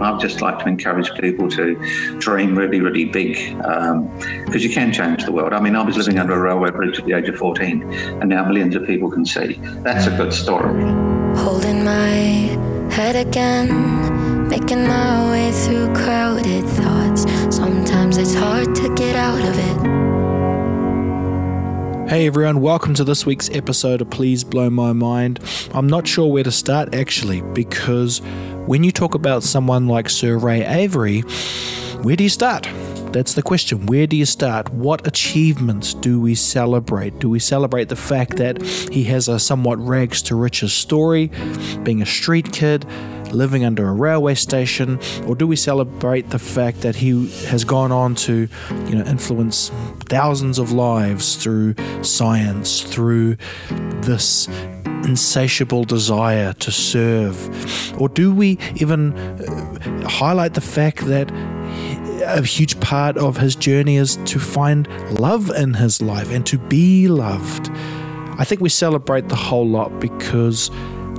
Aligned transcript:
I'd 0.00 0.20
just 0.20 0.40
like 0.40 0.58
to 0.60 0.68
encourage 0.68 1.12
people 1.20 1.48
to 1.50 1.74
dream 2.18 2.56
really, 2.56 2.80
really 2.80 3.04
big 3.04 3.34
because 3.56 3.90
um, 3.90 4.58
you 4.58 4.70
can 4.70 4.92
change 4.92 5.24
the 5.24 5.32
world. 5.32 5.52
I 5.52 5.60
mean, 5.60 5.76
I 5.76 5.82
was 5.82 5.96
living 5.96 6.18
under 6.18 6.32
a 6.32 6.40
railway 6.40 6.70
bridge 6.70 6.98
at 6.98 7.04
the 7.04 7.12
age 7.12 7.28
of 7.28 7.36
14, 7.36 7.82
and 7.82 8.28
now 8.28 8.44
millions 8.44 8.74
of 8.76 8.86
people 8.86 9.10
can 9.10 9.26
see. 9.26 9.60
That's 9.82 10.06
a 10.06 10.16
good 10.16 10.32
story. 10.32 10.82
Holding 11.36 11.84
my 11.84 12.58
head 12.90 13.14
again, 13.14 14.48
making 14.48 14.86
my 14.86 15.30
way 15.30 15.52
through 15.52 15.92
crowded 15.94 16.64
thoughts. 16.64 17.26
Sometimes 17.54 18.16
it's 18.16 18.34
hard 18.34 18.74
to 18.76 18.94
get 18.94 19.16
out 19.16 19.40
of 19.40 19.58
it. 19.58 20.00
Hey 22.10 22.26
everyone, 22.26 22.60
welcome 22.60 22.94
to 22.94 23.04
this 23.04 23.24
week's 23.24 23.48
episode 23.50 24.00
of 24.00 24.10
Please 24.10 24.42
Blow 24.42 24.68
My 24.68 24.92
Mind. 24.92 25.38
I'm 25.72 25.86
not 25.86 26.08
sure 26.08 26.26
where 26.26 26.42
to 26.42 26.50
start 26.50 26.92
actually, 26.92 27.40
because 27.40 28.20
when 28.70 28.84
you 28.84 28.92
talk 28.92 29.16
about 29.16 29.42
someone 29.42 29.88
like 29.88 30.08
Sir 30.08 30.38
Ray 30.38 30.64
Avery, 30.64 31.22
where 32.02 32.14
do 32.14 32.22
you 32.22 32.30
start? 32.30 32.68
That's 33.10 33.34
the 33.34 33.42
question. 33.42 33.86
Where 33.86 34.06
do 34.06 34.16
you 34.16 34.24
start? 34.24 34.72
What 34.72 35.04
achievements 35.08 35.92
do 35.92 36.20
we 36.20 36.36
celebrate? 36.36 37.18
Do 37.18 37.28
we 37.28 37.40
celebrate 37.40 37.88
the 37.88 37.96
fact 37.96 38.36
that 38.36 38.62
he 38.62 39.02
has 39.04 39.26
a 39.26 39.40
somewhat 39.40 39.84
rags 39.84 40.22
to 40.22 40.36
riches 40.36 40.72
story, 40.72 41.32
being 41.82 42.00
a 42.00 42.06
street 42.06 42.52
kid? 42.52 42.86
living 43.32 43.64
under 43.64 43.86
a 43.86 43.92
railway 43.92 44.34
station, 44.34 44.98
or 45.24 45.36
do 45.36 45.46
we 45.46 45.54
celebrate 45.54 46.30
the 46.30 46.38
fact 46.38 46.80
that 46.80 46.96
he 46.96 47.30
has 47.46 47.62
gone 47.62 47.92
on 47.92 48.12
to, 48.12 48.48
you 48.86 48.94
know, 48.96 49.04
influence 49.04 49.70
thousands 50.06 50.58
of 50.58 50.72
lives 50.72 51.36
through 51.36 51.72
science, 52.02 52.82
through 52.82 53.36
this 54.00 54.48
insatiable 55.10 55.84
desire 55.84 56.52
to 56.64 56.70
serve? 56.70 57.36
Or 58.00 58.08
do 58.08 58.32
we 58.32 58.58
even 58.76 59.12
uh, 59.12 60.08
highlight 60.08 60.54
the 60.54 60.60
fact 60.60 60.98
that 61.06 61.30
a 62.38 62.42
huge 62.42 62.78
part 62.80 63.16
of 63.16 63.36
his 63.36 63.56
journey 63.56 63.96
is 63.96 64.16
to 64.32 64.38
find 64.38 64.86
love 65.18 65.50
in 65.50 65.74
his 65.74 66.00
life 66.00 66.30
and 66.30 66.46
to 66.46 66.58
be 66.58 67.08
loved? 67.08 67.70
I 68.38 68.44
think 68.44 68.60
we 68.60 68.68
celebrate 68.68 69.28
the 69.28 69.36
whole 69.48 69.68
lot 69.68 69.90
because 70.00 70.70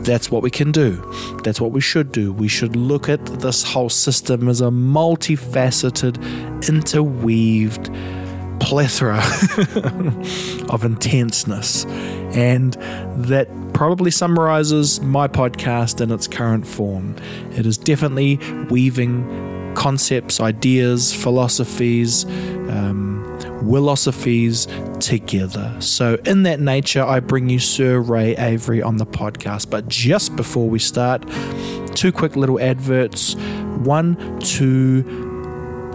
that's 0.05 0.31
what 0.31 0.41
we 0.41 0.49
can 0.49 0.71
do. 0.71 0.91
That's 1.43 1.59
what 1.59 1.71
we 1.71 1.81
should 1.81 2.11
do. 2.11 2.31
We 2.31 2.47
should 2.47 2.75
look 2.75 3.09
at 3.09 3.23
this 3.41 3.61
whole 3.61 3.89
system 3.89 4.47
as 4.47 4.61
a 4.61 4.71
multifaceted, 4.71 6.15
interweaved 6.67 7.89
plethora 8.61 9.17
of 10.69 10.85
intenseness. 10.85 11.85
And 12.35 12.73
that 13.25 13.49
probably 13.73 14.11
summarizes 14.11 15.01
my 15.01 15.27
podcast 15.27 15.99
in 15.99 16.11
its 16.11 16.27
current 16.27 16.65
form. 16.65 17.15
It 17.51 17.65
is 17.65 17.77
definitely 17.77 18.37
weaving 18.69 19.73
concepts, 19.75 20.39
ideas, 20.39 21.13
philosophies, 21.13 22.25
um, 22.25 23.17
philosophies 23.59 24.67
together. 24.99 25.75
So, 25.79 26.17
in 26.25 26.43
that 26.43 26.59
nature, 26.59 27.03
I 27.03 27.19
bring 27.19 27.49
you 27.49 27.59
Sir 27.59 27.99
Ray 27.99 28.35
Avery 28.35 28.81
on 28.81 28.97
the 28.97 29.05
podcast. 29.05 29.69
But 29.69 29.87
just 29.87 30.35
before 30.35 30.69
we 30.69 30.79
start, 30.79 31.25
two 31.95 32.11
quick 32.11 32.35
little 32.35 32.59
adverts. 32.59 33.35
One 33.81 34.39
to 34.39 35.01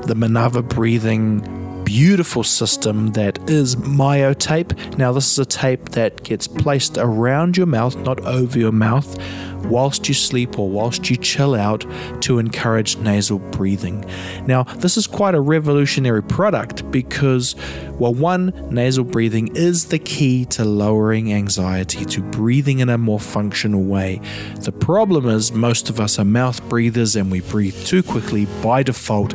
the 0.06 0.14
Manava 0.14 0.68
breathing 0.68 1.55
beautiful 1.86 2.42
system 2.42 3.12
that 3.12 3.48
is 3.48 3.76
myotape. 3.76 4.98
Now, 4.98 5.12
this 5.12 5.30
is 5.30 5.38
a 5.38 5.46
tape 5.46 5.90
that 5.90 6.24
gets 6.24 6.48
placed 6.48 6.98
around 6.98 7.56
your 7.56 7.66
mouth, 7.66 7.96
not 7.98 8.20
over 8.26 8.58
your 8.58 8.72
mouth, 8.72 9.16
whilst 9.64 10.08
you 10.08 10.14
sleep 10.14 10.58
or 10.58 10.68
whilst 10.68 11.08
you 11.08 11.16
chill 11.16 11.54
out 11.54 11.86
to 12.22 12.40
encourage 12.40 12.96
nasal 12.98 13.38
breathing. 13.38 14.04
Now, 14.46 14.64
this 14.64 14.96
is 14.96 15.06
quite 15.06 15.36
a 15.36 15.40
revolutionary 15.40 16.24
product 16.24 16.90
because, 16.90 17.54
well, 17.92 18.12
one, 18.12 18.52
nasal 18.68 19.04
breathing 19.04 19.54
is 19.54 19.86
the 19.86 20.00
key 20.00 20.44
to 20.46 20.64
lowering 20.64 21.32
anxiety, 21.32 22.04
to 22.06 22.20
breathing 22.20 22.80
in 22.80 22.88
a 22.88 22.98
more 22.98 23.20
functional 23.20 23.84
way. 23.84 24.20
The 24.60 24.72
problem 24.72 25.28
is, 25.28 25.52
most 25.52 25.88
of 25.88 26.00
us 26.00 26.18
are 26.18 26.24
mouth 26.24 26.68
breathers 26.68 27.14
and 27.14 27.30
we 27.30 27.42
breathe 27.42 27.80
too 27.84 28.02
quickly 28.02 28.46
by 28.60 28.82
default 28.82 29.34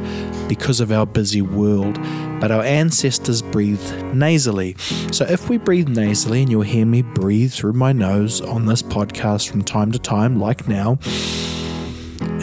because 0.49 0.81
of 0.81 0.91
our 0.91 1.05
busy 1.05 1.41
world 1.41 1.97
but 2.41 2.51
our 2.51 2.63
ancestors 2.63 3.41
breathed 3.41 4.03
nasally. 4.13 4.75
So 5.11 5.23
if 5.25 5.47
we 5.47 5.57
breathe 5.57 5.87
nasally, 5.87 6.41
and 6.41 6.51
you'll 6.51 6.63
hear 6.63 6.85
me 6.85 7.03
breathe 7.03 7.53
through 7.53 7.73
my 7.73 7.93
nose 7.93 8.41
on 8.41 8.65
this 8.65 8.81
podcast 8.81 9.49
from 9.49 9.61
time 9.61 9.91
to 9.91 9.99
time, 9.99 10.39
like 10.39 10.67
now, 10.67 10.97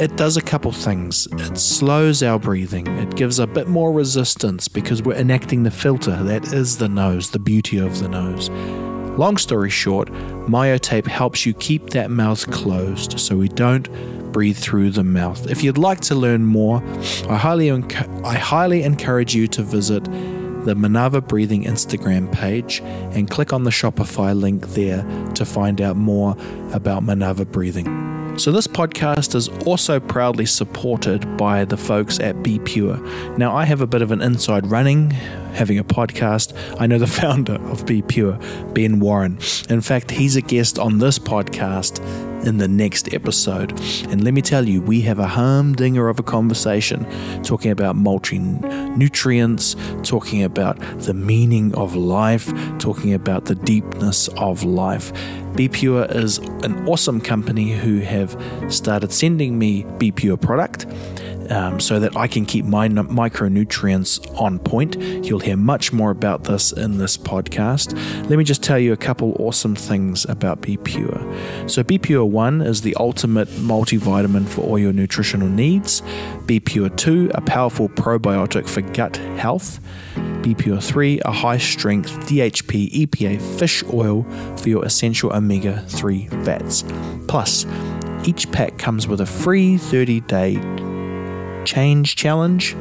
it 0.01 0.17
does 0.17 0.37
a 0.37 0.41
couple 0.41 0.71
things. 0.71 1.27
It 1.33 1.59
slows 1.59 2.23
our 2.23 2.39
breathing, 2.39 2.87
it 2.87 3.17
gives 3.17 3.41
a 3.41 3.47
bit 3.47 3.67
more 3.67 3.93
resistance 3.93 4.69
because 4.69 5.03
we're 5.03 5.17
enacting 5.17 5.65
the 5.65 5.71
filter 5.73 6.17
that 6.23 6.53
is 6.53 6.79
the 6.79 6.89
nose, 6.89 7.31
the 7.31 7.41
beauty 7.41 7.79
of 7.79 7.99
the 7.99 8.09
nose. 8.09 8.49
Long 9.19 9.37
story 9.37 9.69
short, 9.69 10.13
myotape 10.47 11.09
helps 11.09 11.45
you 11.45 11.53
keep 11.55 11.91
that 11.91 12.09
mouth 12.09 12.49
closed 12.53 13.19
so 13.19 13.37
we 13.37 13.49
don't 13.49 13.89
breathe 14.33 14.57
through 14.57 14.91
the 14.91 15.05
mouth. 15.05 15.51
If 15.51 15.63
you'd 15.63 15.79
like 15.79 16.01
to 16.03 16.15
learn 16.15 16.45
more, 16.45 16.83
I 17.29 17.37
highly, 17.37 17.69
enc- 17.69 18.25
I 18.25 18.35
highly 18.35 18.83
encourage 18.83 19.35
you 19.35 19.47
to 19.49 19.63
visit 19.63 20.05
the 20.05 20.75
Manava 20.75 21.27
Breathing 21.27 21.65
Instagram 21.65 22.31
page 22.31 22.81
and 22.83 23.31
click 23.31 23.53
on 23.53 23.65
the 23.65 23.71
Shopify 23.71 24.39
link 24.39 24.69
there 24.69 25.03
to 25.35 25.45
find 25.45 25.81
out 25.81 25.97
more 25.97 26.37
about 26.73 27.03
Manava 27.03 27.51
Breathing. 27.51 28.09
So, 28.39 28.53
this 28.53 28.69
podcast 28.69 29.35
is 29.35 29.49
also 29.67 29.99
proudly 29.99 30.47
supported 30.47 31.37
by 31.37 31.65
the 31.65 31.77
folks 31.77 32.21
at 32.21 32.41
Be 32.45 32.61
Pure. 32.61 32.99
Now, 33.37 33.57
I 33.57 33.65
have 33.65 33.81
a 33.81 33.87
bit 33.87 34.01
of 34.01 34.13
an 34.13 34.23
inside 34.23 34.67
running 34.69 35.11
having 35.55 35.77
a 35.77 35.83
podcast. 35.83 36.57
I 36.79 36.87
know 36.87 36.99
the 36.99 37.07
founder 37.23 37.55
of 37.55 37.85
Be 37.85 38.01
Pure, 38.01 38.39
Ben 38.75 39.01
Warren. 39.01 39.39
In 39.69 39.81
fact, 39.81 40.13
he's 40.13 40.37
a 40.37 40.41
guest 40.41 40.79
on 40.79 40.99
this 40.99 41.19
podcast 41.19 41.99
in 42.45 42.59
the 42.59 42.69
next 42.69 43.13
episode. 43.15 43.79
And 44.09 44.25
let 44.25 44.35
me 44.35 44.43
tell 44.43 44.69
you, 44.69 44.81
we 44.81 45.01
have 45.03 45.19
a 45.19 45.27
humdinger 45.27 46.09
of 46.09 46.19
a 46.19 46.23
conversation 46.23 47.07
talking 47.43 47.71
about 47.71 47.97
multi 47.97 48.39
nutrients, 48.39 49.77
talking 50.03 50.43
about 50.43 50.79
the 51.01 51.15
meaning 51.15 51.75
of 51.75 51.95
life, 51.95 52.53
talking 52.79 53.15
about 53.15 53.47
the 53.47 53.55
deepness 53.55 54.29
of 54.37 54.65
life. 54.65 55.13
Be 55.55 55.69
Pure 55.69 56.07
is 56.11 56.39
an 56.63 56.87
awesome 56.87 57.21
company 57.21 57.73
who 57.73 58.01
have 58.01 58.41
started 58.69 59.13
sending 59.13 59.59
me 59.59 59.85
Be 59.99 60.13
Pure 60.13 60.37
product 60.37 60.87
um, 61.51 61.81
so 61.81 61.99
that 62.01 62.17
I 62.17 62.27
can 62.27 62.47
keep 62.47 62.65
my 62.65 62.89
micronutrients 62.89 64.41
on 64.41 64.59
point. 64.59 64.99
You'll 64.99 65.39
hear 65.39 65.57
much 65.57 65.93
more 65.93 66.11
about 66.11 66.45
this 66.45 66.73
in 66.73 66.99
this 66.99 67.17
podcast. 67.17 67.95
Let 68.29 68.39
me 68.39 68.45
just 68.45 68.63
tell 68.63 68.79
you 68.79 68.93
a 68.93 68.97
couple 68.97 69.37
awesome 69.39 69.75
things 69.75 70.25
about 70.27 70.61
Be 70.61 70.77
Pure. 70.77 71.21
So, 71.67 71.83
Be 71.83 71.99
Pure 71.99 72.27
1 72.27 72.61
is 72.63 72.83
the 72.83 72.95
ultimate 72.97 73.49
multivitamin 73.49 74.49
for 74.49 74.63
all 74.63 74.79
your 74.79 74.93
nutritional 74.93 75.49
needs. 75.49 76.03
Be 76.47 76.61
Pure 76.61 76.91
2, 76.91 77.33
a 77.35 77.41
powerful 77.41 77.89
probiotic 77.89 78.69
for 78.69 78.81
gut 78.81 79.17
health. 79.17 79.81
Be 80.43 80.55
Pure 80.55 80.81
3, 80.81 81.21
a 81.25 81.33
high 81.33 81.59
strength 81.59 82.13
DHA 82.29 82.89
EPA 83.03 83.59
fish 83.59 83.83
oil 83.93 84.23
for 84.57 84.69
your 84.69 84.85
essential 84.85 85.33
omega 85.33 85.85
3 85.89 86.27
fats. 86.45 86.85
Plus, 87.27 87.67
each 88.25 88.51
pack 88.51 88.79
comes 88.79 89.07
with 89.07 89.21
a 89.21 89.27
free 89.27 89.77
30 89.77 90.21
day 90.23 90.57
Change 91.69 92.17
Challenge 92.17 92.75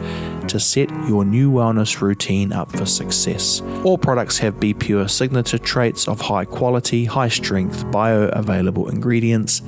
to 0.47 0.59
set 0.61 0.89
your 1.09 1.25
new 1.25 1.51
wellness 1.51 1.99
routine 1.99 2.53
up 2.53 2.71
for 2.71 2.85
success. 2.85 3.61
All 3.83 3.97
products 3.97 4.37
have 4.37 4.61
Be 4.61 4.73
Pure 4.73 5.09
signature 5.09 5.57
traits 5.57 6.07
of 6.07 6.21
high 6.21 6.45
quality, 6.45 7.03
high 7.03 7.27
strength, 7.27 7.83
bioavailable 7.87 8.89
ingredients 8.89 9.61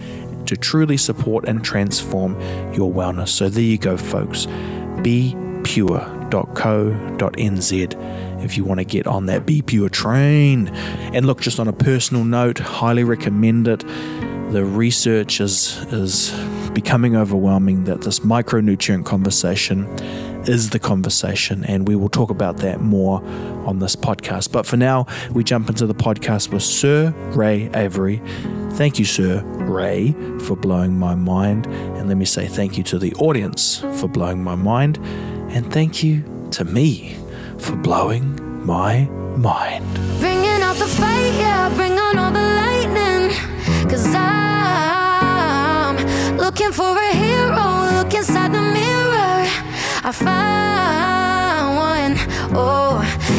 to 0.45 0.55
truly 0.55 0.95
support 0.95 1.43
and 1.49 1.61
transform 1.65 2.39
your 2.73 2.89
wellness. 2.89 3.27
So 3.27 3.49
there 3.49 3.61
you 3.61 3.77
go, 3.77 3.97
folks. 3.97 4.45
BePure.co.nz 4.45 5.65
if 8.45 8.55
you 8.55 8.63
want 8.63 8.79
to 8.79 8.85
get 8.85 9.05
on 9.05 9.25
that 9.25 9.45
Be 9.45 9.61
Pure 9.61 9.89
train. 9.89 10.69
And 11.13 11.25
look, 11.25 11.41
just 11.41 11.59
on 11.59 11.67
a 11.67 11.73
personal 11.73 12.23
note, 12.23 12.59
highly 12.59 13.03
recommend 13.03 13.67
it. 13.67 13.81
The 14.53 14.63
research 14.63 15.41
is 15.41 15.75
is 15.91 16.31
becoming 16.73 17.15
overwhelming 17.15 17.85
that 17.85 18.01
this 18.01 18.19
micronutrient 18.19 19.05
conversation 19.05 19.85
is 20.47 20.69
the 20.69 20.79
conversation, 20.79 21.63
and 21.65 21.87
we 21.87 21.95
will 21.95 22.09
talk 22.09 22.29
about 22.29 22.57
that 22.57 22.81
more 22.81 23.23
on 23.65 23.79
this 23.79 23.95
podcast. 23.95 24.51
But 24.51 24.65
for 24.65 24.77
now, 24.77 25.05
we 25.31 25.43
jump 25.43 25.69
into 25.69 25.85
the 25.85 25.95
podcast 25.95 26.51
with 26.51 26.63
Sir 26.63 27.13
Ray 27.33 27.69
Avery. 27.73 28.21
Thank 28.73 28.99
you, 28.99 29.05
Sir 29.05 29.41
Ray, 29.43 30.13
for 30.39 30.55
blowing 30.55 30.97
my 30.97 31.15
mind. 31.15 31.67
And 31.67 32.07
let 32.07 32.17
me 32.17 32.25
say 32.25 32.47
thank 32.47 32.77
you 32.77 32.83
to 32.85 32.97
the 32.97 33.13
audience 33.15 33.79
for 33.99 34.07
blowing 34.07 34.43
my 34.43 34.55
mind. 34.55 34.97
And 35.51 35.71
thank 35.71 36.03
you 36.03 36.23
to 36.51 36.63
me 36.63 37.17
for 37.57 37.75
blowing 37.75 38.65
my 38.65 39.05
mind. 39.37 39.93
Bringing 40.19 40.61
out 40.61 40.75
the 40.77 40.87
yeah, 41.37 41.73
bring 41.75 41.97
on 41.97 42.17
all 42.17 42.31
the 42.31 42.39
lightning. 42.39 43.89
Cause 43.89 44.15
I'm 44.15 44.38
looking 46.49 46.71
for 46.71 46.97
a 46.97 47.11
hero. 47.13 47.65
Look 47.97 48.11
inside 48.15 48.51
the 48.51 48.61
mirror. 48.77 49.45
I 50.09 50.11
find 50.11 51.77
one. 51.77 52.13
Oh, 52.57 52.97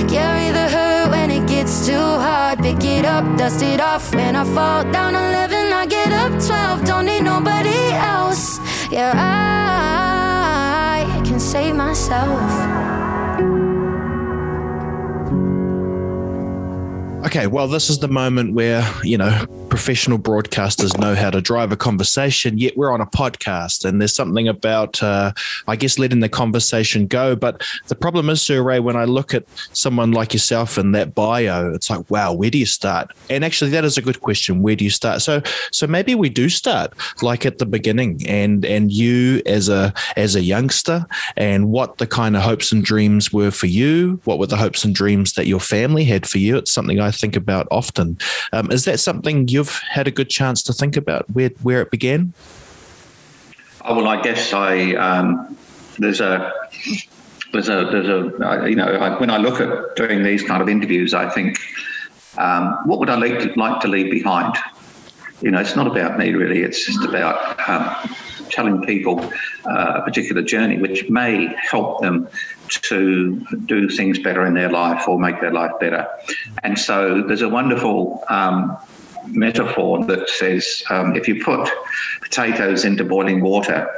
carry 0.08 0.52
the 0.52 0.68
hurt 0.68 1.10
when 1.10 1.32
it 1.32 1.48
gets 1.48 1.84
too 1.84 2.06
hard. 2.26 2.60
Pick 2.60 2.84
it 2.84 3.04
up, 3.04 3.24
dust 3.36 3.62
it 3.62 3.80
off. 3.80 4.14
When 4.14 4.36
I 4.36 4.44
fall 4.54 4.84
down 4.92 5.16
11, 5.16 5.72
I 5.72 5.86
get 5.86 6.12
up 6.12 6.30
12. 6.40 6.84
Don't 6.84 7.06
need 7.06 7.22
nobody 7.22 7.80
else. 8.14 8.60
Yeah, 8.92 9.12
I 9.16 11.20
can 11.26 11.40
save 11.40 11.74
myself. 11.74 12.38
Okay, 17.26 17.48
well, 17.48 17.66
this 17.66 17.90
is 17.90 17.98
the 17.98 18.08
moment 18.08 18.54
where, 18.54 18.88
you 19.02 19.18
know, 19.18 19.44
professional 19.70 20.18
broadcasters 20.18 20.98
know 20.98 21.14
how 21.14 21.30
to 21.30 21.40
drive 21.40 21.72
a 21.72 21.76
conversation, 21.76 22.58
yet 22.58 22.76
we're 22.76 22.92
on 22.92 23.00
a 23.00 23.06
podcast. 23.06 23.84
And 23.84 24.00
there's 24.00 24.14
something 24.14 24.48
about, 24.48 25.02
uh, 25.02 25.32
I 25.68 25.76
guess, 25.76 25.98
letting 25.98 26.20
the 26.20 26.28
conversation 26.28 27.06
go. 27.06 27.36
But 27.36 27.62
the 27.86 27.94
problem 27.94 28.28
is, 28.28 28.42
Sir 28.42 28.62
Ray, 28.62 28.80
when 28.80 28.96
I 28.96 29.04
look 29.04 29.32
at 29.32 29.44
someone 29.72 30.12
like 30.12 30.32
yourself 30.32 30.76
and 30.76 30.94
that 30.94 31.14
bio, 31.14 31.72
it's 31.72 31.88
like, 31.88 32.10
wow, 32.10 32.32
where 32.32 32.50
do 32.50 32.58
you 32.58 32.66
start? 32.66 33.12
And 33.30 33.44
actually, 33.44 33.70
that 33.70 33.84
is 33.84 33.96
a 33.96 34.02
good 34.02 34.20
question. 34.20 34.60
Where 34.60 34.76
do 34.76 34.84
you 34.84 34.90
start? 34.90 35.22
So, 35.22 35.40
so 35.70 35.86
maybe 35.86 36.14
we 36.14 36.28
do 36.28 36.48
start 36.48 36.92
like 37.22 37.46
at 37.46 37.58
the 37.58 37.66
beginning, 37.66 38.20
and 38.26 38.64
and 38.64 38.90
you 38.92 39.40
as 39.46 39.68
a 39.68 39.94
as 40.16 40.34
a 40.34 40.42
youngster, 40.42 41.06
and 41.36 41.70
what 41.70 41.98
the 41.98 42.06
kind 42.06 42.36
of 42.36 42.42
hopes 42.42 42.72
and 42.72 42.84
dreams 42.84 43.32
were 43.32 43.52
for 43.52 43.66
you. 43.66 44.20
What 44.24 44.38
were 44.38 44.46
the 44.46 44.56
hopes 44.56 44.84
and 44.84 44.94
dreams 44.94 45.34
that 45.34 45.46
your 45.46 45.60
family 45.60 46.04
had 46.04 46.26
for 46.26 46.38
you? 46.38 46.56
It's 46.56 46.72
something 46.72 46.98
I 46.98 47.12
think 47.12 47.36
about 47.36 47.68
often. 47.70 48.18
Um, 48.52 48.72
is 48.72 48.84
that 48.84 48.98
something 48.98 49.46
you've 49.60 49.78
had 49.90 50.08
a 50.08 50.10
good 50.10 50.30
chance 50.30 50.62
to 50.62 50.72
think 50.72 50.96
about 50.96 51.28
where 51.30 51.50
where 51.62 51.80
it 51.82 51.90
began? 51.90 52.32
Oh, 53.84 53.94
well, 53.96 54.08
I 54.08 54.20
guess 54.22 54.52
I 54.52 54.94
um, 54.94 55.56
there's 55.98 56.20
a 56.20 56.52
there's 57.52 57.68
a 57.68 57.78
there's 57.92 58.08
a 58.08 58.68
you 58.68 58.76
know 58.76 58.86
I, 58.86 59.18
when 59.20 59.30
I 59.30 59.36
look 59.36 59.60
at 59.60 59.96
doing 59.96 60.22
these 60.22 60.42
kind 60.42 60.62
of 60.62 60.68
interviews, 60.68 61.14
I 61.14 61.28
think 61.28 61.58
um, 62.38 62.78
what 62.86 62.98
would 63.00 63.10
I 63.10 63.16
like 63.16 63.38
to, 63.40 63.52
like 63.58 63.80
to 63.82 63.88
leave 63.88 64.10
behind? 64.10 64.56
You 65.42 65.50
know, 65.50 65.60
it's 65.60 65.76
not 65.76 65.86
about 65.86 66.18
me 66.18 66.32
really. 66.32 66.62
It's 66.62 66.84
just 66.86 67.04
about 67.04 67.36
um, 67.68 68.14
telling 68.50 68.82
people 68.82 69.20
uh, 69.64 70.00
a 70.00 70.02
particular 70.02 70.42
journey, 70.42 70.78
which 70.78 71.08
may 71.08 71.54
help 71.70 72.00
them 72.00 72.28
to 72.68 73.44
do 73.66 73.88
things 73.88 74.18
better 74.18 74.46
in 74.46 74.54
their 74.54 74.70
life 74.70 75.08
or 75.08 75.18
make 75.18 75.40
their 75.40 75.52
life 75.52 75.72
better. 75.80 76.06
And 76.62 76.78
so 76.78 77.22
there's 77.22 77.42
a 77.42 77.48
wonderful 77.48 78.22
um, 78.28 78.76
metaphor 79.26 80.04
that 80.06 80.28
says 80.28 80.82
um, 80.90 81.16
if 81.16 81.28
you 81.28 81.42
put 81.44 81.68
potatoes 82.20 82.84
into 82.84 83.04
boiling 83.04 83.40
water, 83.40 83.88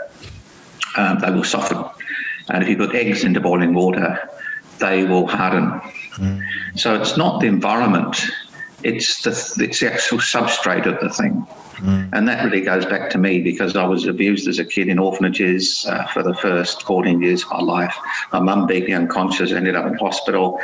um, 0.96 1.18
they 1.20 1.30
will 1.30 1.44
soften. 1.44 1.84
And 2.48 2.62
if 2.62 2.68
you 2.68 2.76
put 2.76 2.94
eggs 2.94 3.24
into 3.24 3.40
boiling 3.40 3.74
water, 3.74 4.28
they 4.78 5.04
will 5.04 5.26
harden. 5.26 5.70
Mm. 6.16 6.42
So 6.76 7.00
it's 7.00 7.16
not 7.16 7.40
the 7.40 7.46
environment, 7.46 8.20
it's 8.82 9.22
the, 9.22 9.30
it's 9.64 9.80
the 9.80 9.92
actual 9.92 10.18
substrate 10.18 10.86
of 10.86 11.00
the 11.00 11.08
thing. 11.08 11.46
Mm. 11.82 12.10
And 12.12 12.28
that 12.28 12.44
really 12.44 12.60
goes 12.60 12.86
back 12.86 13.10
to 13.10 13.18
me 13.18 13.40
because 13.40 13.76
I 13.76 13.84
was 13.84 14.06
abused 14.06 14.46
as 14.46 14.58
a 14.58 14.64
kid 14.64 14.88
in 14.88 14.98
orphanages 14.98 15.84
uh, 15.88 16.06
for 16.08 16.22
the 16.22 16.34
first 16.34 16.82
14 16.82 17.20
years 17.20 17.42
of 17.42 17.50
my 17.50 17.60
life. 17.60 17.96
My 18.32 18.40
mum 18.40 18.66
beat 18.66 18.86
me 18.86 18.92
unconscious, 18.92 19.52
ended 19.52 19.74
up 19.74 19.86
in 19.86 19.94
hospital. 19.94 20.60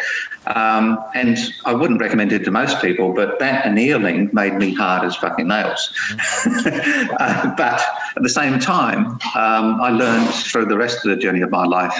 Um, 0.46 0.98
and 1.14 1.36
I 1.64 1.74
wouldn't 1.74 2.00
recommend 2.00 2.32
it 2.32 2.44
to 2.44 2.50
most 2.50 2.80
people, 2.80 3.12
but 3.12 3.38
that 3.40 3.66
annealing 3.66 4.30
made 4.32 4.54
me 4.54 4.74
hard 4.74 5.04
as 5.04 5.16
fucking 5.16 5.48
nails. 5.48 5.92
Mm. 6.44 7.16
uh, 7.20 7.54
but 7.56 7.80
at 8.16 8.22
the 8.22 8.28
same 8.28 8.58
time, 8.58 9.18
um, 9.34 9.80
I 9.80 9.90
learned 9.90 10.30
through 10.30 10.66
the 10.66 10.78
rest 10.78 11.04
of 11.04 11.10
the 11.10 11.16
journey 11.16 11.40
of 11.40 11.50
my 11.50 11.64
life 11.64 11.94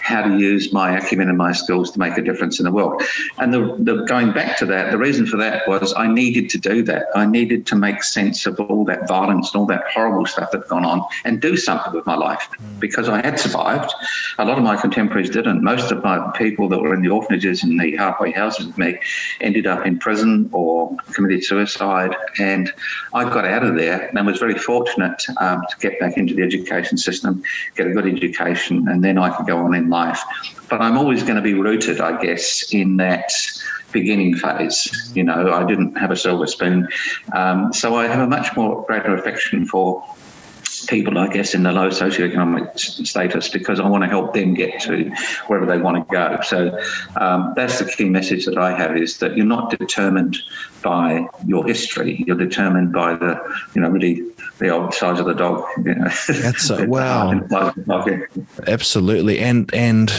how 0.00 0.22
to 0.22 0.38
use 0.38 0.72
my 0.72 0.96
acumen 0.96 1.28
and 1.28 1.38
my 1.38 1.52
skills 1.52 1.90
to 1.92 1.98
make 1.98 2.16
a 2.16 2.22
difference 2.22 2.58
in 2.58 2.64
the 2.64 2.70
world. 2.70 3.02
And 3.38 3.52
the, 3.52 3.76
the, 3.78 4.04
going 4.04 4.32
back 4.32 4.56
to 4.58 4.66
that, 4.66 4.90
the 4.90 4.98
reason 4.98 5.26
for 5.26 5.36
that 5.38 5.66
was 5.68 5.94
I 5.96 6.06
needed 6.06 6.48
to 6.50 6.58
do 6.58 6.82
that. 6.84 7.06
I 7.14 7.26
needed 7.26 7.66
to 7.66 7.76
make 7.76 8.02
sense 8.02 8.46
of 8.46 8.58
all 8.60 8.84
that 8.84 9.08
violence 9.08 9.52
and 9.52 9.60
all 9.60 9.66
that 9.66 9.84
horrible 9.92 10.26
stuff 10.26 10.50
that 10.52 10.62
had 10.62 10.68
gone 10.68 10.84
on 10.84 11.04
and 11.24 11.40
do 11.40 11.56
something 11.56 11.92
with 11.92 12.06
my 12.06 12.16
life 12.16 12.48
because 12.78 13.08
I 13.08 13.24
had 13.24 13.38
survived. 13.38 13.92
A 14.38 14.44
lot 14.44 14.58
of 14.58 14.64
my 14.64 14.76
contemporaries 14.76 15.30
didn't. 15.30 15.62
Most 15.62 15.90
of 15.90 16.02
my 16.02 16.30
people 16.36 16.68
that 16.68 16.80
were 16.80 16.94
in 16.94 17.02
the 17.02 17.10
orphanages 17.10 17.62
and 17.62 17.80
the 17.80 17.96
halfway 17.96 18.30
houses 18.30 18.66
with 18.66 18.78
me 18.78 18.98
ended 19.40 19.66
up 19.66 19.86
in 19.86 19.98
prison 19.98 20.48
or 20.52 20.96
committed 21.12 21.44
suicide. 21.44 22.14
And 22.38 22.72
I 23.14 23.24
got 23.24 23.44
out 23.44 23.64
of 23.64 23.76
there 23.76 24.08
and 24.08 24.26
was 24.28 24.38
very 24.38 24.58
fortunate 24.58 25.24
um, 25.38 25.62
to 25.70 25.76
get 25.78 25.98
back 25.98 26.16
into 26.16 26.34
the 26.34 26.42
education 26.42 26.98
system, 26.98 27.42
get 27.76 27.86
a 27.86 27.90
good 27.90 28.06
education, 28.06 28.86
and 28.88 29.02
then 29.02 29.18
I 29.18 29.34
could 29.34 29.46
go 29.46 29.58
on 29.58 29.74
life. 29.88 30.22
But 30.68 30.80
I'm 30.80 30.96
always 30.96 31.22
going 31.22 31.36
to 31.36 31.42
be 31.42 31.54
rooted, 31.54 32.00
I 32.00 32.20
guess, 32.20 32.72
in 32.72 32.96
that 32.98 33.32
beginning 33.92 34.36
phase. 34.36 35.10
You 35.14 35.24
know, 35.24 35.52
I 35.52 35.64
didn't 35.64 35.96
have 35.96 36.10
a 36.10 36.16
silver 36.16 36.46
spoon. 36.46 36.88
Um, 37.34 37.72
so 37.72 37.96
I 37.96 38.06
have 38.06 38.20
a 38.20 38.26
much 38.26 38.54
more 38.56 38.84
greater 38.86 39.14
affection 39.14 39.66
for 39.66 40.04
people, 40.86 41.18
I 41.18 41.28
guess, 41.28 41.54
in 41.54 41.62
the 41.62 41.72
low 41.72 41.88
socioeconomic 41.88 42.78
status 42.78 43.48
because 43.48 43.80
I 43.80 43.88
want 43.88 44.04
to 44.04 44.08
help 44.08 44.34
them 44.34 44.54
get 44.54 44.80
to 44.82 45.10
wherever 45.46 45.66
they 45.66 45.78
want 45.78 45.96
to 45.96 46.14
go. 46.14 46.38
So 46.42 46.78
um, 47.20 47.52
that's 47.56 47.78
the 47.78 47.86
key 47.86 48.08
message 48.08 48.44
that 48.46 48.58
I 48.58 48.76
have 48.76 48.96
is 48.96 49.18
that 49.18 49.36
you're 49.36 49.46
not 49.46 49.76
determined 49.78 50.38
by 50.82 51.26
your 51.46 51.66
history. 51.66 52.24
You're 52.26 52.36
determined 52.36 52.92
by 52.92 53.14
the, 53.14 53.40
you 53.74 53.80
know, 53.80 53.88
really 53.88 54.24
the 54.58 54.68
old 54.68 54.94
size 54.94 55.20
of 55.20 55.26
the 55.26 55.34
dog. 55.34 55.64
You 55.78 55.94
know. 55.94 56.08
That's 56.28 56.70
a, 56.70 56.86
wow. 56.86 57.40
Absolutely, 58.66 59.38
and 59.38 59.72
and 59.74 60.12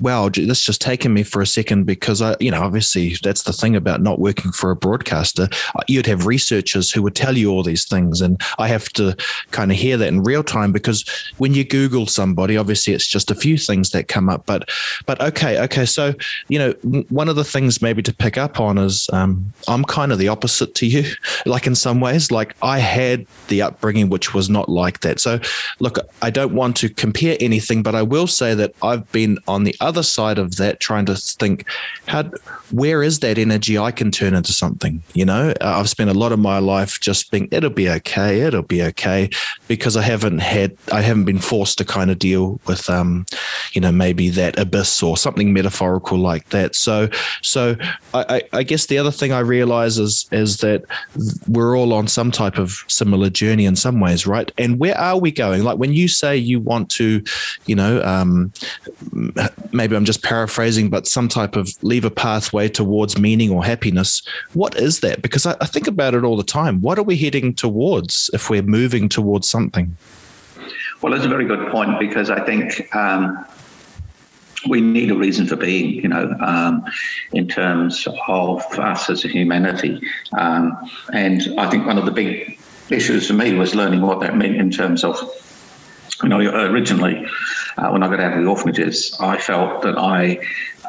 wow, 0.00 0.28
this 0.28 0.62
just 0.62 0.80
taken 0.80 1.12
me 1.12 1.22
for 1.22 1.42
a 1.42 1.46
second 1.46 1.84
because 1.84 2.22
I, 2.22 2.36
you 2.40 2.50
know, 2.50 2.62
obviously 2.62 3.16
that's 3.22 3.42
the 3.42 3.52
thing 3.52 3.76
about 3.76 4.02
not 4.02 4.18
working 4.18 4.52
for 4.52 4.70
a 4.70 4.76
broadcaster. 4.76 5.48
Uh, 5.74 5.82
you'd 5.88 6.06
have 6.06 6.26
researchers 6.26 6.90
who 6.90 7.02
would 7.02 7.14
tell 7.14 7.36
you 7.36 7.50
all 7.50 7.62
these 7.62 7.84
things, 7.84 8.20
and 8.20 8.40
I 8.58 8.68
have 8.68 8.88
to 8.90 9.16
kind 9.50 9.70
of 9.70 9.78
hear 9.78 9.96
that 9.96 10.08
in 10.08 10.22
real 10.22 10.42
time 10.42 10.72
because 10.72 11.04
when 11.38 11.54
you 11.54 11.64
Google 11.64 12.06
somebody, 12.06 12.56
obviously 12.56 12.94
it's 12.94 13.06
just 13.06 13.30
a 13.30 13.34
few 13.34 13.58
things 13.58 13.90
that 13.90 14.08
come 14.08 14.28
up. 14.28 14.46
But, 14.46 14.68
but 15.06 15.20
okay, 15.20 15.60
okay. 15.62 15.86
So 15.86 16.14
you 16.48 16.58
know, 16.58 16.72
one 17.08 17.28
of 17.28 17.36
the 17.36 17.44
things 17.44 17.82
maybe 17.82 18.02
to 18.02 18.14
pick 18.14 18.38
up 18.38 18.60
on 18.60 18.78
is 18.78 19.08
um, 19.12 19.52
I'm 19.68 19.84
kind 19.84 20.12
of 20.12 20.18
the 20.18 20.28
opposite 20.28 20.74
to 20.76 20.86
you, 20.86 21.04
like 21.46 21.66
in 21.66 21.74
some 21.74 22.00
ways. 22.00 22.30
Like 22.30 22.54
I 22.62 22.78
had 22.78 23.26
the 23.48 23.62
upbringing 23.62 24.08
which 24.08 24.34
was 24.34 24.48
not 24.48 24.68
like 24.68 25.00
that. 25.00 25.20
So 25.20 25.40
look, 25.80 25.98
I 26.22 26.30
don't 26.30 26.54
want 26.54 26.76
to 26.78 26.88
compare 26.88 27.36
anything, 27.40 27.82
but 27.82 27.94
I 27.94 28.02
will 28.02 28.26
say 28.26 28.54
that 28.54 28.74
I've 28.82 29.10
been 29.12 29.38
on 29.48 29.64
the 29.64 29.74
other 29.84 30.02
side 30.02 30.38
of 30.38 30.56
that, 30.56 30.80
trying 30.80 31.06
to 31.06 31.14
think, 31.14 31.66
how, 32.06 32.24
where 32.70 33.02
is 33.02 33.20
that 33.20 33.38
energy 33.38 33.78
I 33.78 33.90
can 33.90 34.10
turn 34.10 34.34
into 34.34 34.52
something? 34.52 35.02
You 35.12 35.24
know, 35.26 35.54
uh, 35.60 35.78
I've 35.78 35.88
spent 35.88 36.10
a 36.10 36.14
lot 36.14 36.32
of 36.32 36.38
my 36.38 36.58
life 36.58 37.00
just 37.00 37.30
being, 37.30 37.48
it'll 37.52 37.70
be 37.70 37.88
okay, 37.88 38.40
it'll 38.40 38.62
be 38.62 38.82
okay, 38.82 39.30
because 39.68 39.96
I 39.96 40.02
haven't 40.02 40.40
had, 40.40 40.76
I 40.92 41.02
haven't 41.02 41.24
been 41.24 41.38
forced 41.38 41.78
to 41.78 41.84
kind 41.84 42.10
of 42.10 42.18
deal 42.18 42.60
with, 42.66 42.88
um, 42.90 43.26
you 43.72 43.80
know, 43.80 43.92
maybe 43.92 44.30
that 44.30 44.58
abyss 44.58 45.02
or 45.02 45.16
something 45.16 45.52
metaphorical 45.52 46.18
like 46.18 46.48
that. 46.50 46.74
So, 46.74 47.08
so 47.42 47.76
I, 48.12 48.42
I 48.52 48.62
guess 48.62 48.86
the 48.86 48.98
other 48.98 49.10
thing 49.10 49.32
I 49.32 49.40
realize 49.40 49.98
is 49.98 50.26
is 50.32 50.58
that 50.58 50.84
we're 51.48 51.76
all 51.76 51.92
on 51.92 52.08
some 52.08 52.30
type 52.30 52.58
of 52.58 52.84
similar 52.88 53.30
journey 53.30 53.66
in 53.66 53.76
some 53.76 54.00
ways, 54.00 54.26
right? 54.26 54.50
And 54.58 54.78
where 54.78 54.96
are 54.98 55.18
we 55.18 55.30
going? 55.30 55.64
Like 55.64 55.78
when 55.78 55.92
you 55.92 56.08
say 56.08 56.36
you 56.36 56.60
want 56.60 56.90
to, 56.92 57.22
you 57.66 57.74
know, 57.74 58.02
um, 58.02 58.52
maybe 59.74 59.96
I'm 59.96 60.04
just 60.04 60.22
paraphrasing, 60.22 60.88
but 60.88 61.06
some 61.06 61.28
type 61.28 61.56
of 61.56 61.70
leave 61.82 62.04
a 62.04 62.10
pathway 62.10 62.68
towards 62.68 63.18
meaning 63.18 63.50
or 63.50 63.64
happiness. 63.64 64.22
What 64.52 64.76
is 64.76 65.00
that? 65.00 65.20
Because 65.20 65.44
I, 65.44 65.56
I 65.60 65.66
think 65.66 65.86
about 65.86 66.14
it 66.14 66.24
all 66.24 66.36
the 66.36 66.44
time. 66.44 66.80
What 66.80 66.98
are 66.98 67.02
we 67.02 67.16
heading 67.16 67.52
towards 67.54 68.30
if 68.32 68.48
we're 68.48 68.62
moving 68.62 69.08
towards 69.08 69.50
something? 69.50 69.96
Well, 71.02 71.12
that's 71.12 71.26
a 71.26 71.28
very 71.28 71.44
good 71.44 71.70
point 71.70 71.98
because 71.98 72.30
I 72.30 72.40
think 72.46 72.94
um, 72.94 73.44
we 74.68 74.80
need 74.80 75.10
a 75.10 75.16
reason 75.16 75.46
for 75.46 75.56
being, 75.56 75.90
you 75.94 76.08
know, 76.08 76.34
um, 76.40 76.84
in 77.32 77.48
terms 77.48 78.06
of 78.26 78.62
us 78.78 79.10
as 79.10 79.24
a 79.24 79.28
humanity. 79.28 80.00
Um, 80.38 80.90
and 81.12 81.42
I 81.58 81.68
think 81.68 81.86
one 81.86 81.98
of 81.98 82.06
the 82.06 82.10
big 82.10 82.58
issues 82.90 83.26
for 83.26 83.34
me 83.34 83.54
was 83.54 83.74
learning 83.74 84.02
what 84.02 84.20
that 84.20 84.36
meant 84.36 84.56
in 84.56 84.70
terms 84.70 85.04
of, 85.04 85.18
you 86.22 86.28
know, 86.28 86.38
originally 86.38 87.26
uh, 87.76 87.88
when 87.90 88.02
I 88.02 88.08
got 88.08 88.20
out 88.20 88.38
of 88.38 88.44
the 88.44 88.48
orphanages, 88.48 89.16
I 89.20 89.38
felt 89.38 89.82
that 89.82 89.98
I 89.98 90.38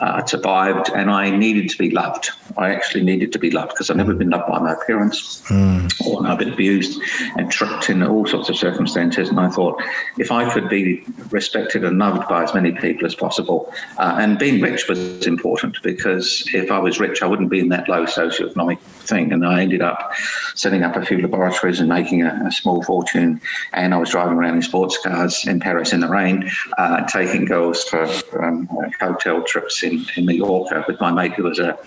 uh, 0.01 0.25
survived, 0.25 0.89
and 0.93 1.09
I 1.09 1.29
needed 1.29 1.69
to 1.69 1.77
be 1.77 1.89
loved. 1.89 2.29
I 2.57 2.73
actually 2.73 3.03
needed 3.03 3.31
to 3.33 3.39
be 3.39 3.51
loved 3.51 3.69
because 3.69 3.89
I've 3.89 3.97
never 3.97 4.13
been 4.13 4.29
loved 4.29 4.47
by 4.47 4.59
my 4.59 4.75
parents, 4.87 5.41
mm. 5.47 6.07
or 6.07 6.25
I've 6.25 6.39
been 6.39 6.53
abused 6.53 7.01
and 7.37 7.51
tricked 7.51 7.89
in 7.89 8.03
all 8.03 8.25
sorts 8.25 8.49
of 8.49 8.55
circumstances. 8.55 9.29
And 9.29 9.39
I 9.39 9.49
thought, 9.49 9.81
if 10.17 10.31
I 10.31 10.51
could 10.53 10.69
be 10.69 11.03
respected 11.29 11.83
and 11.83 11.97
loved 11.97 12.27
by 12.27 12.43
as 12.43 12.53
many 12.53 12.71
people 12.73 13.05
as 13.05 13.15
possible, 13.15 13.73
uh, 13.97 14.17
and 14.19 14.37
being 14.37 14.61
rich 14.61 14.87
was 14.87 15.25
important 15.25 15.81
because 15.83 16.43
if 16.53 16.71
I 16.71 16.79
was 16.79 16.99
rich, 16.99 17.21
I 17.21 17.27
wouldn't 17.27 17.49
be 17.49 17.59
in 17.59 17.69
that 17.69 17.89
low 17.89 18.05
socioeconomic 18.05 18.79
thing. 18.79 19.31
And 19.31 19.45
I 19.45 19.61
ended 19.61 19.81
up 19.81 20.11
setting 20.55 20.83
up 20.83 20.95
a 20.95 21.05
few 21.05 21.21
laboratories 21.21 21.79
and 21.79 21.89
making 21.89 22.21
a, 22.23 22.43
a 22.45 22.51
small 22.51 22.83
fortune. 22.83 23.41
And 23.73 23.93
I 23.93 23.97
was 23.97 24.09
driving 24.09 24.37
around 24.37 24.55
in 24.55 24.61
sports 24.61 24.97
cars 24.97 25.45
in 25.47 25.59
Paris 25.59 25.93
in 25.93 25.99
the 25.99 26.09
rain, 26.09 26.49
uh, 26.77 27.05
taking 27.07 27.45
girls 27.45 27.83
for 27.83 28.05
um, 28.43 28.67
hotel 28.99 29.43
trips 29.43 29.83
in, 29.85 30.05
in 30.17 30.25
Mallorca 30.25 30.83
with 30.87 30.99
my 30.99 31.11
mate 31.11 31.33
who 31.33 31.43
was 31.43 31.59
a, 31.59 31.77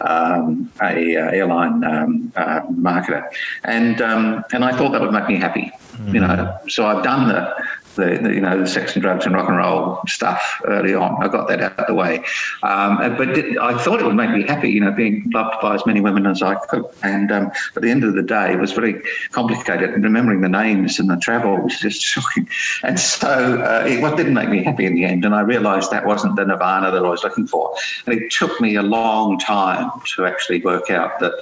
um, 0.00 0.70
a 0.80 1.16
uh, 1.16 1.30
airline 1.30 1.82
um, 1.84 2.32
uh, 2.36 2.60
marketer. 2.62 3.28
And, 3.64 4.00
um, 4.00 4.44
and 4.52 4.64
I 4.64 4.76
thought 4.76 4.92
that 4.92 5.00
would 5.00 5.12
make 5.12 5.28
me 5.28 5.36
happy. 5.36 5.72
Mm. 5.96 6.14
You 6.14 6.20
know, 6.20 6.58
so 6.68 6.86
I've 6.86 7.02
done 7.02 7.28
the 7.28 7.54
the, 7.96 8.18
the, 8.22 8.34
you 8.34 8.40
know 8.40 8.58
the 8.58 8.66
sex 8.66 8.94
and 8.94 9.02
drugs 9.02 9.26
and 9.26 9.34
rock 9.34 9.48
and 9.48 9.56
roll 9.56 10.00
stuff 10.06 10.60
early 10.64 10.94
on. 10.94 11.22
I 11.22 11.28
got 11.28 11.48
that 11.48 11.60
out 11.60 11.78
of 11.78 11.86
the 11.86 11.94
way, 11.94 12.24
um, 12.62 12.98
but 13.16 13.34
did, 13.34 13.58
I 13.58 13.76
thought 13.78 14.00
it 14.00 14.04
would 14.04 14.14
make 14.14 14.30
me 14.30 14.42
happy, 14.42 14.70
you 14.70 14.80
know, 14.80 14.92
being 14.92 15.30
loved 15.34 15.60
by 15.60 15.74
as 15.74 15.84
many 15.86 16.00
women 16.00 16.26
as 16.26 16.42
I 16.42 16.54
could. 16.54 16.84
And 17.02 17.32
um, 17.32 17.50
at 17.74 17.82
the 17.82 17.90
end 17.90 18.04
of 18.04 18.14
the 18.14 18.22
day, 18.22 18.52
it 18.52 18.60
was 18.60 18.72
very 18.72 19.02
complicated. 19.30 20.02
Remembering 20.02 20.40
the 20.40 20.48
names 20.48 20.98
and 20.98 21.10
the 21.10 21.16
travel 21.16 21.56
was 21.58 21.78
just 21.78 22.02
shocking. 22.12 22.48
And 22.82 22.98
so 22.98 23.60
uh, 23.62 23.84
it 23.86 24.16
didn't 24.16 24.34
make 24.34 24.48
me 24.48 24.62
happy 24.62 24.86
in 24.86 24.94
the 24.94 25.04
end. 25.04 25.24
And 25.24 25.34
I 25.34 25.40
realised 25.40 25.90
that 25.90 26.06
wasn't 26.06 26.36
the 26.36 26.44
nirvana 26.44 26.90
that 26.90 27.04
I 27.04 27.08
was 27.08 27.24
looking 27.24 27.46
for. 27.46 27.74
And 28.06 28.14
it 28.20 28.30
took 28.30 28.60
me 28.60 28.76
a 28.76 28.82
long 28.82 29.38
time 29.38 29.90
to 30.14 30.26
actually 30.26 30.60
work 30.60 30.90
out 30.90 31.18
that 31.20 31.32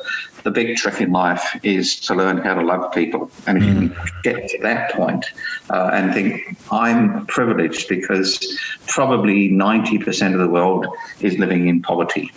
the 0.44 0.50
big 0.50 0.76
trick 0.76 1.00
in 1.00 1.10
life 1.10 1.58
is 1.62 1.98
to 2.00 2.14
learn 2.14 2.38
how 2.38 2.54
to 2.54 2.62
love 2.62 2.92
people. 2.92 3.30
And 3.46 3.58
if 3.58 3.64
mm. 3.64 3.68
you 3.68 3.88
can 3.88 3.96
get 4.22 4.48
to 4.50 4.58
that 4.62 4.92
point, 4.92 5.24
uh, 5.70 5.90
and 5.92 6.12
think, 6.12 6.56
I'm 6.70 7.26
privileged 7.26 7.88
because 7.88 8.38
probably 8.86 9.50
90% 9.50 10.34
of 10.34 10.38
the 10.38 10.48
world 10.48 10.86
is 11.20 11.38
living 11.38 11.68
in 11.68 11.82
poverty. 11.82 12.30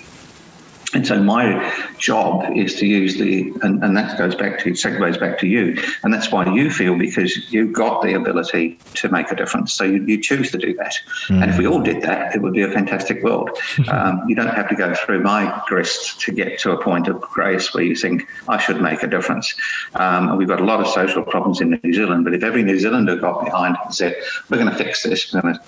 And 0.94 1.06
so 1.06 1.22
my 1.22 1.74
job 1.98 2.56
is 2.56 2.76
to 2.76 2.88
use 2.88 3.18
the, 3.18 3.52
and, 3.62 3.84
and 3.84 3.98
that 3.98 4.18
goes 4.18 4.36
back 4.36 4.60
to, 4.60 4.72
segues 4.72 5.20
back 5.20 5.38
to 5.40 5.48
you. 5.48 5.78
And 6.04 6.14
that's 6.14 6.32
why 6.32 6.46
you 6.54 6.72
feel 6.72 6.98
because 6.98 7.52
you've 7.52 7.74
got 7.74 8.02
the 8.02 8.14
ability 8.14 8.80
to 8.96 9.10
make 9.10 9.30
a 9.30 9.36
difference. 9.36 9.74
So 9.74 9.84
you, 9.84 10.04
you 10.06 10.22
choose 10.22 10.50
to 10.52 10.58
do 10.58 10.74
that. 10.76 10.98
Mm. 11.28 11.42
And 11.42 11.52
if 11.52 11.58
we 11.58 11.68
all 11.68 11.82
did 11.82 12.02
that, 12.04 12.34
it 12.36 12.42
would 12.42 12.54
be 12.54 12.62
a 12.62 12.72
fantastic 12.72 13.22
world. 13.22 13.50
um, 13.90 14.24
you 14.30 14.36
don't 14.36 14.48
have 14.48 14.70
to 14.70 14.76
go 14.76 14.94
through 14.96 15.24
my 15.24 15.62
grist 15.68 16.22
to 16.22 16.32
get 16.32 16.58
to 16.60 16.72
a 16.72 16.82
point 16.82 17.10
of 17.10 17.20
grace 17.20 17.74
where 17.74 17.84
you 17.84 17.96
think, 17.96 18.26
I 18.48 18.58
should 18.58 18.82
make 18.82 19.04
a 19.04 19.08
difference. 19.08 19.54
Um, 19.96 20.30
and 20.30 20.38
we've 20.38 20.48
got 20.48 20.62
a 20.62 20.66
lot 20.66 20.80
of 20.80 20.88
social 20.88 21.24
problems 21.24 21.60
in 21.60 21.78
New 21.84 21.94
Zealand, 21.94 22.24
but 22.24 22.34
if 22.34 22.44
every 22.44 22.64
New 22.64 22.80
Zealander 22.80 23.18
got 23.18 23.44
behind 23.44 23.76
and 23.84 23.94
said, 23.94 24.16
we're 24.50 24.58
going 24.58 24.72
to 24.72 24.78
fix 24.78 25.04
this, 25.04 25.34
we're 25.34 25.42
going 25.42 25.56
to 25.56 25.62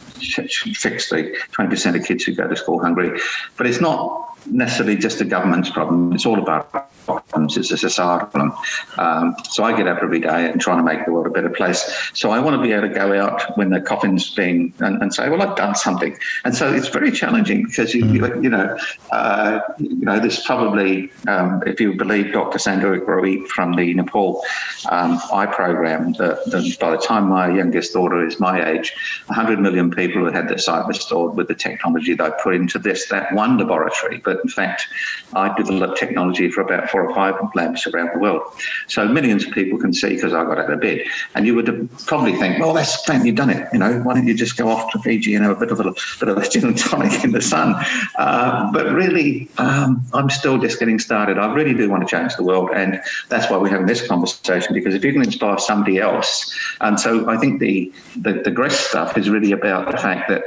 fix 0.75 1.09
the 1.09 1.35
20% 1.51 1.99
of 1.99 2.05
kids 2.05 2.23
who 2.23 2.33
go 2.33 2.47
to 2.47 2.55
school 2.55 2.79
hungry. 2.79 3.19
But 3.57 3.67
it's 3.67 3.81
not 3.81 4.29
necessarily 4.45 4.95
just 4.95 5.21
a 5.21 5.25
government's 5.25 5.69
problem. 5.69 6.13
It's 6.13 6.25
all 6.25 6.39
about 6.39 6.89
problems. 7.05 7.57
It's 7.57 7.71
a 7.71 7.77
societal 7.77 8.27
problem. 8.27 8.53
Um, 8.97 9.35
so 9.49 9.63
I 9.63 9.75
get 9.75 9.87
up 9.87 9.99
every 10.01 10.19
day 10.19 10.49
and 10.49 10.61
trying 10.61 10.77
to 10.77 10.83
make 10.83 11.05
the 11.05 11.11
world 11.11 11.27
a 11.27 11.29
better 11.29 11.49
place. 11.49 12.11
So 12.13 12.31
I 12.31 12.39
want 12.39 12.55
to 12.55 12.61
be 12.61 12.71
able 12.71 12.87
to 12.87 12.93
go 12.93 13.19
out 13.19 13.57
when 13.57 13.69
the 13.69 13.81
coffin's 13.81 14.33
being 14.33 14.73
and, 14.79 15.01
and 15.01 15.13
say, 15.13 15.29
well, 15.29 15.41
I've 15.41 15.55
done 15.55 15.75
something. 15.75 16.17
And 16.45 16.55
so 16.55 16.71
it's 16.71 16.87
very 16.87 17.11
challenging 17.11 17.65
because 17.65 17.93
you, 17.93 18.05
you 18.41 18.49
know, 18.49 18.77
uh, 19.11 19.59
you 19.77 20.05
know, 20.05 20.19
there's 20.19 20.43
probably, 20.43 21.11
um, 21.27 21.63
if 21.65 21.79
you 21.79 21.95
believe 21.95 22.31
Dr. 22.31 22.59
Sanduk 22.59 23.07
Ruit 23.07 23.47
from 23.47 23.73
the 23.73 23.93
Nepal 23.93 24.43
um, 24.91 25.19
eye 25.33 25.47
program, 25.47 26.13
that, 26.13 26.45
that 26.51 26.77
by 26.79 26.91
the 26.91 26.97
time 26.97 27.29
my 27.29 27.49
youngest 27.49 27.93
daughter 27.93 28.25
is 28.25 28.39
my 28.39 28.69
age, 28.69 28.93
100 29.27 29.59
million 29.59 29.89
people 29.89 30.25
have 30.25 30.33
had 30.33 30.49
their 30.49 30.57
sight 30.57 30.87
restored 30.87 31.35
with 31.35 31.47
the 31.47 31.55
technology 31.55 32.13
they 32.13 32.29
put 32.43 32.55
into 32.55 32.77
this 32.79 33.07
that 33.07 33.33
one 33.33 33.57
laboratory 33.57 34.19
but 34.29 34.43
in 34.43 34.49
fact, 34.49 34.85
I 35.33 35.51
developed 35.57 35.97
technology 35.97 36.51
for 36.51 36.61
about 36.61 36.87
four 36.91 37.01
or 37.07 37.15
five 37.15 37.33
labs 37.55 37.87
around 37.87 38.11
the 38.13 38.19
world. 38.19 38.43
So 38.85 39.07
millions 39.07 39.43
of 39.45 39.51
people 39.53 39.79
can 39.79 39.91
see 39.91 40.09
because 40.09 40.33
I 40.33 40.43
got 40.43 40.59
out 40.59 40.71
of 40.71 40.79
bed. 40.79 41.03
And 41.33 41.47
you 41.47 41.55
would 41.55 41.89
probably 42.05 42.35
think, 42.35 42.59
well, 42.59 42.73
that's 42.73 43.03
fine, 43.05 43.25
you've 43.25 43.35
done 43.35 43.49
it. 43.49 43.67
You 43.73 43.79
know, 43.79 44.01
why 44.01 44.13
don't 44.13 44.27
you 44.27 44.35
just 44.35 44.55
go 44.55 44.69
off 44.69 44.91
to 44.91 44.99
Fiji 44.99 45.33
and 45.33 45.43
have 45.43 45.57
a 45.57 45.59
bit 45.59 45.71
of 45.71 45.79
a 45.79 45.95
bit 46.19 46.29
of 46.29 46.37
a 46.37 46.47
gin 46.47 46.65
and 46.65 46.77
tonic 46.77 47.23
in 47.23 47.31
the 47.31 47.41
sun? 47.41 47.73
Uh, 48.19 48.71
but 48.71 48.93
really, 48.93 49.49
um, 49.57 50.05
I'm 50.13 50.29
still 50.29 50.59
just 50.59 50.77
getting 50.77 50.99
started. 50.99 51.39
I 51.39 51.51
really 51.53 51.73
do 51.73 51.89
want 51.89 52.07
to 52.07 52.15
change 52.15 52.35
the 52.35 52.43
world, 52.43 52.69
and 52.75 53.01
that's 53.29 53.49
why 53.49 53.57
we're 53.57 53.69
having 53.69 53.87
this 53.87 54.07
conversation. 54.07 54.75
Because 54.75 54.93
if 54.93 55.03
you 55.03 55.11
can 55.11 55.23
inspire 55.23 55.57
somebody 55.57 55.97
else, 55.97 56.55
and 56.81 56.99
so 56.99 57.27
I 57.27 57.37
think 57.37 57.59
the 57.59 57.91
the, 58.15 58.33
the 58.33 58.69
stuff 58.69 59.17
is 59.17 59.27
really 59.29 59.53
about 59.53 59.89
the 59.91 59.97
fact 59.97 60.29
that 60.29 60.43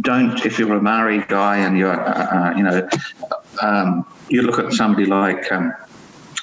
don't 0.00 0.44
if 0.46 0.58
you're 0.58 0.74
a 0.74 0.80
Maori 0.80 1.24
guy 1.28 1.58
and 1.58 1.76
you're 1.76 2.00
uh, 2.00 2.52
uh, 2.52 2.56
you 2.56 2.62
know 2.62 2.88
um, 3.62 4.06
you 4.28 4.42
look 4.42 4.58
at 4.58 4.72
somebody 4.72 5.06
like 5.06 5.50
um, 5.52 5.74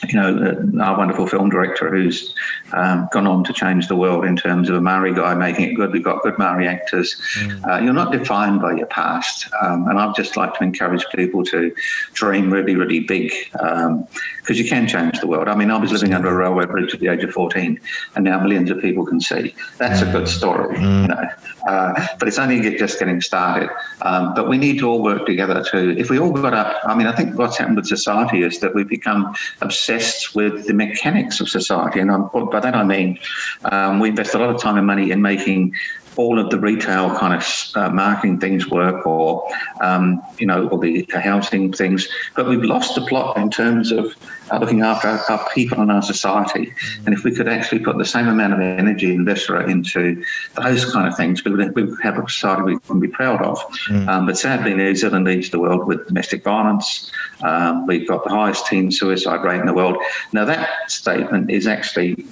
you 0.08 0.14
know, 0.14 0.82
our 0.82 0.98
wonderful 0.98 1.28
film 1.28 1.50
director 1.50 1.90
who's 1.90 2.34
um, 2.74 3.08
gone 3.12 3.28
on 3.28 3.44
to 3.46 3.54
change 3.54 3.88
the 3.88 3.96
world 3.96 4.26
in 4.26 4.36
terms 4.36 4.70
of 4.70 4.76
a 4.76 4.82
Maori 4.82 5.14
guy 5.14 5.34
making 5.36 5.70
it 5.70 5.74
good. 5.74 5.92
We've 5.92 6.04
got 6.04 6.22
good 6.24 6.38
Maori 6.38 6.68
actors. 6.68 7.20
Mm. 7.40 7.68
Uh, 7.68 7.84
you're 7.84 7.94
not 7.94 8.12
defined 8.12 8.62
by 8.62 8.74
your 8.74 8.88
past. 8.88 9.48
Um, 9.62 9.88
and 9.88 10.00
I'd 10.00 10.16
just 10.16 10.38
like 10.38 10.54
to 10.56 10.64
encourage 10.64 11.06
people 11.14 11.44
to 11.46 11.74
dream 12.14 12.52
really, 12.52 12.76
really 12.76 13.02
big 13.02 13.32
because 13.52 13.86
um, 13.86 14.08
you 14.56 14.66
can 14.66 14.88
change 14.88 15.20
the 15.20 15.28
world. 15.28 15.48
I 15.48 15.56
mean, 15.56 15.72
I 15.72 15.78
was 15.78 15.92
living 15.92 16.14
under 16.14 16.30
a 16.30 16.36
railway 16.36 16.66
bridge 16.66 16.94
at 16.94 17.00
the 17.00 17.08
age 17.08 17.24
of 17.24 17.32
14, 17.32 17.80
and 18.16 18.24
now 18.24 18.40
millions 18.40 18.72
of 18.72 18.80
people 18.80 19.06
can 19.06 19.20
see. 19.20 19.56
That's 19.78 20.02
mm. 20.02 20.10
a 20.10 20.12
good 20.12 20.28
story, 20.28 20.78
mm. 20.78 21.02
you 21.02 21.08
know. 21.08 21.30
Uh, 21.68 22.08
but 22.18 22.28
it's 22.28 22.40
only 22.40 22.78
just 22.78 22.98
getting 23.00 23.20
started. 23.20 23.70
Um, 24.02 24.34
but 24.34 24.48
we 24.48 24.58
need 24.58 24.80
to 24.80 24.88
all 24.88 25.04
work 25.04 25.26
together 25.26 25.64
to, 25.72 25.98
if 25.98 26.10
we 26.10 26.18
all 26.18 26.32
got 26.32 26.54
up, 26.54 26.78
I 26.86 26.96
mean, 26.96 27.08
I 27.08 27.12
think 27.12 27.38
what's 27.38 27.58
happened 27.58 27.76
with 27.76 27.88
society 27.88 28.42
is 28.44 28.60
that 28.60 28.74
we've 28.74 28.88
become 28.88 29.36
obsessed 29.62 29.97
with 30.36 30.68
the 30.68 30.74
mechanics 30.74 31.40
of 31.40 31.50
society. 31.50 32.00
And 32.00 32.12
I'm, 32.12 32.30
by 32.50 32.60
that 32.60 32.76
I 32.76 32.84
mean, 32.84 33.20
um, 33.66 34.00
we 34.00 34.10
invest 34.10 34.34
a 34.36 34.40
lot 34.40 34.50
of 34.50 34.62
time 34.62 34.78
and 34.78 34.86
money 34.86 35.12
in 35.12 35.22
making 35.22 35.74
all 36.18 36.40
of 36.40 36.50
the 36.50 36.60
retail 36.60 37.16
kind 37.16 37.34
of 37.34 37.46
uh, 37.76 37.90
marketing 37.90 38.40
things 38.40 38.70
work 38.70 39.06
or, 39.06 39.48
um, 39.82 40.22
you 40.40 40.46
know, 40.46 40.68
or 40.70 40.80
the 40.80 41.08
housing 41.14 41.72
things. 41.72 42.08
But 42.36 42.48
we've 42.48 42.64
lost 42.64 42.96
the 42.96 43.02
plot 43.02 43.38
in 43.38 43.50
terms 43.50 43.92
of 43.92 44.16
uh, 44.52 44.58
looking 44.60 44.82
after 44.82 45.08
our, 45.08 45.20
our, 45.30 45.50
people 45.54 45.82
and 45.82 45.92
our 45.92 46.02
society. 46.02 46.74
And 47.06 47.14
if 47.14 47.24
we 47.24 47.34
could 47.34 47.48
actually 47.48 47.80
put 47.80 47.98
the 47.98 48.06
same 48.06 48.28
amount 48.28 48.54
of 48.54 48.60
energy 48.60 49.14
and 49.14 49.26
viscera 49.26 49.70
into 49.70 50.24
those 50.56 50.92
kind 50.92 51.08
of 51.08 51.16
things, 51.16 51.44
we 51.44 51.52
would, 51.52 51.76
we 51.76 51.84
would 51.84 52.02
have 52.02 52.18
a 52.18 52.30
society 52.30 52.64
we 52.64 52.80
can 52.80 53.00
be 53.00 53.08
proud 53.08 53.42
of. 53.42 53.60
Mm. 53.90 54.08
Um, 54.08 54.26
but 54.26 54.38
sadly, 54.38 54.74
New 54.74 54.96
Zealand 54.96 55.26
leads 55.26 55.50
the 55.50 55.60
world 55.60 55.88
with 55.88 56.08
domestic 56.08 56.44
violence. 56.44 57.12
Um, 57.42 57.86
we've 57.88 58.08
got 58.08 58.24
the 58.24 58.30
highest 58.30 58.68
teen 58.68 58.92
suicide 58.92 59.44
rate 59.44 59.60
in 59.60 59.66
the 59.66 59.74
world. 59.74 59.98
Now, 60.34 60.46
that 60.46 60.90
statement 60.90 61.52
is 61.52 61.68
actually, 61.68 62.26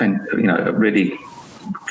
you 0.00 0.42
know, 0.42 0.72
really 0.76 1.18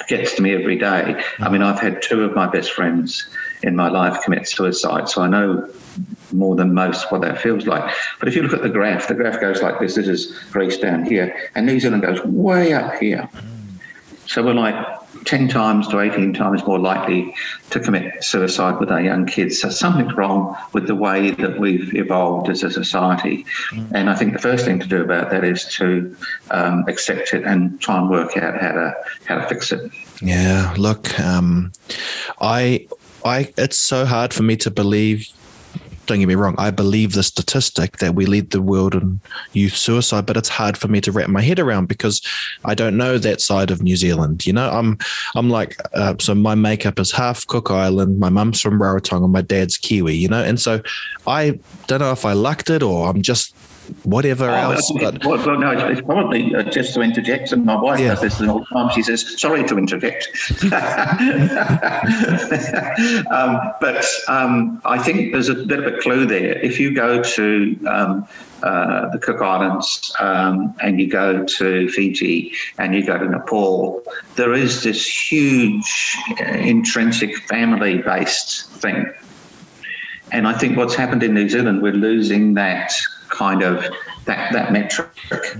gets 0.08 0.36
to 0.36 0.42
me 0.42 0.54
every 0.54 0.78
day. 0.78 1.22
I 1.40 1.50
mean, 1.50 1.62
I've 1.62 1.80
had 1.80 2.02
two 2.02 2.24
of 2.24 2.36
my 2.36 2.48
best 2.48 2.72
friends 2.72 3.30
in 3.64 3.76
my 3.76 3.90
life 3.90 4.22
commit 4.24 4.48
suicide, 4.48 5.10
so 5.10 5.22
I 5.22 5.28
know 5.28 5.70
more 6.32 6.56
than 6.56 6.74
most 6.74 7.12
what 7.12 7.22
that 7.22 7.42
feels 7.42 7.66
like. 7.66 7.94
But 8.20 8.28
if 8.28 8.36
you 8.36 8.44
look 8.44 8.54
at 8.54 8.62
the 8.62 8.70
graph, 8.70 9.08
the 9.08 9.16
graph 9.16 9.40
goes 9.40 9.62
like 9.62 9.80
this. 9.80 9.96
This 9.96 10.08
is 10.08 10.38
Greece 10.52 10.78
down 10.78 11.06
here, 11.06 11.50
and 11.56 11.66
New 11.66 11.80
Zealand 11.80 12.04
goes 12.04 12.24
way 12.24 12.74
up 12.74 12.96
here. 12.96 13.30
So 14.28 14.44
we're 14.44 14.54
like 14.54 14.76
10 15.28 15.50
times 15.50 15.88
to 15.90 16.00
18 16.00 16.34
times 16.34 16.66
more 16.66 16.80
likely 16.80 17.36
to 17.70 17.80
commit 17.82 18.24
suicide 18.24 18.80
with 18.80 18.90
our 18.90 19.02
young 19.02 19.26
kids. 19.26 19.60
So 19.60 19.70
something's 19.70 20.14
wrong 20.14 20.56
with 20.72 20.88
the 20.88 20.96
way 20.96 21.32
that 21.32 21.60
we've 21.60 21.94
evolved 21.94 22.50
as 22.50 22.64
a 22.64 22.72
society. 22.72 23.46
Mm. 23.72 23.92
And 23.94 24.10
I 24.10 24.16
think 24.16 24.34
the 24.34 24.40
first 24.40 24.64
thing 24.64 24.80
to 24.80 24.88
do 24.88 25.02
about 25.02 25.30
that 25.32 25.44
is 25.44 25.66
to 25.76 26.16
um, 26.52 26.86
accept 26.88 27.34
it 27.34 27.44
and 27.44 27.80
try 27.82 27.98
and 27.98 28.10
work 28.10 28.38
out 28.38 28.60
how 28.60 28.72
to 28.72 28.96
how 29.26 29.36
to 29.40 29.48
fix 29.48 29.72
it. 29.74 29.92
Yeah, 30.22 30.74
look, 30.78 31.20
um, 31.20 31.74
I 32.40 32.88
I 33.26 33.54
it's 33.58 33.78
so 33.78 34.06
hard 34.06 34.34
for 34.34 34.44
me 34.44 34.56
to 34.58 34.72
believe 34.72 35.28
don't 36.08 36.20
get 36.20 36.28
me 36.28 36.36
wrong, 36.36 36.56
I 36.58 36.72
believe 36.72 37.14
the 37.14 37.24
statistic 37.24 37.98
that 37.98 38.16
we 38.16 38.26
lead 38.26 38.52
the 38.52 38.62
world 38.62 38.96
in 38.96 39.20
youth 39.54 39.76
suicide, 39.76 40.26
but 40.26 40.38
it's 40.38 40.50
hard 40.50 40.78
for 40.78 40.88
me 40.88 41.02
to 41.02 41.12
wrap 41.12 41.30
my 41.30 41.42
head 41.42 41.60
around 41.60 41.88
because 41.88 42.22
I 42.66 42.74
don't 42.76 42.98
know 42.98 43.18
that 43.18 43.42
side 43.42 43.72
of 43.72 43.84
New 43.84 43.96
Zealand. 43.96 44.46
You 44.46 44.54
know, 44.54 44.70
I'm 44.70 44.98
I'm 45.36 45.50
like, 45.50 45.78
uh, 45.94 46.16
so 46.20 46.34
my 46.36 46.56
makeup 46.56 47.00
is 47.00 47.12
half 47.12 47.46
Cook 47.48 47.72
Island, 47.72 48.20
my 48.20 48.30
mum's 48.30 48.62
from 48.62 48.80
Rarotonga, 48.80 49.30
my 49.30 49.42
dad's 49.42 49.78
Kiwi. 49.78 50.16
You 50.16 50.30
know, 50.30 50.44
and 50.44 50.60
so 50.60 50.82
I 51.26 51.60
don't 51.88 52.00
know 52.00 52.12
if 52.12 52.26
I 52.26 52.34
lucked 52.34 52.70
it 52.70 52.82
or 52.82 53.10
I'm 53.10 53.22
just 53.22 53.56
whatever 54.04 54.50
Oh, 54.50 54.72
else. 54.72 54.90
it's- 54.92 55.12
But 55.14 55.26
well, 55.26 55.46
well, 55.46 55.60
no, 55.60 55.72
it's, 55.72 55.84
it's 56.00 56.02
probably 56.06 56.54
uh, 56.56 56.64
just 56.64 56.94
to 56.96 57.02
interject, 57.02 57.52
and 57.52 57.66
my 57.66 57.76
wife 57.76 58.00
Yeah. 58.00 58.10
does 58.16 58.22
this 58.22 58.42
all 58.42 58.60
the 58.60 58.66
time. 58.66 58.90
She 58.94 59.02
says, 59.04 59.40
"Sorry 59.40 59.64
to 59.66 59.78
interject," 59.78 60.28
um, 63.32 63.60
but 63.82 64.06
um, 64.28 64.82
I 64.86 64.98
think 65.00 65.32
there's 65.34 65.50
a 65.50 65.56
bit 65.56 65.80
of 65.80 65.86
a 65.94 65.98
clue 66.00 66.26
there. 66.26 66.58
If 66.60 66.80
you 66.80 66.94
go 66.94 67.22
to 67.22 67.80
um, 67.88 68.28
uh, 68.64 69.10
the 69.10 69.20
Cook 69.20 69.42
Islands 69.42 70.14
um, 70.20 70.74
and 70.82 71.00
you 71.00 71.08
go 71.08 71.44
to 71.46 71.90
Fiji 71.90 72.54
and 72.78 72.96
you 72.96 73.06
go 73.06 73.18
to 73.18 73.26
Nepal, 73.28 74.04
there 74.36 74.54
is 74.54 74.84
this 74.84 75.06
huge 75.32 76.18
uh, 76.42 76.44
intrinsic 76.58 77.36
family-based 77.48 78.70
thing. 78.72 79.06
And 80.32 80.46
I 80.48 80.54
think 80.58 80.76
what's 80.78 80.96
happened 80.96 81.24
in 81.24 81.34
New 81.34 81.48
Zealand, 81.48 81.82
we're 81.82 81.94
losing 81.94 82.54
that 82.56 82.92
kind 83.30 83.62
of 83.64 83.84
that 84.28 84.54
that 84.54 84.72
metric. 84.72 85.10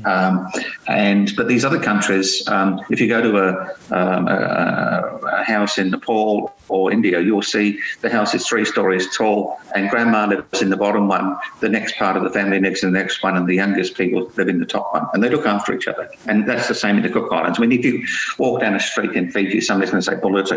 Um, 0.06 0.48
and 0.88 1.36
but 1.36 1.48
these 1.48 1.66
other 1.66 1.82
countries, 1.82 2.48
um, 2.48 2.80
if 2.90 3.02
you 3.02 3.08
go 3.08 3.22
to 3.22 3.38
a, 3.38 3.50
um, 3.96 4.28
a, 4.28 5.20
a 5.40 5.44
house 5.44 5.78
in 5.78 5.90
Nepal 5.90 6.54
or 6.70 6.92
India, 6.92 7.20
you'll 7.20 7.42
see 7.42 7.80
the 8.02 8.10
house 8.10 8.34
is 8.36 8.46
three 8.46 8.66
stories 8.66 9.16
tall, 9.16 9.58
and 9.76 9.90
grandma 9.90 10.26
lives 10.28 10.62
in 10.62 10.70
the 10.70 10.78
bottom 10.78 11.08
one. 11.08 11.38
The 11.62 11.70
next 11.70 11.98
part 11.98 12.16
of 12.18 12.24
the 12.24 12.30
family 12.30 12.60
lives 12.60 12.84
in 12.84 12.92
the 12.92 13.00
next 13.00 13.24
one, 13.24 13.36
and 13.38 13.48
the 13.48 13.56
youngest 13.56 13.96
people 13.96 14.32
live 14.36 14.50
in 14.50 14.60
the 14.60 14.66
top 14.66 14.94
one, 14.94 15.08
and 15.14 15.24
they 15.24 15.30
look 15.30 15.46
after 15.46 15.74
each 15.74 15.88
other. 15.88 16.10
And 16.28 16.48
that's 16.48 16.68
the 16.68 16.76
same 16.76 16.98
in 16.98 17.04
the 17.04 17.10
Cook 17.10 17.32
Islands. 17.32 17.58
I 17.58 17.62
mean, 17.62 17.72
if 17.72 17.86
you 17.86 18.06
walk 18.38 18.62
down 18.62 18.76
a 18.76 18.80
street 18.80 19.14
in 19.14 19.32
Fiji, 19.32 19.62
somebody's 19.62 19.92
going 19.92 20.04
to 20.04 20.12
say 20.12 20.18
bullets, 20.18 20.52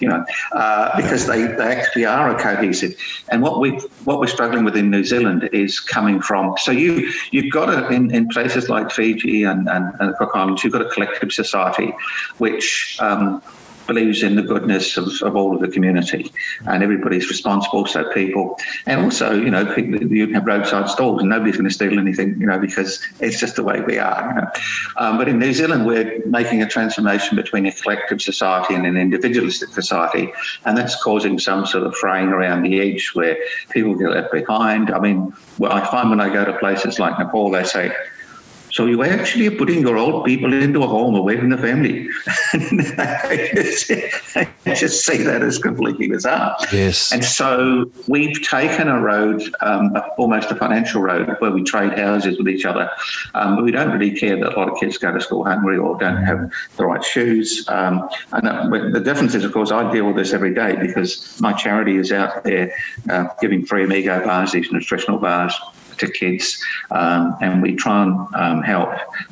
you 0.00 0.08
know, 0.08 0.24
uh, 0.52 0.96
because 1.00 1.26
they, 1.26 1.46
they 1.46 1.76
actually 1.76 2.04
are 2.04 2.34
a 2.34 2.38
cohesive. 2.40 2.94
And 3.30 3.40
what 3.42 3.60
we 3.60 3.70
what 4.04 4.18
we're 4.18 4.26
struggling 4.26 4.64
with 4.64 4.76
in 4.76 4.90
New 4.90 5.04
Zealand 5.04 5.48
is 5.52 5.78
coming 5.78 6.20
from. 6.20 6.56
So 6.58 6.72
you 6.72 7.12
you 7.30 7.51
you've 7.52 7.66
got 7.66 7.68
a, 7.68 7.94
in, 7.94 8.14
in 8.14 8.28
places 8.28 8.68
like 8.68 8.90
Fiji 8.90 9.44
and, 9.44 9.68
and, 9.68 9.94
and 10.00 10.16
Cook 10.16 10.30
Islands, 10.34 10.64
you've 10.64 10.72
got 10.72 10.82
a 10.82 10.88
collective 10.88 11.32
society 11.32 11.94
which 12.38 12.96
um, 13.00 13.42
believes 13.86 14.22
in 14.22 14.36
the 14.36 14.42
goodness 14.42 14.96
of, 14.96 15.08
of 15.22 15.36
all 15.36 15.54
of 15.54 15.60
the 15.60 15.68
community 15.68 16.32
and 16.66 16.82
everybody's 16.82 17.28
responsible. 17.28 17.86
So 17.86 18.10
people, 18.12 18.58
and 18.86 19.00
also, 19.00 19.34
you 19.34 19.50
know, 19.50 19.62
you 19.76 20.26
can 20.26 20.34
have 20.34 20.46
roadside 20.46 20.88
stalls 20.88 21.20
and 21.20 21.30
nobody's 21.30 21.56
going 21.56 21.68
to 21.68 21.74
steal 21.74 21.98
anything, 21.98 22.38
you 22.40 22.46
know, 22.46 22.58
because 22.58 23.06
it's 23.20 23.38
just 23.38 23.56
the 23.56 23.62
way 23.62 23.80
we 23.80 23.98
are. 23.98 24.28
You 24.28 24.40
know? 24.40 24.50
um, 24.96 25.18
but 25.18 25.28
in 25.28 25.38
New 25.38 25.52
Zealand, 25.52 25.86
we're 25.86 26.24
making 26.26 26.62
a 26.62 26.68
transformation 26.68 27.36
between 27.36 27.66
a 27.66 27.72
collective 27.72 28.22
society 28.22 28.74
and 28.74 28.86
an 28.86 28.96
individualistic 28.96 29.70
society, 29.70 30.32
and 30.64 30.76
that's 30.76 31.00
causing 31.02 31.38
some 31.38 31.66
sort 31.66 31.84
of 31.84 31.94
fraying 31.96 32.28
around 32.28 32.62
the 32.62 32.80
edge 32.80 33.10
where 33.14 33.36
people 33.70 33.94
get 33.94 34.10
left 34.10 34.32
behind. 34.32 34.90
I 34.90 34.98
mean, 34.98 35.32
well, 35.58 35.72
I 35.72 35.84
find 35.90 36.10
when 36.10 36.20
I 36.20 36.32
go 36.32 36.44
to 36.44 36.58
places 36.58 36.98
like 36.98 37.18
Nepal, 37.18 37.50
they 37.50 37.64
say, 37.64 37.92
so 38.72 38.86
you 38.86 39.04
actually 39.04 39.46
are 39.48 39.56
putting 39.56 39.82
your 39.82 39.98
old 39.98 40.24
people 40.24 40.50
into 40.50 40.82
a 40.82 40.86
home 40.86 41.14
away 41.14 41.36
from 41.36 41.50
the 41.50 41.58
family. 41.58 42.08
I, 42.54 43.50
just, 43.54 43.90
I 44.34 44.74
just 44.74 45.04
see 45.04 45.18
that 45.18 45.42
as 45.42 45.58
completely 45.58 46.08
bizarre. 46.08 46.56
yes, 46.72 47.12
And 47.12 47.22
so 47.22 47.90
we've 48.08 48.40
taken 48.42 48.88
a 48.88 48.98
road, 48.98 49.42
um, 49.60 49.94
almost 50.16 50.50
a 50.50 50.56
financial 50.56 51.02
road, 51.02 51.36
where 51.38 51.50
we 51.50 51.62
trade 51.62 51.98
houses 51.98 52.38
with 52.38 52.48
each 52.48 52.64
other. 52.64 52.90
Um, 53.34 53.62
we 53.62 53.72
don't 53.72 53.90
really 53.90 54.18
care 54.18 54.36
that 54.36 54.54
a 54.54 54.58
lot 54.58 54.70
of 54.70 54.80
kids 54.80 54.96
go 54.96 55.12
to 55.12 55.20
school 55.20 55.44
hungry 55.44 55.76
or 55.76 55.98
don't 55.98 56.22
have 56.22 56.50
the 56.78 56.86
right 56.86 57.04
shoes. 57.04 57.66
Um, 57.68 58.08
and 58.32 58.46
that, 58.46 58.92
the 58.94 59.00
difference 59.00 59.34
is, 59.34 59.44
of 59.44 59.52
course, 59.52 59.70
I 59.70 59.92
deal 59.92 60.06
with 60.06 60.16
this 60.16 60.32
every 60.32 60.54
day 60.54 60.76
because 60.76 61.38
my 61.42 61.52
charity 61.52 61.96
is 61.96 62.10
out 62.10 62.42
there 62.44 62.74
uh, 63.10 63.26
giving 63.38 63.66
free 63.66 63.84
Amigo 63.84 64.24
bars, 64.24 64.52
these 64.52 64.72
nutritional 64.72 65.18
bars 65.18 65.54
to 65.98 66.10
kids, 66.10 66.62
um, 66.90 67.36
and 67.40 67.62
we 67.62 67.74
try 67.74 68.02
and 68.02 68.14
um, 68.34 68.62
help 68.62 68.90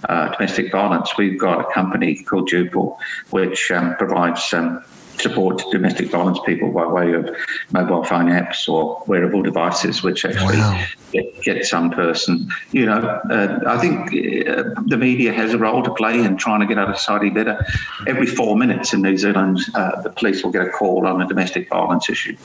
uh, 0.09 0.29
domestic 0.33 0.73
violence. 0.73 1.17
We've 1.17 1.39
got 1.39 1.61
a 1.61 1.73
company 1.73 2.23
called 2.23 2.49
Jupil, 2.49 2.99
which 3.31 3.71
um, 3.71 3.97
provides 3.97 4.53
um, 4.53 4.83
support 5.21 5.59
to 5.59 5.71
domestic 5.71 6.11
violence 6.11 6.39
people 6.47 6.71
by 6.73 6.87
way 6.87 7.13
of 7.13 7.29
mobile 7.73 8.05
phone 8.05 8.27
apps 8.27 8.69
or 8.69 9.03
wearable 9.07 9.43
devices, 9.43 10.03
which 10.03 10.25
actually 10.25 10.59
Wow. 10.59 10.83
get, 11.13 11.43
get 11.43 11.65
some 11.67 11.91
person. 11.91 12.49
You 12.73 12.87
know, 12.87 13.01
uh, 13.31 13.61
I 13.67 13.79
think 13.79 14.09
uh, 14.49 14.81
the 14.87 14.97
media 14.97 15.33
has 15.33 15.53
a 15.53 15.59
role 15.59 15.83
to 15.83 15.93
play 15.95 16.19
in 16.21 16.37
trying 16.37 16.61
to 16.61 16.67
get 16.67 16.79
our 16.79 16.95
society 16.97 17.31
better. 17.31 17.65
Every 18.07 18.27
four 18.27 18.57
minutes 18.57 18.93
in 18.95 19.03
New 19.03 19.17
Zealand, 19.17 19.61
uh, 19.75 20.01
the 20.03 20.11
police 20.11 20.43
will 20.43 20.53
get 20.53 20.63
a 20.67 20.71
call 20.71 21.07
on 21.07 21.21
a 21.21 21.27
domestic 21.27 21.69
violence 21.69 22.09
issue. 22.09 22.37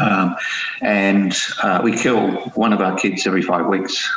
Um, 0.00 0.36
and 0.80 1.36
uh, 1.62 1.80
we 1.82 1.96
kill 1.96 2.30
one 2.54 2.72
of 2.72 2.80
our 2.80 2.96
kids 2.96 3.26
every 3.26 3.42
five 3.42 3.66
weeks. 3.66 4.08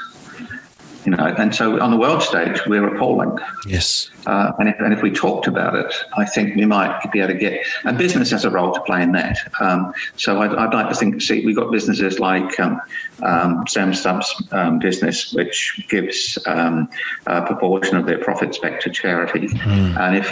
You 1.05 1.11
know, 1.11 1.33
and 1.37 1.55
so 1.55 1.79
on 1.79 1.91
the 1.91 1.97
world 1.97 2.21
stage, 2.21 2.59
we're 2.67 2.85
appalling. 2.93 3.37
yes, 3.65 4.09
Uh, 4.25 4.51
and, 4.59 4.67
if, 4.69 4.75
and 4.79 4.93
if 4.93 5.01
we 5.01 5.09
talked 5.09 5.47
about 5.47 5.73
it, 5.75 5.93
I 6.17 6.25
think 6.25 6.55
we 6.55 6.65
might 6.65 7.09
be 7.11 7.19
able 7.19 7.33
to 7.33 7.39
get. 7.39 7.65
And 7.85 7.97
business 7.97 8.31
has 8.31 8.43
a 8.43 8.49
role 8.49 8.73
to 8.73 8.81
play 8.81 9.01
in 9.01 9.13
that. 9.13 9.37
Um, 9.61 9.93
so 10.17 10.41
I'd, 10.41 10.53
I'd 10.55 10.73
like 10.73 10.89
to 10.89 10.95
think. 10.95 11.21
See, 11.21 11.45
we've 11.45 11.55
got 11.55 11.71
businesses 11.71 12.19
like 12.19 12.59
um, 12.59 12.81
um, 13.23 13.63
Sam 13.67 13.93
Stubbs' 13.93 14.43
um, 14.51 14.79
business, 14.79 15.33
which 15.33 15.85
gives 15.89 16.37
um, 16.45 16.89
a 17.27 17.41
proportion 17.45 17.95
of 17.95 18.05
their 18.05 18.19
profits 18.19 18.57
back 18.57 18.81
to 18.81 18.89
charity. 18.89 19.47
And 19.65 20.17
if 20.17 20.27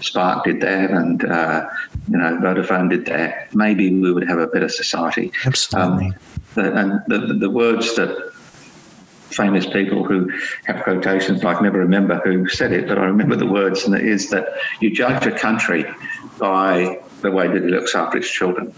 Spark 0.00 0.44
did 0.44 0.60
that, 0.62 0.90
and 0.90 1.24
uh, 1.26 1.68
you 2.08 2.16
know 2.16 2.38
Vodafone 2.38 2.88
did 2.88 3.04
that, 3.06 3.54
maybe 3.54 3.92
we 3.92 4.12
would 4.12 4.26
have 4.28 4.38
a 4.38 4.46
better 4.46 4.68
society. 4.70 5.30
absolutely. 5.44 6.06
Um, 6.06 6.14
the, 6.54 6.72
and 6.74 7.02
the, 7.08 7.34
the 7.34 7.50
words 7.50 7.94
that 7.96 8.32
famous 9.30 9.66
people 9.66 10.04
who 10.04 10.30
have 10.64 10.82
quotations 10.82 11.42
like 11.42 11.60
never 11.60 11.78
remember 11.78 12.20
who 12.24 12.48
said 12.48 12.72
it, 12.72 12.88
but 12.88 12.98
I 12.98 13.04
remember 13.04 13.36
the 13.36 13.46
words, 13.46 13.84
and 13.84 13.94
it 13.94 14.04
is 14.04 14.30
that 14.30 14.48
you 14.80 14.90
judge 14.90 15.26
a 15.26 15.36
country 15.36 15.84
by 16.38 17.00
the 17.22 17.30
way 17.30 17.48
that 17.48 17.56
it 17.56 17.64
looks 17.64 17.94
after 17.94 18.18
its 18.18 18.30
children. 18.30 18.72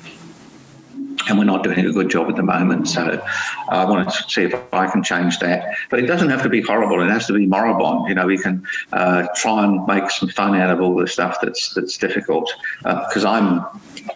And 1.28 1.38
we're 1.38 1.44
not 1.44 1.62
doing 1.62 1.84
a 1.84 1.92
good 1.92 2.10
job 2.10 2.28
at 2.28 2.36
the 2.36 2.42
moment. 2.42 2.88
So 2.88 3.22
I 3.68 3.84
want 3.84 4.08
to 4.10 4.30
see 4.30 4.42
if 4.42 4.54
I 4.72 4.90
can 4.90 5.02
change 5.02 5.38
that. 5.40 5.74
But 5.90 6.00
it 6.00 6.06
doesn't 6.06 6.30
have 6.30 6.42
to 6.42 6.48
be 6.48 6.62
horrible. 6.62 7.02
It 7.02 7.10
has 7.10 7.26
to 7.26 7.32
be 7.32 7.46
moribund. 7.46 8.08
You 8.08 8.14
know, 8.14 8.26
we 8.26 8.38
can 8.38 8.66
uh, 8.92 9.26
try 9.34 9.64
and 9.64 9.86
make 9.86 10.10
some 10.10 10.28
fun 10.28 10.54
out 10.54 10.70
of 10.70 10.80
all 10.80 10.94
the 10.96 11.06
stuff 11.06 11.38
that's 11.42 11.74
that's 11.74 11.98
difficult. 11.98 12.52
Because 12.82 13.24
I'm 13.24 13.64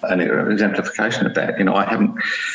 an 0.04 0.20
exemplification 0.20 1.26
of 1.26 1.34
that. 1.34 1.58
You 1.58 1.64
know, 1.64 1.74
I 1.74 1.84
haven't 1.84 2.14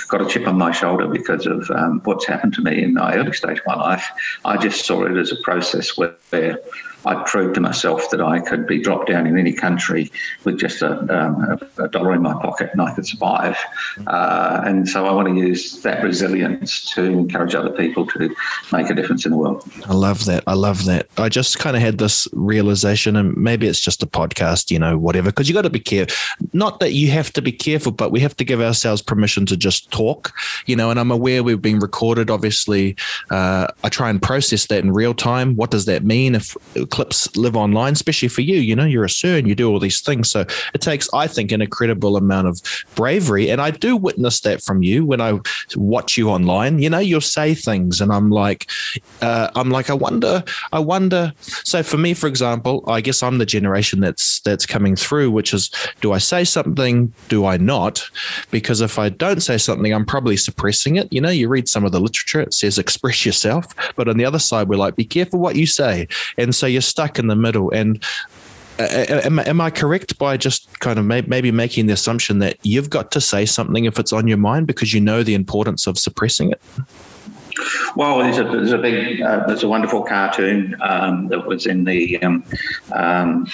got 0.10 0.21
a 0.21 0.27
chip 0.27 0.47
on 0.47 0.57
my 0.57 0.71
shoulder 0.71 1.07
because 1.07 1.45
of 1.45 1.69
um, 1.71 2.01
what's 2.03 2.25
happened 2.25 2.53
to 2.55 2.62
me 2.62 2.83
in 2.83 2.93
my 2.93 3.15
early 3.15 3.33
stage 3.33 3.60
of 3.60 3.65
my 3.65 3.75
life. 3.75 4.07
I 4.45 4.57
just 4.57 4.86
saw 4.86 5.03
it 5.03 5.17
as 5.17 5.31
a 5.31 5.38
process 5.43 5.97
where, 5.97 6.15
where 6.29 6.60
I 7.05 7.23
proved 7.25 7.55
to 7.55 7.62
myself 7.62 8.10
that 8.10 8.21
I 8.21 8.39
could 8.39 8.67
be 8.67 8.79
dropped 8.81 9.07
down 9.07 9.27
in 9.27 9.38
any 9.38 9.53
country 9.53 10.12
with 10.43 10.60
just 10.60 10.81
a, 10.81 10.99
um, 11.15 11.60
a, 11.77 11.88
dollar 11.88 12.13
in 12.13 12.21
my 12.21 12.33
pocket 12.33 12.69
and 12.71 12.81
I 12.81 12.93
could 12.93 13.07
survive. 13.07 13.57
Uh, 14.07 14.62
and 14.65 14.89
so 14.89 15.05
I 15.05 15.12
want 15.12 15.27
to 15.27 15.36
use 15.36 15.81
that 15.83 16.03
resilience 16.03 16.91
to 16.93 17.03
encourage 17.03 17.55
other 17.55 17.69
people 17.69 18.05
to 18.07 18.36
make 18.71 18.89
a 18.89 18.93
difference 18.93 19.25
in 19.25 19.31
the 19.31 19.38
world. 19.38 19.69
I 19.86 19.93
love 19.93 20.25
that. 20.25 20.43
I 20.47 20.53
love 20.53 20.86
that. 20.86 21.07
I 21.17 21.29
just 21.29 21.60
kind 21.60 21.75
of 21.75 21.81
had 21.81 21.97
this 21.97 22.27
realization, 22.33 23.15
and 23.15 23.36
maybe 23.38 23.67
it's 23.67 23.79
just 23.79 24.03
a 24.03 24.07
podcast, 24.07 24.71
you 24.71 24.79
know, 24.79 24.97
whatever, 24.97 25.29
because 25.29 25.47
you 25.47 25.53
got 25.53 25.62
to 25.63 25.69
be 25.69 25.79
careful. 25.79 26.15
Not 26.53 26.79
that 26.79 26.93
you 26.93 27.12
have 27.12 27.31
to 27.33 27.41
be 27.41 27.51
careful, 27.51 27.91
but 27.91 28.12
we 28.12 28.19
have 28.21 28.36
to 28.38 28.43
give 28.43 28.62
ourselves 28.62 29.01
permission 29.01 29.45
to 29.47 29.57
just 29.57 29.91
talk, 29.91 30.33
you 30.65 30.75
know. 30.75 30.89
And 30.89 30.99
I'm 30.99 31.12
aware 31.12 31.43
we've 31.43 31.62
been 31.62 31.79
recorded. 31.79 32.29
Obviously, 32.29 32.95
uh, 33.29 33.67
I 33.83 33.89
try 33.89 34.10
and 34.10 34.21
process 34.21 34.65
that 34.67 34.83
in 34.83 34.91
real 34.91 35.13
time. 35.13 35.55
What 35.55 35.71
does 35.71 35.86
that 35.86 36.03
mean 36.03 36.36
if 36.36 36.55
clips 36.88 37.36
live 37.38 37.56
online, 37.56 37.93
especially 37.93 38.30
for 38.30 38.41
you? 38.41 38.58
You 38.58 38.76
know, 38.76 38.86
you're 38.86 39.06
a 39.06 39.10
and 39.26 39.47
you 39.47 39.56
do 39.56 39.69
all 39.69 39.80
these 39.80 40.00
things. 40.00 40.30
So 40.30 40.41
it 40.73 40.82
takes, 40.82 41.10
I 41.13 41.28
think, 41.28 41.52
an 41.52 41.62
incredible 41.62 42.17
amount 42.17 42.47
of 42.47 42.62
bravery. 42.95 43.50
And 43.50 43.62
I 43.62 43.71
do 43.71 43.97
witness 43.97 44.41
that 44.41 44.62
from 44.62 44.84
you 44.84 45.06
when 45.06 45.21
I 45.21 45.39
watch 45.76 46.17
you 46.17 46.30
online. 46.30 46.80
You 46.80 46.89
know, 46.89 47.00
you'll 47.00 47.21
say 47.21 47.54
things, 47.54 48.02
and 48.02 48.12
I'm 48.12 48.30
like, 48.30 48.69
uh, 49.21 49.50
I'm 49.56 49.69
like, 49.69 49.89
I 49.89 49.93
wonder, 49.93 50.43
I 50.71 50.80
wonder. 50.80 51.34
So 51.39 51.84
for 51.84 51.97
me, 51.97 52.13
for 52.13 52.28
example, 52.28 52.84
I 52.88 53.02
guess 53.02 53.23
I'm 53.23 53.38
the 53.38 53.45
generation 53.45 54.00
that's 54.00 54.39
that's 54.41 54.65
coming 54.65 54.95
through, 54.95 55.32
which 55.32 55.54
is, 55.54 55.69
do 56.02 56.13
I 56.13 56.19
say 56.19 56.43
something? 56.43 57.13
Do 57.30 57.45
I 57.45 57.58
not? 57.58 58.10
Because 58.52 58.82
if 58.82 59.00
I 59.00 59.10
don't 59.10 59.41
say 59.41 59.58
something, 59.58 59.93
I'm 59.93 60.06
probably 60.06 60.38
suppressing 60.38 60.97
it. 60.97 61.12
You 61.12 61.21
know, 61.21 61.30
you 61.30 61.50
read 61.50 61.67
some 61.67 61.86
of 61.86 61.91
the 61.91 62.00
literature; 62.00 62.41
it 62.41 62.54
says 62.54 62.78
express 62.78 63.26
yourself, 63.26 63.65
but 63.95 64.08
on 64.08 64.17
the 64.17 64.26
other 64.26 64.39
side, 64.39 64.69
we're 64.69 64.78
like, 64.78 64.95
be 64.95 65.06
careful 65.06 65.39
what 65.39 65.56
you 65.56 65.65
say, 65.65 66.08
and 66.38 66.54
so 66.54 66.67
you're 66.78 66.82
stuck 66.84 67.18
in 67.18 67.26
the 67.26 67.36
middle. 67.36 67.72
And 67.72 68.04
uh, 68.80 68.84
am, 69.24 69.40
am 69.40 69.60
I 69.60 69.72
correct 69.72 70.20
by 70.20 70.38
just 70.38 70.80
kind 70.80 71.00
of 71.00 71.06
may, 71.06 71.22
maybe 71.22 71.52
making 71.52 71.88
the 71.88 71.94
assumption 71.94 72.38
that 72.40 72.58
you've 72.62 72.92
got 72.92 73.10
to 73.12 73.22
say 73.22 73.46
something 73.46 73.86
if 73.86 73.98
it's 73.98 74.13
on 74.13 74.28
your 74.28 74.38
mind 74.38 74.68
because 74.68 74.94
you 74.94 75.02
know 75.02 75.24
the 75.24 75.34
importance 75.34 75.88
of 75.88 75.98
suppressing 75.98 76.52
it? 76.52 76.62
Well, 77.96 78.20
there's 78.20 78.38
a, 78.38 78.44
there's 78.44 78.72
a 78.72 78.78
big, 78.78 79.20
uh, 79.20 79.48
there's 79.48 79.63
a 79.63 79.68
wonderful 79.68 80.04
cartoon 80.04 80.76
um, 80.82 81.28
that 81.30 81.48
was 81.48 81.66
in 81.66 81.86
the 81.86 82.22
um, 82.22 82.44
um, 82.92 83.48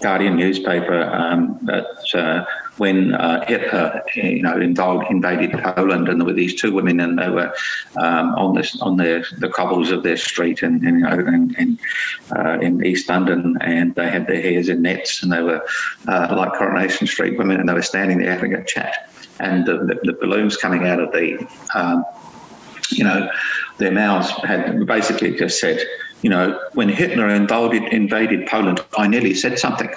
Guardian 0.00 0.36
newspaper 0.36 1.02
um, 1.02 1.58
that 1.64 1.84
uh, 2.14 2.44
when 2.78 3.14
uh, 3.14 3.44
Hitler, 3.46 4.02
you 4.14 4.42
know, 4.42 4.60
involved, 4.60 5.06
invaded 5.10 5.52
Poland, 5.52 6.08
and 6.08 6.20
there 6.20 6.26
were 6.26 6.32
these 6.32 6.60
two 6.60 6.72
women, 6.72 7.00
and 7.00 7.18
they 7.18 7.30
were 7.30 7.52
um, 7.96 8.34
on 8.34 8.54
this 8.54 8.80
on 8.80 8.96
the 8.96 9.26
the 9.38 9.48
cobbles 9.48 9.90
of 9.90 10.02
their 10.02 10.16
street, 10.16 10.62
know, 10.92 11.18
in 11.18 11.54
in, 11.58 11.78
uh, 12.36 12.58
in, 12.60 12.84
East 12.84 13.08
London, 13.08 13.56
and 13.60 13.94
they 13.94 14.08
had 14.08 14.26
their 14.26 14.40
hairs 14.40 14.68
in 14.68 14.82
nets, 14.82 15.22
and 15.22 15.32
they 15.32 15.42
were 15.42 15.64
uh, 16.08 16.34
like 16.36 16.52
Coronation 16.54 17.06
Street 17.06 17.38
women, 17.38 17.58
and 17.58 17.68
they 17.68 17.74
were 17.74 17.82
standing 17.82 18.18
there 18.18 18.32
having 18.32 18.54
a 18.54 18.64
chat, 18.64 19.10
and 19.40 19.66
the, 19.66 19.78
the, 19.78 20.00
the 20.04 20.12
balloons 20.14 20.56
coming 20.56 20.86
out 20.86 21.00
of 21.00 21.12
the, 21.12 21.46
um, 21.74 22.04
you 22.90 23.04
know, 23.04 23.30
their 23.78 23.92
mouths 23.92 24.30
had 24.42 24.86
basically 24.86 25.34
just 25.36 25.60
said 25.60 25.80
you 26.22 26.30
know, 26.30 26.58
when 26.72 26.88
Hitler 26.88 27.28
invaded, 27.28 27.92
invaded 27.92 28.46
Poland, 28.46 28.80
I 28.96 29.06
nearly 29.06 29.34
said 29.34 29.58
something. 29.58 29.90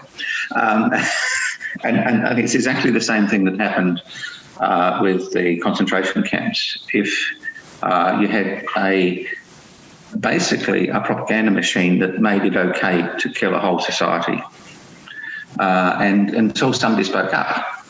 Um, 0.56 0.92
and, 1.84 1.98
and, 1.98 2.40
it's 2.40 2.56
exactly 2.56 2.92
the 2.92 3.02
same 3.02 3.28
thing 3.28 3.44
that 3.46 3.60
happened 3.60 4.02
uh, 4.60 5.00
with 5.02 5.32
the 5.34 5.58
concentration 5.60 6.24
camps. 6.24 6.78
If 6.94 7.14
uh, 7.82 8.18
you 8.22 8.28
had 8.28 8.66
a 8.78 9.28
basically 10.20 10.90
a 10.90 11.00
propaganda 11.02 11.52
machine 11.52 12.00
that 12.00 12.20
made 12.20 12.44
it 12.44 12.56
okay 12.56 13.08
to 13.20 13.30
kill 13.30 13.54
a 13.56 13.60
whole 13.60 13.80
society, 13.80 14.42
uh, 15.60 15.98
and 16.00 16.32
until 16.32 16.74
somebody 16.74 17.04
spoke 17.04 17.34
up, 17.34 17.86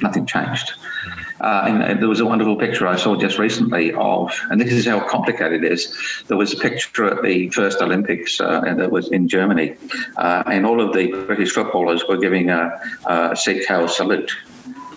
nothing 0.00 0.26
changed. 0.26 0.74
Uh, 1.44 1.64
and 1.66 2.00
there 2.00 2.08
was 2.08 2.20
a 2.20 2.24
wonderful 2.24 2.56
picture 2.56 2.86
I 2.86 2.96
saw 2.96 3.16
just 3.16 3.38
recently 3.38 3.92
of, 3.92 4.32
and 4.50 4.58
this 4.58 4.72
is 4.72 4.86
how 4.86 5.06
complicated 5.06 5.62
it 5.62 5.70
is. 5.70 5.94
There 6.26 6.38
was 6.38 6.54
a 6.54 6.56
picture 6.56 7.04
at 7.04 7.22
the 7.22 7.50
first 7.50 7.82
Olympics 7.82 8.40
uh, 8.40 8.60
that 8.62 8.90
was 8.90 9.08
in 9.12 9.28
Germany, 9.28 9.76
uh, 10.16 10.42
and 10.46 10.64
all 10.64 10.80
of 10.80 10.94
the 10.94 11.08
British 11.26 11.52
footballers 11.52 12.02
were 12.08 12.16
giving 12.16 12.48
a, 12.48 12.72
a 13.04 13.36
Sieg 13.36 13.66
Heil 13.66 13.88
salute. 13.88 14.32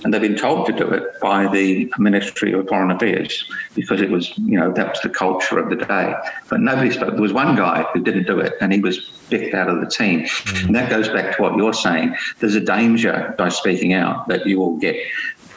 And 0.04 0.14
they've 0.14 0.22
been 0.22 0.38
told 0.38 0.68
to 0.68 0.74
do 0.74 0.88
it 0.88 1.20
by 1.22 1.52
the 1.52 1.92
Ministry 1.98 2.54
of 2.54 2.68
Foreign 2.70 2.92
Affairs 2.92 3.44
because 3.76 4.00
it 4.00 4.10
was, 4.10 4.38
you 4.38 4.58
know, 4.58 4.72
that 4.72 4.90
was 4.90 5.02
the 5.02 5.10
culture 5.10 5.58
of 5.58 5.70
the 5.70 5.76
day. 5.76 6.14
But 6.50 6.62
nobody 6.62 6.92
spoke. 6.92 7.14
There 7.14 7.22
was 7.22 7.34
one 7.34 7.56
guy 7.56 7.84
who 7.92 8.02
didn't 8.02 8.28
do 8.28 8.40
it, 8.40 8.54
and 8.62 8.72
he 8.72 8.80
was 8.80 9.12
picked 9.30 9.54
out 9.54 9.70
of 9.70 9.82
the 9.82 9.88
team. 9.88 10.22
Mm. 10.22 10.68
And 10.68 10.76
that 10.76 10.90
goes 10.90 11.10
back 11.10 11.36
to 11.36 11.42
what 11.42 11.58
you're 11.58 11.74
saying. 11.74 12.16
There's 12.40 12.56
a 12.56 12.62
danger 12.62 13.34
by 13.38 13.50
speaking 13.50 13.94
out 13.94 14.28
that 14.30 14.46
you 14.46 14.60
will 14.60 14.78
get 14.78 14.96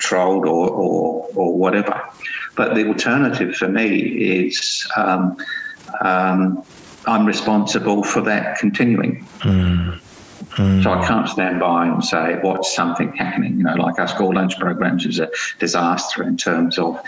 trolled 0.01 0.47
or, 0.47 0.69
or, 0.69 1.29
or 1.35 1.57
whatever. 1.57 2.03
But 2.57 2.75
the 2.75 2.87
alternative 2.87 3.55
for 3.55 3.69
me 3.69 3.99
is 4.47 4.91
um, 4.97 5.37
um, 6.01 6.63
I'm 7.07 7.25
responsible 7.25 8.03
for 8.03 8.21
that 8.23 8.59
continuing. 8.59 9.25
Mm. 9.41 10.01
Mm. 10.41 10.83
So 10.83 10.93
I 10.93 11.07
can't 11.07 11.29
stand 11.29 11.61
by 11.61 11.87
and 11.87 12.05
say, 12.05 12.39
what's 12.41 12.75
something 12.75 13.13
happening? 13.13 13.59
You 13.59 13.65
know, 13.65 13.75
like 13.75 13.99
our 13.99 14.09
school 14.09 14.35
lunch 14.35 14.59
programs 14.59 15.05
is 15.07 15.19
a 15.19 15.31
disaster 15.59 16.23
in 16.23 16.37
terms 16.37 16.79
of 16.79 17.01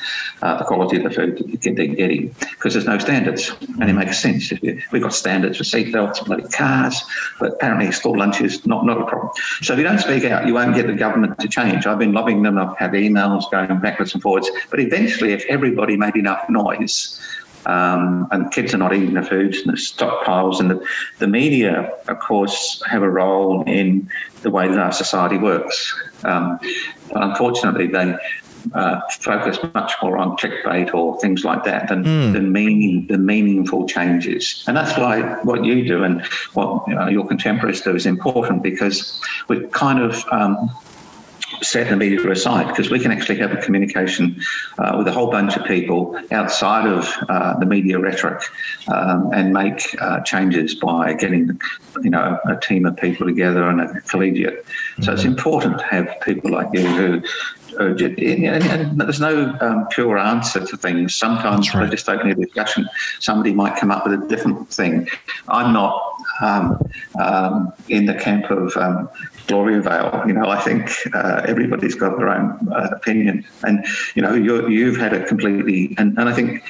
uh, 0.42 0.58
the 0.58 0.64
quality 0.64 0.98
of 0.98 1.04
the 1.04 1.10
food 1.10 1.38
that 1.38 1.74
they're 1.74 1.86
getting 1.86 2.34
because 2.40 2.74
there's 2.74 2.86
no 2.86 2.98
standards. 2.98 3.50
And 3.80 3.88
it 3.88 3.94
makes 3.94 4.20
sense. 4.20 4.52
We've 4.92 5.02
got 5.02 5.14
standards 5.14 5.58
for 5.58 5.64
seatbelts, 5.64 6.18
and 6.18 6.26
bloody 6.26 6.48
cars, 6.48 7.02
but 7.40 7.54
apparently 7.54 7.90
school 7.92 8.18
lunch 8.18 8.40
is 8.40 8.66
not, 8.66 8.84
not 8.84 9.00
a 9.00 9.06
problem. 9.06 9.32
So 9.62 9.72
if 9.72 9.78
you 9.78 9.84
don't 9.84 9.98
speak 9.98 10.24
out, 10.24 10.46
you 10.46 10.54
won't 10.54 10.74
get 10.74 10.86
the 10.86 10.94
government 10.94 11.38
to 11.40 11.48
change. 11.48 11.86
I've 11.86 11.98
been 11.98 12.12
lobbying 12.12 12.42
them. 12.42 12.58
I've 12.58 12.76
had 12.76 12.92
emails 12.92 13.50
going 13.50 13.78
backwards 13.80 14.14
and 14.14 14.22
forwards. 14.22 14.50
But 14.70 14.80
eventually, 14.80 15.32
if 15.32 15.44
everybody 15.48 15.96
made 15.96 16.16
enough 16.16 16.48
noise, 16.48 17.18
um, 17.66 18.28
and 18.30 18.50
kids 18.50 18.74
are 18.74 18.78
not 18.78 18.94
eating 18.94 19.14
the 19.14 19.22
foods 19.22 19.58
and 19.58 19.72
the 19.72 19.76
stockpiles. 19.76 20.60
And 20.60 20.70
the, 20.70 20.86
the 21.18 21.26
media, 21.26 21.92
of 22.08 22.18
course, 22.18 22.82
have 22.86 23.02
a 23.02 23.10
role 23.10 23.62
in 23.66 24.08
the 24.42 24.50
way 24.50 24.68
that 24.68 24.78
our 24.78 24.92
society 24.92 25.38
works. 25.38 25.94
Um, 26.24 26.58
but 27.12 27.22
unfortunately, 27.22 27.86
they 27.86 28.16
uh, 28.74 29.00
focus 29.20 29.58
much 29.74 29.92
more 30.02 30.18
on 30.18 30.36
clickbait 30.36 30.94
or 30.94 31.18
things 31.20 31.44
like 31.44 31.64
that 31.64 31.88
than, 31.88 32.04
mm. 32.04 32.32
than 32.32 32.52
meaning, 32.52 33.06
the 33.06 33.18
meaningful 33.18 33.86
changes. 33.86 34.64
And 34.66 34.76
that's 34.76 34.96
why 34.98 35.20
what 35.42 35.64
you 35.64 35.86
do 35.86 36.04
and 36.04 36.24
what 36.54 36.86
you 36.86 36.94
know, 36.94 37.08
your 37.08 37.26
contemporaries 37.26 37.80
do 37.80 37.94
is 37.94 38.06
important 38.06 38.62
because 38.62 39.20
we're 39.48 39.66
kind 39.68 40.00
of 40.00 40.24
um, 40.30 40.70
set 41.62 41.88
the 41.88 41.96
media 41.96 42.30
aside 42.30 42.68
because 42.68 42.90
we 42.90 42.98
can 42.98 43.12
actually 43.12 43.38
have 43.38 43.52
a 43.52 43.56
communication 43.56 44.40
uh, 44.78 44.94
with 44.98 45.06
a 45.08 45.12
whole 45.12 45.30
bunch 45.30 45.56
of 45.56 45.64
people 45.64 46.18
outside 46.30 46.86
of 46.86 47.08
uh, 47.28 47.58
the 47.58 47.66
media 47.66 47.98
rhetoric 47.98 48.42
um, 48.88 49.30
and 49.32 49.52
make 49.52 49.96
uh, 50.00 50.20
changes 50.20 50.74
by 50.74 51.14
getting 51.14 51.60
you 52.02 52.10
know 52.10 52.38
a 52.46 52.56
team 52.56 52.86
of 52.86 52.96
people 52.96 53.26
together 53.26 53.68
and 53.68 53.80
a 53.80 54.00
collegiate. 54.02 54.64
Mm-hmm. 54.64 55.02
So 55.02 55.12
it's 55.12 55.22
mm-hmm. 55.22 55.32
important 55.32 55.78
to 55.78 55.84
have 55.86 56.20
people 56.22 56.50
like 56.50 56.68
you 56.72 56.86
who 56.86 57.22
and, 57.78 59.00
there's 59.00 59.20
no 59.20 59.56
um, 59.60 59.86
pure 59.90 60.18
answer 60.18 60.64
to 60.64 60.76
things. 60.76 61.14
Sometimes 61.14 61.74
right. 61.74 61.90
just 61.90 62.08
opening 62.08 62.32
a 62.32 62.44
discussion, 62.46 62.88
somebody 63.20 63.52
might 63.52 63.76
come 63.76 63.90
up 63.90 64.06
with 64.06 64.22
a 64.22 64.26
different 64.26 64.68
thing. 64.68 65.08
I'm 65.48 65.72
not 65.72 66.00
um, 66.40 66.78
um, 67.20 67.72
in 67.88 68.06
the 68.06 68.14
camp 68.14 68.50
of 68.50 68.76
Gloriavale. 69.46 70.24
You 70.26 70.34
know, 70.34 70.48
I 70.48 70.60
think 70.60 70.90
uh, 71.14 71.42
everybody's 71.46 71.94
got 71.94 72.16
their 72.16 72.28
own 72.28 72.68
uh, 72.72 72.90
opinion, 72.92 73.44
and 73.62 73.84
you 74.14 74.22
know, 74.22 74.34
you 74.34 74.86
have 74.86 74.96
had 74.96 75.12
a 75.12 75.24
completely, 75.26 75.94
and, 75.98 76.18
and 76.18 76.28
I 76.28 76.32
think 76.32 76.62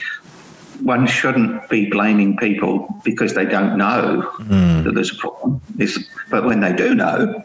one 0.80 1.06
shouldn't 1.06 1.68
be 1.68 1.88
blaming 1.88 2.37
people 2.37 2.88
because 3.04 3.35
they 3.35 3.44
don't 3.44 3.76
know 3.78 4.28
mm. 4.40 4.85
that 4.85 4.94
there's 4.94 5.12
a 5.12 5.16
problem. 5.16 5.61
It's, 5.78 5.98
but 6.30 6.44
when 6.44 6.61
they 6.61 6.72
do 6.72 6.94
know, 6.94 7.44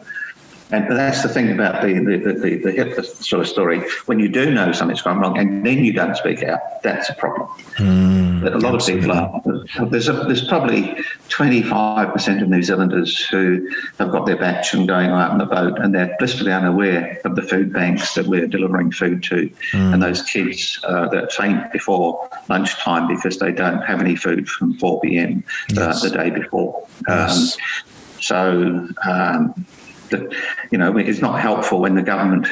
and 0.70 0.90
that's 0.90 1.22
the 1.22 1.28
thing 1.28 1.50
about 1.52 1.82
the, 1.82 1.94
the, 1.94 2.32
the, 2.32 2.56
the 2.56 2.72
Hitler 2.72 3.02
sort 3.02 3.40
of 3.40 3.48
story. 3.48 3.80
When 4.04 4.18
you 4.18 4.28
do 4.28 4.50
know 4.50 4.72
something's 4.72 5.00
gone 5.00 5.18
wrong 5.18 5.38
and 5.38 5.64
then 5.64 5.82
you 5.82 5.94
don't 5.94 6.14
speak 6.16 6.42
out, 6.42 6.82
that's 6.82 7.08
a 7.08 7.14
problem. 7.14 7.48
Mm, 7.76 8.17
but 8.42 8.52
a 8.54 8.58
lot 8.58 8.74
of 8.74 8.86
people 8.86 9.12
are. 9.12 9.42
There's, 9.86 10.08
a, 10.08 10.12
there's 10.12 10.46
probably 10.46 10.82
25% 11.28 12.42
of 12.42 12.48
New 12.48 12.62
Zealanders 12.62 13.24
who 13.26 13.68
have 13.98 14.10
got 14.10 14.26
their 14.26 14.36
bach 14.36 14.72
and 14.72 14.86
going 14.86 15.10
out 15.10 15.30
on 15.30 15.38
the 15.38 15.46
boat 15.46 15.78
and 15.78 15.94
they're 15.94 16.14
blissfully 16.18 16.52
unaware 16.52 17.20
of 17.24 17.36
the 17.36 17.42
food 17.42 17.72
banks 17.72 18.14
that 18.14 18.26
we're 18.26 18.46
delivering 18.46 18.90
food 18.90 19.22
to. 19.24 19.50
Mm. 19.72 19.94
And 19.94 20.02
those 20.02 20.22
kids 20.22 20.80
uh, 20.84 21.08
that 21.08 21.32
faint 21.32 21.72
before 21.72 22.28
lunchtime 22.48 23.08
because 23.08 23.38
they 23.38 23.52
don't 23.52 23.82
have 23.82 24.00
any 24.00 24.16
food 24.16 24.48
from 24.48 24.74
4 24.78 25.00
p.m. 25.00 25.44
Uh, 25.70 25.74
yes. 25.74 26.04
Uh, 26.04 26.08
the 26.08 26.16
day 26.16 26.30
before. 26.30 26.86
Yes. 27.08 27.54
Um, 27.54 28.20
so, 28.20 28.88
um, 29.06 29.66
that 30.10 30.34
you 30.70 30.78
know 30.78 30.96
it's 30.96 31.20
not 31.20 31.40
helpful 31.40 31.80
when 31.80 31.94
the 31.94 32.02
government 32.02 32.48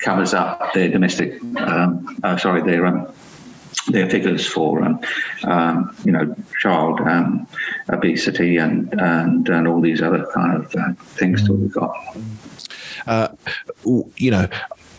covers 0.00 0.34
up 0.34 0.72
their 0.74 0.88
domestic, 0.88 1.42
um, 1.58 2.18
uh, 2.22 2.36
sorry, 2.36 2.62
their 2.62 2.86
um, 2.86 3.12
their 3.88 4.08
figures 4.08 4.46
for 4.46 4.82
um, 4.82 5.00
um, 5.44 5.96
you 6.04 6.12
know 6.12 6.34
child 6.60 7.00
um, 7.00 7.46
obesity 7.88 8.56
and, 8.56 8.92
and 9.00 9.48
and 9.48 9.68
all 9.68 9.80
these 9.80 10.02
other 10.02 10.26
kind 10.34 10.56
of 10.56 10.74
uh, 10.74 10.92
things 10.98 11.46
that 11.46 11.52
we've 11.52 11.72
got. 11.72 11.94
Uh, 13.06 13.28
you 14.16 14.30
know, 14.30 14.48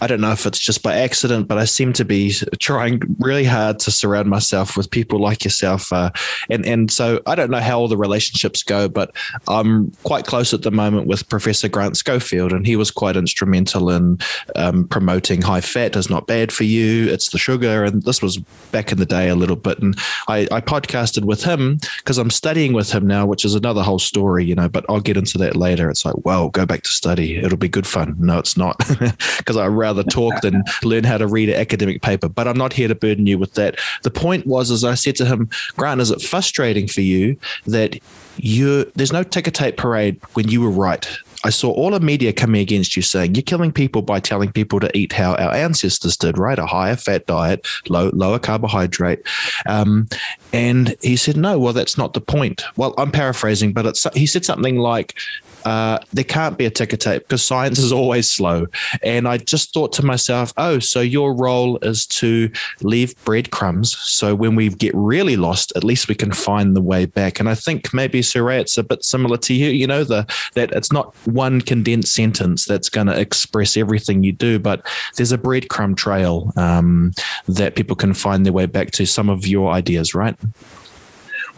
I 0.02 0.08
don't 0.08 0.22
know 0.22 0.32
if 0.32 0.46
it's 0.46 0.60
just 0.60 0.84
by 0.84 0.96
accident, 0.96 1.48
but 1.48 1.58
I 1.58 1.66
seem 1.66 1.94
to 1.94 2.06
be 2.06 2.34
trying 2.60 3.02
really 3.20 3.46
hard 3.46 3.80
to 3.80 3.92
surround 3.92 4.30
myself 4.30 4.78
with 4.78 4.90
people 4.90 5.20
like 5.20 5.44
yourself. 5.44 5.92
Uh, 5.92 6.12
and, 6.50 6.66
and 6.66 6.92
so 6.92 7.22
I 7.26 7.36
don't 7.36 7.52
know 7.52 7.60
how 7.60 7.80
all 7.80 7.88
the 7.88 7.98
relationships 7.98 8.64
go, 8.64 8.88
but 8.88 9.16
I'm 9.48 9.92
quite 10.04 10.26
close 10.26 10.54
at 10.54 10.64
the 10.64 10.72
moment 10.72 11.08
with 11.08 11.28
Professor 11.30 11.68
Grant 11.68 11.98
Schofield, 11.98 12.54
and 12.54 12.66
he 12.66 12.76
was 12.76 12.92
quite 12.92 13.16
instrumental 13.16 13.90
in 13.90 14.20
um, 14.56 14.88
promoting 14.88 15.42
high 15.42 15.62
fat 15.62 15.96
is 15.96 16.10
not 16.10 16.28
bad 16.28 16.52
for 16.52 16.64
you. 16.64 17.10
It's 17.10 17.30
the 17.30 17.38
sugar. 17.38 17.84
And 17.84 18.04
this 18.04 18.22
was 18.22 18.38
back 18.72 18.92
in 18.92 18.98
the 18.98 19.06
day 19.06 19.30
a 19.30 19.36
little 19.36 19.56
bit. 19.56 19.80
And 19.80 19.96
I, 20.28 20.48
I 20.52 20.62
podcasted 20.62 21.26
with 21.26 21.44
him 21.44 21.80
because 21.98 22.18
I'm 22.18 22.30
studying 22.30 22.74
with 22.74 22.92
him 22.92 23.06
now, 23.08 23.26
which 23.26 23.46
is 23.46 23.56
another 23.56 23.84
whole 23.84 24.00
story, 24.00 24.46
you 24.46 24.56
know, 24.56 24.70
but 24.70 24.86
I'll 24.90 25.00
get 25.00 25.18
into 25.18 25.38
that 25.40 25.56
later. 25.56 25.90
It's 25.90 26.06
like, 26.06 26.16
well, 26.26 26.50
go 26.50 26.66
back 26.66 26.84
to 26.84 26.90
study. 26.90 27.38
It'll 27.38 27.58
be 27.58 27.70
good 27.70 27.88
fun. 27.88 28.16
No, 28.20 28.40
it's 28.40 28.58
not 28.58 28.78
because 29.38 29.58
I 29.58 29.68
rather 29.90 30.04
talk 30.04 30.42
than 30.42 30.64
learn 30.84 31.04
how 31.04 31.18
to 31.18 31.28
read 31.28 31.50
an 31.50 31.56
academic 31.56 32.02
paper. 32.02 32.30
But 32.30 32.48
I'm 32.48 32.58
not 32.58 32.74
here 32.74 32.88
to 32.88 32.96
burden 32.96 33.26
you 33.26 33.38
with 33.38 33.54
that. 33.56 33.80
The 34.04 34.12
point 34.12 34.46
was, 34.46 34.72
as 34.72 34.84
I 34.84 34.94
said 34.94 35.16
to 35.18 35.26
him, 35.26 35.50
Grant, 35.76 36.02
is 36.02 36.12
it 36.12 36.22
frustrating 36.22 36.88
for 36.88 37.02
you 37.02 37.38
that 37.66 38.00
you 38.38 38.90
there's 38.96 39.12
no 39.12 39.24
ticker 39.24 39.52
tape 39.52 39.78
parade 39.78 40.20
when 40.34 40.48
you 40.48 40.62
were 40.62 40.70
right? 40.70 41.08
I 41.46 41.52
saw 41.52 41.72
all 41.72 41.92
the 41.92 42.02
media 42.02 42.34
coming 42.34 42.60
against 42.60 42.98
you 42.98 43.02
saying 43.02 43.36
you're 43.36 43.44
killing 43.44 43.72
people 43.72 44.02
by 44.02 44.20
telling 44.20 44.52
people 44.52 44.80
to 44.82 44.98
eat 44.98 45.14
how 45.14 45.36
our 45.36 45.54
ancestors 45.54 46.18
did, 46.18 46.38
right? 46.38 46.60
A 46.60 46.66
higher 46.66 46.98
fat 46.98 47.28
diet, 47.28 47.66
low, 47.88 48.10
lower 48.14 48.40
carbohydrate. 48.40 49.26
Um, 49.66 50.10
and 50.52 50.98
he 51.02 51.16
said, 51.16 51.38
no, 51.38 51.58
well, 51.58 51.72
that's 51.72 51.98
not 51.98 52.14
the 52.14 52.22
point. 52.22 52.64
Well, 52.76 52.94
I'm 52.98 53.12
paraphrasing, 53.12 53.72
but 53.72 53.98
he 54.14 54.26
said 54.26 54.44
something 54.44 54.78
like, 54.78 55.18
uh, 55.66 56.00
there 56.14 56.24
can't 56.24 56.58
be 56.58 56.66
a 56.66 56.70
ticker 56.70 56.98
tape 56.98 57.24
because 57.24 57.44
science 57.44 57.80
is 57.80 57.92
always 57.92 58.30
slow. 58.30 58.68
And 59.04 59.28
I 59.28 59.38
just 59.38 59.74
thought 59.74 59.94
to 59.94 60.06
myself, 60.06 60.54
oh, 60.58 60.80
so 60.80 61.02
your 61.02 61.34
role 61.34 61.78
is 61.80 62.06
to 62.08 62.52
leave 62.82 63.16
breadcrumbs. 63.26 63.98
So 63.98 64.36
when 64.36 64.56
we 64.56 64.70
get 64.70 64.94
really 64.96 65.36
lost, 65.36 65.74
at 65.76 65.84
least 65.84 66.08
we 66.08 66.16
can 66.16 66.32
find 66.32 66.76
the 66.76 66.82
way 66.82 67.06
back. 67.06 67.40
And 67.40 67.50
I 67.50 67.56
think 67.56 67.94
maybe 67.94 68.22
Sir 68.22 68.44
Ray, 68.44 68.60
it's 68.60 68.78
a 68.78 68.84
bit 68.84 69.04
similar 69.04 69.38
to 69.38 69.54
you. 69.54 69.70
You 69.70 69.88
know, 69.88 70.04
the 70.04 70.26
that 70.56 70.72
it's 70.72 70.92
not 70.92 71.16
one 71.26 71.62
condensed 71.62 72.14
sentence 72.14 72.66
that's 72.66 72.90
going 72.90 73.08
to 73.08 73.20
express 73.20 73.78
everything 73.78 74.24
you 74.24 74.32
do, 74.32 74.60
but 74.60 74.86
there's 75.16 75.32
a 75.32 75.38
breadcrumb 75.38 75.96
trail 75.96 76.52
um, 76.56 77.12
that 77.48 77.76
people 77.76 77.96
can 77.96 78.14
find 78.14 78.46
their 78.46 78.54
way 78.54 78.66
back 78.66 78.92
to 78.92 79.06
some 79.06 79.30
of 79.30 79.46
your 79.48 79.72
ideas, 79.72 80.14
right? 80.14 80.36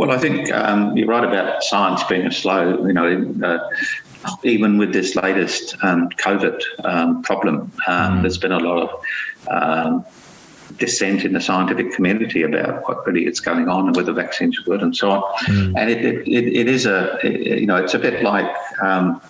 Well, 0.02 0.10
I 0.10 0.18
think 0.18 0.52
um, 0.52 0.98
you're 0.98 1.06
right 1.06 1.24
about 1.24 1.62
science 1.62 2.04
being 2.06 2.26
a 2.26 2.32
slow, 2.32 2.88
you 2.88 2.92
know, 2.92 3.36
uh, 3.44 3.60
even 4.44 4.80
with 4.80 4.94
this 4.94 5.16
latest 5.16 5.76
um, 5.84 6.10
COVID 6.10 6.60
um, 6.84 7.22
problem, 7.22 7.72
um, 7.86 8.18
mm. 8.18 8.22
there's 8.24 8.40
been 8.40 8.52
a 8.52 8.58
lot 8.58 8.82
of 8.82 9.06
um, 9.48 10.04
dissent 10.80 11.24
in 11.24 11.34
the 11.34 11.40
scientific 11.40 11.94
community 11.94 12.42
about 12.42 12.82
what 12.88 13.06
really 13.06 13.28
is 13.28 13.40
going 13.40 13.70
on 13.70 13.86
and 13.86 13.96
whether 13.96 14.12
vaccines 14.12 14.58
are 14.58 14.64
good 14.64 14.82
and 14.82 14.98
so 14.98 15.12
on. 15.12 15.22
Mm. 15.46 15.74
And 15.78 15.92
it, 15.92 16.04
it, 16.04 16.48
it 16.48 16.68
is 16.68 16.88
a, 16.88 17.20
it, 17.24 17.60
you 17.60 17.68
know, 17.68 17.76
it's 17.76 17.94
a 17.94 18.00
bit 18.00 18.24
like 18.24 18.52
um, 18.82 19.22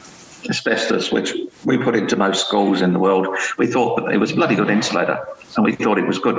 asbestos, 0.50 1.12
which 1.12 1.34
we 1.66 1.78
put 1.80 1.98
into 1.98 2.16
most 2.16 2.48
schools 2.48 2.82
in 2.82 2.94
the 2.94 3.00
world. 3.00 3.28
We 3.58 3.68
thought 3.68 3.98
that 3.98 4.14
it 4.14 4.20
was 4.20 4.32
a 4.32 4.36
bloody 4.36 4.56
good 4.56 4.70
insulator 4.70 5.22
and 5.58 5.66
we 5.66 5.74
thought 5.74 5.98
it 5.98 6.08
was 6.08 6.18
good. 6.18 6.38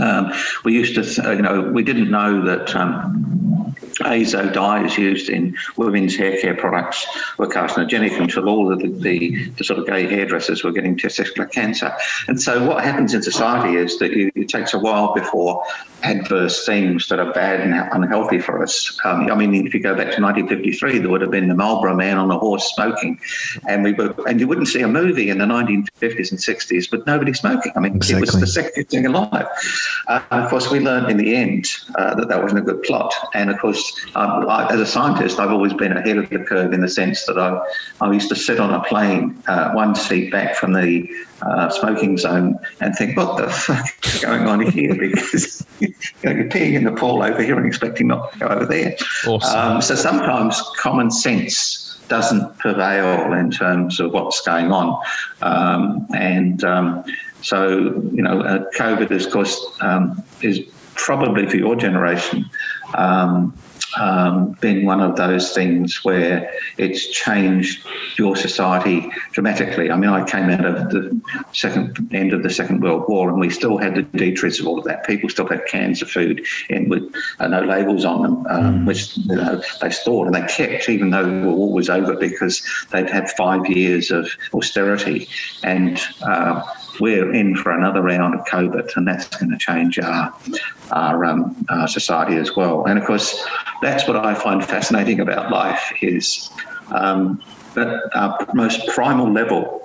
Um, 0.00 0.32
we 0.64 0.72
used 0.74 0.94
to, 0.94 1.34
you 1.34 1.42
know, 1.42 1.62
we 1.62 1.82
didn't 1.82 2.10
know 2.10 2.44
that 2.44 2.74
um, 2.74 3.32
azo 4.06 4.50
dyes 4.50 4.96
used 4.98 5.28
in 5.28 5.56
women's 5.76 6.16
hair 6.16 6.40
care 6.40 6.54
products 6.54 7.06
were 7.38 7.48
carcinogenic 7.48 8.18
until 8.20 8.48
all 8.48 8.72
of 8.72 8.80
the, 8.80 8.88
the, 8.88 9.48
the, 9.50 9.64
sort 9.64 9.78
of 9.78 9.86
gay 9.86 10.06
hairdressers 10.06 10.64
were 10.64 10.72
getting 10.72 10.96
testicular 10.96 11.50
cancer. 11.50 11.92
And 12.28 12.40
so 12.40 12.64
what 12.66 12.84
happens 12.84 13.14
in 13.14 13.22
society 13.22 13.76
is 13.76 13.98
that 13.98 14.12
you, 14.12 14.30
it 14.34 14.48
takes 14.48 14.74
a 14.74 14.78
while 14.78 15.14
before 15.14 15.64
adverse 16.02 16.66
things 16.66 17.08
that 17.08 17.18
are 17.18 17.32
bad 17.32 17.60
and 17.60 17.74
unhealthy 17.92 18.38
for 18.38 18.62
us. 18.62 18.98
Um, 19.04 19.30
I 19.30 19.34
mean, 19.34 19.54
if 19.66 19.74
you 19.74 19.80
go 19.80 19.94
back 19.94 20.12
to 20.14 20.22
1953, 20.22 20.98
there 20.98 21.08
would 21.08 21.20
have 21.20 21.30
been 21.30 21.48
the 21.48 21.54
Marlboro 21.54 21.94
man 21.94 22.18
on 22.18 22.30
a 22.30 22.38
horse 22.38 22.72
smoking, 22.74 23.20
and 23.68 23.84
we 23.84 23.92
were, 23.92 24.14
and 24.26 24.40
you 24.40 24.48
wouldn't 24.48 24.68
see 24.68 24.80
a 24.80 24.88
movie 24.88 25.30
in 25.30 25.38
the 25.38 25.44
1950s 25.44 26.30
and 26.30 26.40
60s 26.40 26.90
with 26.90 27.06
nobody 27.06 27.32
smoking. 27.32 27.72
I 27.76 27.80
mean, 27.80 27.96
exactly. 27.96 28.28
it 28.28 28.34
was 28.34 28.54
the 28.54 28.60
sexiest 28.60 28.88
thing 28.90 29.06
alive. 29.06 29.46
Uh, 30.08 30.20
of 30.30 30.50
course, 30.50 30.70
we 30.70 30.80
learned 30.80 31.10
in 31.10 31.16
the 31.16 31.34
end 31.34 31.66
uh, 31.96 32.14
that 32.14 32.28
that 32.28 32.42
wasn't 32.42 32.60
a 32.60 32.62
good 32.62 32.82
plot, 32.82 33.14
and 33.34 33.50
of 33.50 33.58
course, 33.58 33.91
um, 34.14 34.48
I, 34.48 34.72
as 34.72 34.80
a 34.80 34.86
scientist, 34.86 35.38
I've 35.38 35.50
always 35.50 35.72
been 35.72 35.96
ahead 35.96 36.18
of 36.18 36.28
the 36.28 36.38
curve 36.40 36.72
in 36.72 36.80
the 36.80 36.88
sense 36.88 37.24
that 37.26 37.38
I, 37.38 37.60
I 38.00 38.12
used 38.12 38.28
to 38.28 38.36
sit 38.36 38.60
on 38.60 38.72
a 38.72 38.80
plane, 38.84 39.42
uh, 39.46 39.72
one 39.72 39.94
seat 39.94 40.30
back 40.30 40.56
from 40.56 40.72
the 40.72 41.08
uh, 41.42 41.68
smoking 41.70 42.16
zone 42.18 42.58
and 42.80 42.94
think, 42.94 43.16
what 43.16 43.36
the 43.36 43.50
fuck 43.50 43.86
is 44.06 44.20
going 44.20 44.46
on 44.46 44.60
here? 44.60 44.94
Because 45.12 45.66
you 45.80 45.94
know, 46.24 46.30
you're 46.30 46.44
peeing 46.44 46.74
in 46.74 46.84
the 46.84 46.92
pool 46.92 47.22
over 47.22 47.42
here 47.42 47.56
and 47.56 47.66
expecting 47.66 48.08
not 48.08 48.32
to 48.32 48.38
go 48.38 48.46
over 48.46 48.66
there. 48.66 48.96
Awesome. 49.26 49.58
Um, 49.58 49.82
so 49.82 49.94
sometimes 49.94 50.62
common 50.78 51.10
sense 51.10 51.98
doesn't 52.08 52.58
prevail 52.58 53.32
in 53.32 53.50
terms 53.50 53.98
of 53.98 54.12
what's 54.12 54.40
going 54.42 54.70
on. 54.70 55.00
Um, 55.40 56.06
and 56.14 56.62
um, 56.62 57.04
so, 57.40 57.68
you 58.12 58.22
know, 58.22 58.40
uh, 58.40 58.70
COVID, 58.76 59.10
of 59.10 59.32
course, 59.32 59.58
um, 59.80 60.22
is 60.42 60.60
probably 60.94 61.48
for 61.48 61.56
your 61.56 61.74
generation 61.74 62.48
um, 63.98 64.52
been 64.60 64.84
one 64.84 65.00
of 65.00 65.16
those 65.16 65.52
things 65.52 66.04
where 66.04 66.52
it's 66.78 67.08
changed 67.08 67.86
your 68.16 68.36
society 68.36 69.10
dramatically. 69.32 69.90
I 69.90 69.96
mean, 69.96 70.10
I 70.10 70.24
came 70.24 70.50
out 70.50 70.64
of 70.64 70.90
the 70.90 71.20
second 71.52 72.08
end 72.12 72.32
of 72.32 72.42
the 72.42 72.50
Second 72.50 72.82
World 72.82 73.04
War, 73.08 73.28
and 73.30 73.40
we 73.40 73.50
still 73.50 73.78
had 73.78 73.94
the 73.94 74.02
detritus 74.02 74.60
of 74.60 74.66
all 74.66 74.78
of 74.78 74.84
that. 74.84 75.06
People 75.06 75.28
still 75.28 75.48
had 75.48 75.64
cans 75.66 76.02
of 76.02 76.10
food 76.10 76.44
in 76.68 76.88
with 76.88 77.14
uh, 77.40 77.48
no 77.48 77.62
labels 77.62 78.04
on 78.04 78.22
them, 78.22 78.46
um, 78.48 78.80
mm. 78.80 78.86
which 78.86 79.16
you 79.16 79.36
know, 79.36 79.62
they 79.80 79.90
stored 79.90 80.26
and 80.26 80.34
they 80.34 80.52
kept, 80.52 80.88
even 80.88 81.10
though 81.10 81.24
the 81.24 81.48
war 81.48 81.72
was 81.72 81.88
over, 81.90 82.14
because 82.16 82.62
they'd 82.90 83.10
had 83.10 83.30
five 83.30 83.66
years 83.66 84.10
of 84.10 84.28
austerity 84.54 85.28
and. 85.62 86.00
Uh, 86.22 86.62
we're 87.00 87.32
in 87.32 87.56
for 87.56 87.72
another 87.72 88.02
round 88.02 88.34
of 88.34 88.44
COVID, 88.46 88.96
and 88.96 89.06
that's 89.06 89.26
going 89.36 89.50
to 89.50 89.58
change 89.58 89.98
our 89.98 90.34
our, 90.90 91.24
um, 91.24 91.64
our 91.70 91.88
society 91.88 92.36
as 92.36 92.54
well. 92.54 92.84
And 92.84 92.98
of 92.98 93.04
course, 93.06 93.44
that's 93.80 94.06
what 94.06 94.16
I 94.16 94.34
find 94.34 94.64
fascinating 94.64 95.20
about 95.20 95.50
life 95.50 95.92
is 96.02 96.50
um, 96.90 97.42
at 97.76 97.88
our 98.14 98.46
most 98.54 98.86
primal 98.88 99.30
level. 99.30 99.78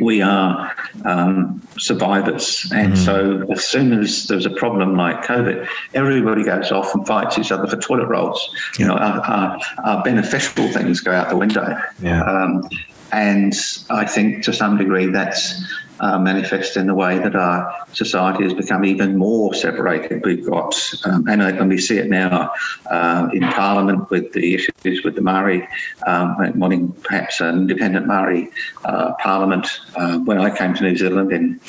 We 0.00 0.20
are 0.20 0.70
um, 1.06 1.66
survivors, 1.78 2.70
and 2.74 2.92
mm. 2.92 2.96
so 2.96 3.50
as 3.50 3.64
soon 3.64 3.98
as 3.98 4.26
there's 4.26 4.44
a 4.44 4.50
problem 4.50 4.96
like 4.96 5.24
COVID, 5.24 5.66
everybody 5.94 6.44
goes 6.44 6.70
off 6.70 6.94
and 6.94 7.06
fights 7.06 7.38
each 7.38 7.50
other 7.50 7.66
for 7.66 7.76
toilet 7.78 8.06
rolls. 8.06 8.54
Yeah. 8.78 8.80
You 8.80 8.88
know, 8.88 8.98
our, 8.98 9.20
our, 9.20 9.60
our, 9.84 10.02
beneficial 10.04 10.68
things 10.68 11.00
go 11.00 11.10
out 11.10 11.30
the 11.30 11.36
window. 11.36 11.80
Yeah. 12.02 12.22
Um, 12.22 12.68
and 13.12 13.54
I 13.90 14.04
think 14.04 14.44
to 14.44 14.52
some 14.52 14.76
degree 14.76 15.06
that's 15.06 15.64
uh, 16.00 16.18
manifest 16.18 16.76
in 16.76 16.86
the 16.86 16.94
way 16.94 17.18
that 17.18 17.34
our 17.34 17.74
society 17.92 18.44
has 18.44 18.54
become 18.54 18.84
even 18.84 19.16
more 19.16 19.52
separated. 19.54 20.24
We've 20.24 20.46
got, 20.46 20.78
um, 21.04 21.26
and, 21.26 21.42
and, 21.42 21.68
we 21.68 21.78
see 21.78 21.98
it 21.98 22.08
now 22.08 22.52
uh, 22.90 23.28
in 23.32 23.42
Parliament 23.42 24.08
with 24.10 24.32
the 24.32 24.54
issues 24.54 25.02
with 25.02 25.16
the 25.16 25.20
Maori, 25.20 25.66
um, 26.06 26.36
wanting 26.58 26.92
perhaps 27.02 27.40
an 27.40 27.56
independent 27.56 28.06
Maori 28.06 28.48
uh, 28.84 29.14
Parliament. 29.14 29.66
Uh, 29.96 30.18
when 30.18 30.38
I 30.38 30.56
came 30.56 30.74
to 30.74 30.82
New 30.82 30.96
Zealand 30.96 31.32
in 31.32 31.60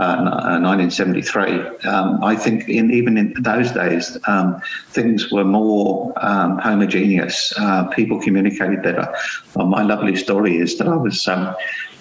1973, 0.00 1.60
uh, 1.60 1.90
um, 1.90 2.22
I 2.22 2.36
think 2.36 2.68
in, 2.68 2.90
even 2.90 3.16
in 3.16 3.34
those 3.40 3.70
days, 3.72 4.16
um, 4.26 4.60
things 4.88 5.30
were 5.30 5.44
more 5.44 6.12
um, 6.16 6.58
homogeneous. 6.58 7.52
Uh, 7.58 7.84
people 7.88 8.20
communicated 8.20 8.82
better. 8.82 9.12
Well, 9.54 9.66
my 9.66 9.82
lovely 9.82 10.16
story 10.16 10.56
is 10.56 10.78
that 10.78 10.88
I 10.88 10.96
was 10.96 11.26
um, 11.28 11.54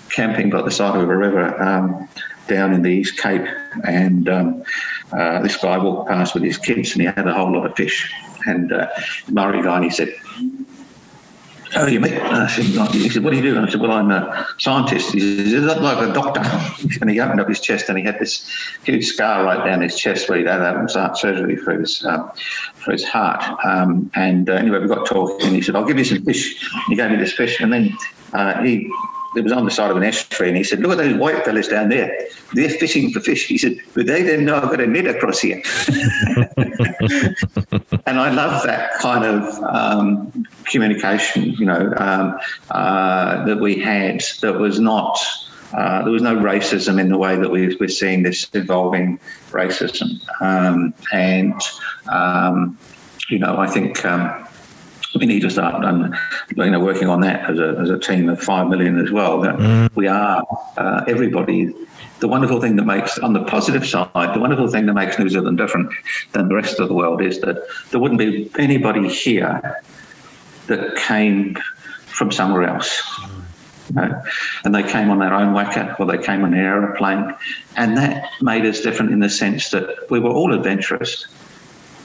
camping 0.09 0.49
by 0.49 0.61
the 0.61 0.71
side 0.71 0.95
of 0.95 1.09
a 1.09 1.17
river 1.17 1.61
um, 1.61 2.07
down 2.47 2.73
in 2.73 2.81
the 2.81 2.89
East 2.89 3.17
Cape, 3.17 3.45
and 3.83 4.27
um, 4.29 4.63
uh, 5.11 5.41
this 5.41 5.57
guy 5.57 5.77
walked 5.77 6.09
past 6.09 6.33
with 6.33 6.43
his 6.43 6.57
kids, 6.57 6.91
and 6.93 7.01
he 7.01 7.07
had 7.07 7.27
a 7.27 7.33
whole 7.33 7.51
lot 7.51 7.65
of 7.65 7.75
fish. 7.75 8.11
And 8.45 8.71
uh, 8.71 8.87
Maori 9.29 9.61
guy, 9.61 9.75
and 9.75 9.83
he 9.83 9.89
said, 9.89 10.13
"How 11.71 11.81
are 11.81 11.89
you, 11.89 11.99
mate?" 11.99 12.19
I 12.21 12.47
said, 12.47 12.65
"He 12.93 13.09
said, 13.09 13.23
what 13.23 13.31
do 13.31 13.37
you 13.37 13.43
do?" 13.43 13.59
I 13.59 13.69
said, 13.69 13.81
"Well, 13.81 13.91
I'm 13.91 14.11
a 14.11 14.47
scientist." 14.57 15.13
He 15.13 15.19
said, 15.19 15.47
"Is 15.47 15.65
that 15.65 15.81
like 15.81 15.97
a 16.07 16.13
doctor?" 16.13 16.41
And 17.01 17.09
he 17.09 17.19
opened 17.19 17.39
up 17.39 17.47
his 17.47 17.59
chest, 17.59 17.89
and 17.89 17.97
he 17.97 18.03
had 18.03 18.19
this 18.19 18.49
huge 18.83 19.05
scar 19.05 19.43
right 19.43 19.63
down 19.65 19.81
his 19.81 19.97
chest 19.97 20.29
where 20.29 20.37
he'd 20.39 20.47
had 20.47 20.61
heart 20.61 21.17
surgery 21.17 21.55
for 21.55 21.79
his 21.79 22.03
um, 22.05 22.31
for 22.75 22.91
his 22.91 23.05
heart. 23.05 23.43
Um, 23.65 24.09
and 24.15 24.49
uh, 24.49 24.53
anyway, 24.53 24.79
we 24.79 24.87
got 24.87 25.05
talking, 25.05 25.47
and 25.47 25.55
he 25.55 25.61
said, 25.61 25.75
"I'll 25.75 25.85
give 25.85 25.97
you 25.97 26.05
some 26.05 26.23
fish." 26.23 26.69
He 26.87 26.95
gave 26.95 27.11
me 27.11 27.17
this 27.17 27.33
fish, 27.33 27.59
and 27.59 27.71
then 27.71 27.97
uh, 28.33 28.61
he 28.63 28.91
it 29.35 29.43
was 29.43 29.51
on 29.51 29.65
the 29.65 29.71
side 29.71 29.91
of 29.91 29.97
an 29.97 30.03
estuary, 30.03 30.49
and 30.49 30.57
he 30.57 30.63
said, 30.63 30.79
"Look 30.79 30.91
at 30.91 30.97
those 30.97 31.15
white 31.15 31.45
fellas 31.45 31.67
down 31.67 31.89
there. 31.89 32.27
They're 32.53 32.69
fishing 32.69 33.11
for 33.11 33.19
fish." 33.19 33.45
He 33.47 33.57
said, 33.57 33.77
"But 33.93 34.07
they 34.07 34.23
didn't 34.23 34.45
know 34.45 34.55
I've 34.55 34.69
got 34.69 34.79
a 34.79 34.87
net 34.87 35.05
across 35.05 35.39
here." 35.39 35.61
and 38.05 38.19
I 38.19 38.31
love 38.31 38.63
that 38.63 38.93
kind 38.99 39.25
of 39.25 39.63
um, 39.63 40.45
communication, 40.69 41.51
you 41.51 41.65
know, 41.65 41.93
um, 41.97 42.37
uh, 42.71 43.45
that 43.45 43.59
we 43.59 43.79
had. 43.79 44.21
That 44.41 44.59
was 44.59 44.79
not. 44.79 45.19
Uh, 45.73 46.01
there 46.03 46.11
was 46.11 46.23
no 46.23 46.35
racism 46.35 46.99
in 46.99 47.09
the 47.09 47.17
way 47.17 47.35
that 47.35 47.51
we, 47.51 47.75
are 47.75 47.87
seeing 47.87 48.23
this 48.23 48.49
evolving 48.53 49.19
racism, 49.51 50.19
um, 50.41 50.93
and 51.11 51.53
um, 52.11 52.77
you 53.29 53.37
know, 53.37 53.57
I 53.57 53.67
think 53.67 54.03
um, 54.03 54.47
we 55.19 55.25
need 55.25 55.41
to 55.41 55.49
start 55.49 55.83
and 55.83 56.15
you 56.55 56.69
know 56.69 56.79
working 56.79 57.07
on 57.07 57.21
that 57.21 57.49
as 57.49 57.59
a, 57.59 57.77
as 57.79 57.89
a 57.89 57.99
team 57.99 58.29
of 58.29 58.41
five 58.41 58.67
million 58.67 58.99
as 58.99 59.11
well. 59.11 59.41
That 59.41 59.57
mm. 59.57 59.89
we 59.95 60.07
are 60.07 60.43
uh, 60.77 61.03
everybody. 61.07 61.73
The 62.19 62.27
wonderful 62.27 62.59
thing 62.59 62.75
that 62.75 62.83
makes, 62.83 63.17
on 63.19 63.31
the 63.31 63.45
positive 63.45 63.87
side, 63.87 64.09
the 64.13 64.41
wonderful 64.41 64.67
thing 64.67 64.87
that 64.87 64.93
makes 64.93 65.17
New 65.17 65.29
Zealand 65.29 65.57
different 65.57 65.89
than 66.33 66.49
the 66.49 66.55
rest 66.55 66.77
of 66.77 66.89
the 66.89 66.93
world 66.93 67.21
is 67.21 67.39
that 67.39 67.65
there 67.91 67.99
wouldn't 68.01 68.19
be 68.19 68.51
anybody 68.59 69.07
here 69.07 69.81
that 70.69 70.95
came 70.95 71.55
from 72.07 72.31
somewhere 72.31 72.63
else. 72.63 73.03
You 73.89 73.95
know? 73.95 74.21
And 74.63 74.73
they 74.73 74.83
came 74.83 75.09
on 75.09 75.19
their 75.19 75.33
own 75.33 75.53
waka 75.53 75.95
or 75.99 76.05
they 76.05 76.17
came 76.17 76.43
on 76.43 76.53
an 76.53 76.59
aeroplane. 76.59 77.35
And 77.75 77.97
that 77.97 78.29
made 78.41 78.65
us 78.65 78.81
different 78.81 79.11
in 79.11 79.19
the 79.19 79.29
sense 79.29 79.69
that 79.71 80.09
we 80.09 80.19
were 80.19 80.31
all 80.31 80.53
adventurous 80.53 81.27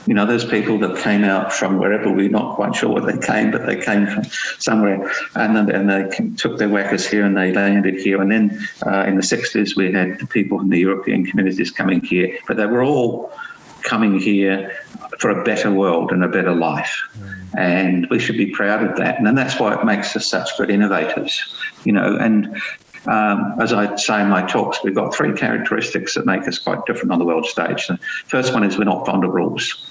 you 0.07 0.13
know, 0.13 0.25
those 0.25 0.45
people 0.45 0.77
that 0.79 0.97
came 1.01 1.23
out 1.23 1.51
from 1.51 1.79
wherever 1.79 2.11
we're 2.11 2.29
not 2.29 2.55
quite 2.55 2.75
sure 2.75 2.89
where 2.89 3.11
they 3.11 3.17
came, 3.25 3.49
but 3.49 3.65
they 3.65 3.75
came 3.75 4.05
from 4.05 4.23
somewhere, 4.59 5.11
and 5.35 5.55
then 5.55 5.71
and 5.71 5.89
they 5.89 6.35
took 6.35 6.57
their 6.59 6.69
wakas 6.69 7.09
here 7.09 7.25
and 7.25 7.35
they 7.35 7.51
landed 7.51 7.95
here. 7.95 8.21
And 8.21 8.31
then 8.31 8.67
uh, 8.85 9.05
in 9.07 9.15
the 9.15 9.23
60s, 9.23 9.75
we 9.75 9.91
had 9.91 10.19
the 10.19 10.27
people 10.27 10.59
from 10.59 10.69
the 10.69 10.79
European 10.79 11.25
communities 11.25 11.71
coming 11.71 12.01
here, 12.01 12.37
but 12.47 12.57
they 12.57 12.67
were 12.67 12.83
all 12.83 13.33
coming 13.85 14.19
here 14.19 14.71
for 15.19 15.29
a 15.29 15.43
better 15.43 15.71
world 15.71 16.11
and 16.11 16.23
a 16.23 16.27
better 16.27 16.53
life. 16.53 16.93
And 17.57 18.07
we 18.09 18.19
should 18.19 18.37
be 18.37 18.47
proud 18.47 18.83
of 18.83 18.97
that. 18.97 19.19
And 19.19 19.37
that's 19.37 19.59
why 19.59 19.73
it 19.73 19.85
makes 19.85 20.15
us 20.15 20.27
such 20.27 20.49
good 20.57 20.69
innovators, 20.69 21.55
you 21.85 21.93
know. 21.93 22.17
And 22.17 22.61
um, 23.07 23.55
as 23.61 23.71
I 23.71 23.95
say 23.95 24.21
in 24.21 24.29
my 24.29 24.41
talks, 24.45 24.83
we've 24.83 24.95
got 24.95 25.15
three 25.15 25.33
characteristics 25.33 26.15
that 26.15 26.25
make 26.25 26.47
us 26.47 26.57
quite 26.59 26.85
different 26.85 27.11
on 27.11 27.19
the 27.19 27.25
world 27.25 27.45
stage. 27.45 27.87
The 27.87 27.99
first 28.27 28.53
one 28.53 28.63
is 28.63 28.77
we're 28.77 28.85
not 28.85 29.05
fond 29.05 29.23
of 29.23 29.31
rules. 29.31 29.89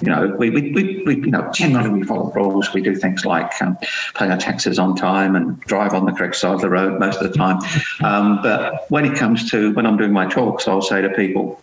You 0.00 0.10
know, 0.10 0.34
we, 0.38 0.50
we, 0.50 0.72
we, 0.72 1.02
we, 1.06 1.14
you 1.16 1.30
know, 1.30 1.48
generally 1.54 1.88
we 1.88 2.02
follow 2.02 2.32
rules. 2.32 2.74
We 2.74 2.82
do 2.82 2.96
things 2.96 3.24
like 3.24 3.52
um, 3.62 3.78
pay 4.16 4.28
our 4.28 4.36
taxes 4.36 4.78
on 4.78 4.96
time 4.96 5.36
and 5.36 5.60
drive 5.60 5.94
on 5.94 6.04
the 6.04 6.12
correct 6.12 6.34
side 6.36 6.54
of 6.54 6.60
the 6.60 6.68
road 6.68 6.98
most 6.98 7.20
of 7.20 7.30
the 7.30 7.38
time. 7.38 7.60
Um, 8.02 8.40
but 8.42 8.90
when 8.90 9.04
it 9.04 9.16
comes 9.16 9.48
to 9.52 9.72
when 9.74 9.86
I'm 9.86 9.96
doing 9.96 10.12
my 10.12 10.26
talks, 10.26 10.66
I'll 10.66 10.82
say 10.82 11.00
to 11.00 11.10
people, 11.10 11.62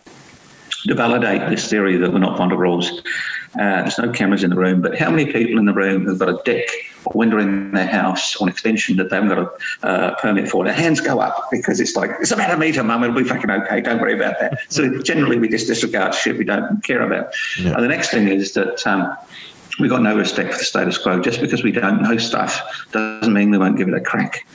to 0.86 0.94
validate 0.94 1.48
this 1.48 1.68
theory 1.68 1.96
that 1.96 2.12
we're 2.12 2.18
not 2.18 2.36
fond 2.36 2.52
of 2.52 2.58
rules, 2.58 3.02
uh, 3.54 3.82
there's 3.82 3.98
no 3.98 4.10
cameras 4.10 4.42
in 4.42 4.50
the 4.50 4.56
room, 4.56 4.80
but 4.80 4.98
how 4.98 5.10
many 5.10 5.30
people 5.30 5.58
in 5.58 5.66
the 5.66 5.72
room 5.72 6.06
have 6.06 6.18
got 6.18 6.28
a 6.28 6.40
deck 6.44 6.66
or 7.04 7.12
window 7.14 7.38
in 7.38 7.70
their 7.72 7.86
house 7.86 8.36
or 8.36 8.46
an 8.46 8.52
extension 8.52 8.96
that 8.96 9.10
they 9.10 9.16
haven't 9.16 9.30
got 9.30 9.52
a 9.82 9.86
uh, 9.86 10.14
permit 10.16 10.48
for? 10.48 10.64
Their 10.64 10.72
hands 10.72 11.00
go 11.00 11.20
up 11.20 11.48
because 11.50 11.78
it's 11.78 11.94
like, 11.94 12.10
it's 12.20 12.30
about 12.30 12.50
a 12.50 12.56
metre, 12.56 12.82
mum, 12.82 13.04
it'll 13.04 13.14
be 13.14 13.24
fucking 13.24 13.50
okay, 13.50 13.80
don't 13.80 14.00
worry 14.00 14.14
about 14.14 14.40
that. 14.40 14.60
So 14.68 14.98
generally 15.02 15.38
we 15.38 15.48
just 15.48 15.66
disregard 15.66 16.14
shit 16.14 16.38
we 16.38 16.44
don't 16.44 16.82
care 16.82 17.02
about. 17.02 17.34
Yeah. 17.58 17.78
the 17.78 17.88
next 17.88 18.10
thing 18.10 18.28
is 18.28 18.54
that 18.54 18.86
um, 18.86 19.14
we've 19.78 19.90
got 19.90 20.02
no 20.02 20.16
respect 20.16 20.52
for 20.52 20.58
the 20.58 20.64
status 20.64 20.98
quo. 20.98 21.20
Just 21.20 21.40
because 21.40 21.62
we 21.62 21.72
don't 21.72 22.02
know 22.02 22.16
stuff 22.16 22.86
doesn't 22.92 23.32
mean 23.32 23.50
we 23.50 23.58
won't 23.58 23.76
give 23.76 23.88
it 23.88 23.94
a 23.94 24.00
crack. 24.00 24.46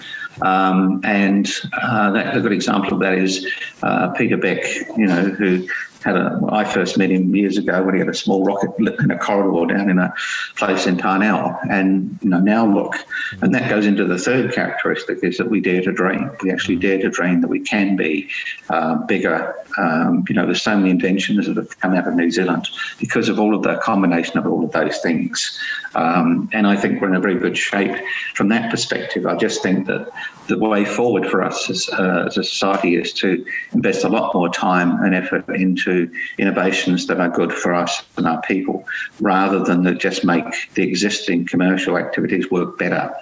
Um, 0.41 1.01
and 1.03 1.51
uh, 1.81 2.11
that, 2.11 2.37
a 2.37 2.41
good 2.41 2.51
example 2.51 2.93
of 2.93 2.99
that 2.99 3.17
is 3.17 3.47
uh, 3.81 4.09
Peter 4.09 4.37
Beck, 4.37 4.63
you 4.95 5.07
know, 5.07 5.23
who 5.23 5.67
had 6.03 6.15
a, 6.15 6.39
I 6.49 6.63
first 6.63 6.97
met 6.97 7.11
him 7.11 7.35
years 7.35 7.57
ago 7.57 7.83
when 7.83 7.95
he 7.95 7.99
had 7.99 8.09
a 8.09 8.13
small 8.13 8.43
rocket 8.43 8.71
in 8.77 9.11
a 9.11 9.17
corridor 9.17 9.73
down 9.73 9.89
in 9.89 9.99
a 9.99 10.13
place 10.55 10.87
in 10.87 10.97
Parnell. 10.97 11.57
And 11.69 12.17
you 12.21 12.29
know, 12.29 12.39
now 12.39 12.65
look, 12.65 12.95
and 13.41 13.53
that 13.53 13.69
goes 13.69 13.85
into 13.85 14.05
the 14.05 14.17
third 14.17 14.53
characteristic 14.53 15.23
is 15.23 15.37
that 15.37 15.49
we 15.49 15.59
dare 15.59 15.81
to 15.81 15.91
dream. 15.91 16.31
We 16.41 16.51
actually 16.51 16.77
dare 16.77 16.99
to 16.99 17.09
dream 17.09 17.41
that 17.41 17.47
we 17.47 17.59
can 17.59 17.95
be 17.95 18.29
uh, 18.69 18.95
bigger. 19.05 19.55
Um, 19.77 20.25
you 20.27 20.35
know, 20.35 20.45
there's 20.45 20.61
so 20.61 20.77
many 20.77 20.89
inventions 20.89 21.47
that 21.47 21.57
have 21.57 21.79
come 21.79 21.93
out 21.93 22.07
of 22.07 22.15
New 22.15 22.31
Zealand 22.31 22.67
because 22.99 23.29
of 23.29 23.39
all 23.39 23.55
of 23.55 23.63
the 23.63 23.77
combination 23.77 24.37
of 24.37 24.47
all 24.47 24.63
of 24.63 24.71
those 24.71 24.99
things. 24.99 25.59
Um, 25.95 26.49
and 26.53 26.67
I 26.67 26.75
think 26.75 27.01
we're 27.01 27.09
in 27.09 27.15
a 27.15 27.19
very 27.19 27.39
good 27.39 27.57
shape 27.57 27.95
from 28.35 28.49
that 28.49 28.69
perspective. 28.69 29.25
I 29.25 29.35
just 29.35 29.61
think 29.61 29.87
that 29.87 30.11
the 30.47 30.57
way 30.57 30.85
forward 30.85 31.27
for 31.27 31.43
us 31.43 31.69
as, 31.69 31.89
uh, 31.89 32.25
as 32.27 32.37
a 32.37 32.43
society 32.43 32.95
is 32.95 33.13
to 33.13 33.45
invest 33.73 34.03
a 34.03 34.09
lot 34.09 34.33
more 34.33 34.49
time 34.49 35.03
and 35.03 35.13
effort 35.13 35.47
into 35.49 36.09
innovations 36.37 37.07
that 37.07 37.19
are 37.19 37.29
good 37.29 37.53
for 37.53 37.73
us 37.73 38.03
and 38.17 38.27
our 38.27 38.41
people, 38.41 38.85
rather 39.19 39.59
than 39.59 39.83
to 39.83 39.93
just 39.93 40.23
make 40.23 40.45
the 40.73 40.83
existing 40.83 41.45
commercial 41.45 41.97
activities 41.97 42.49
work 42.49 42.77
better. 42.77 43.13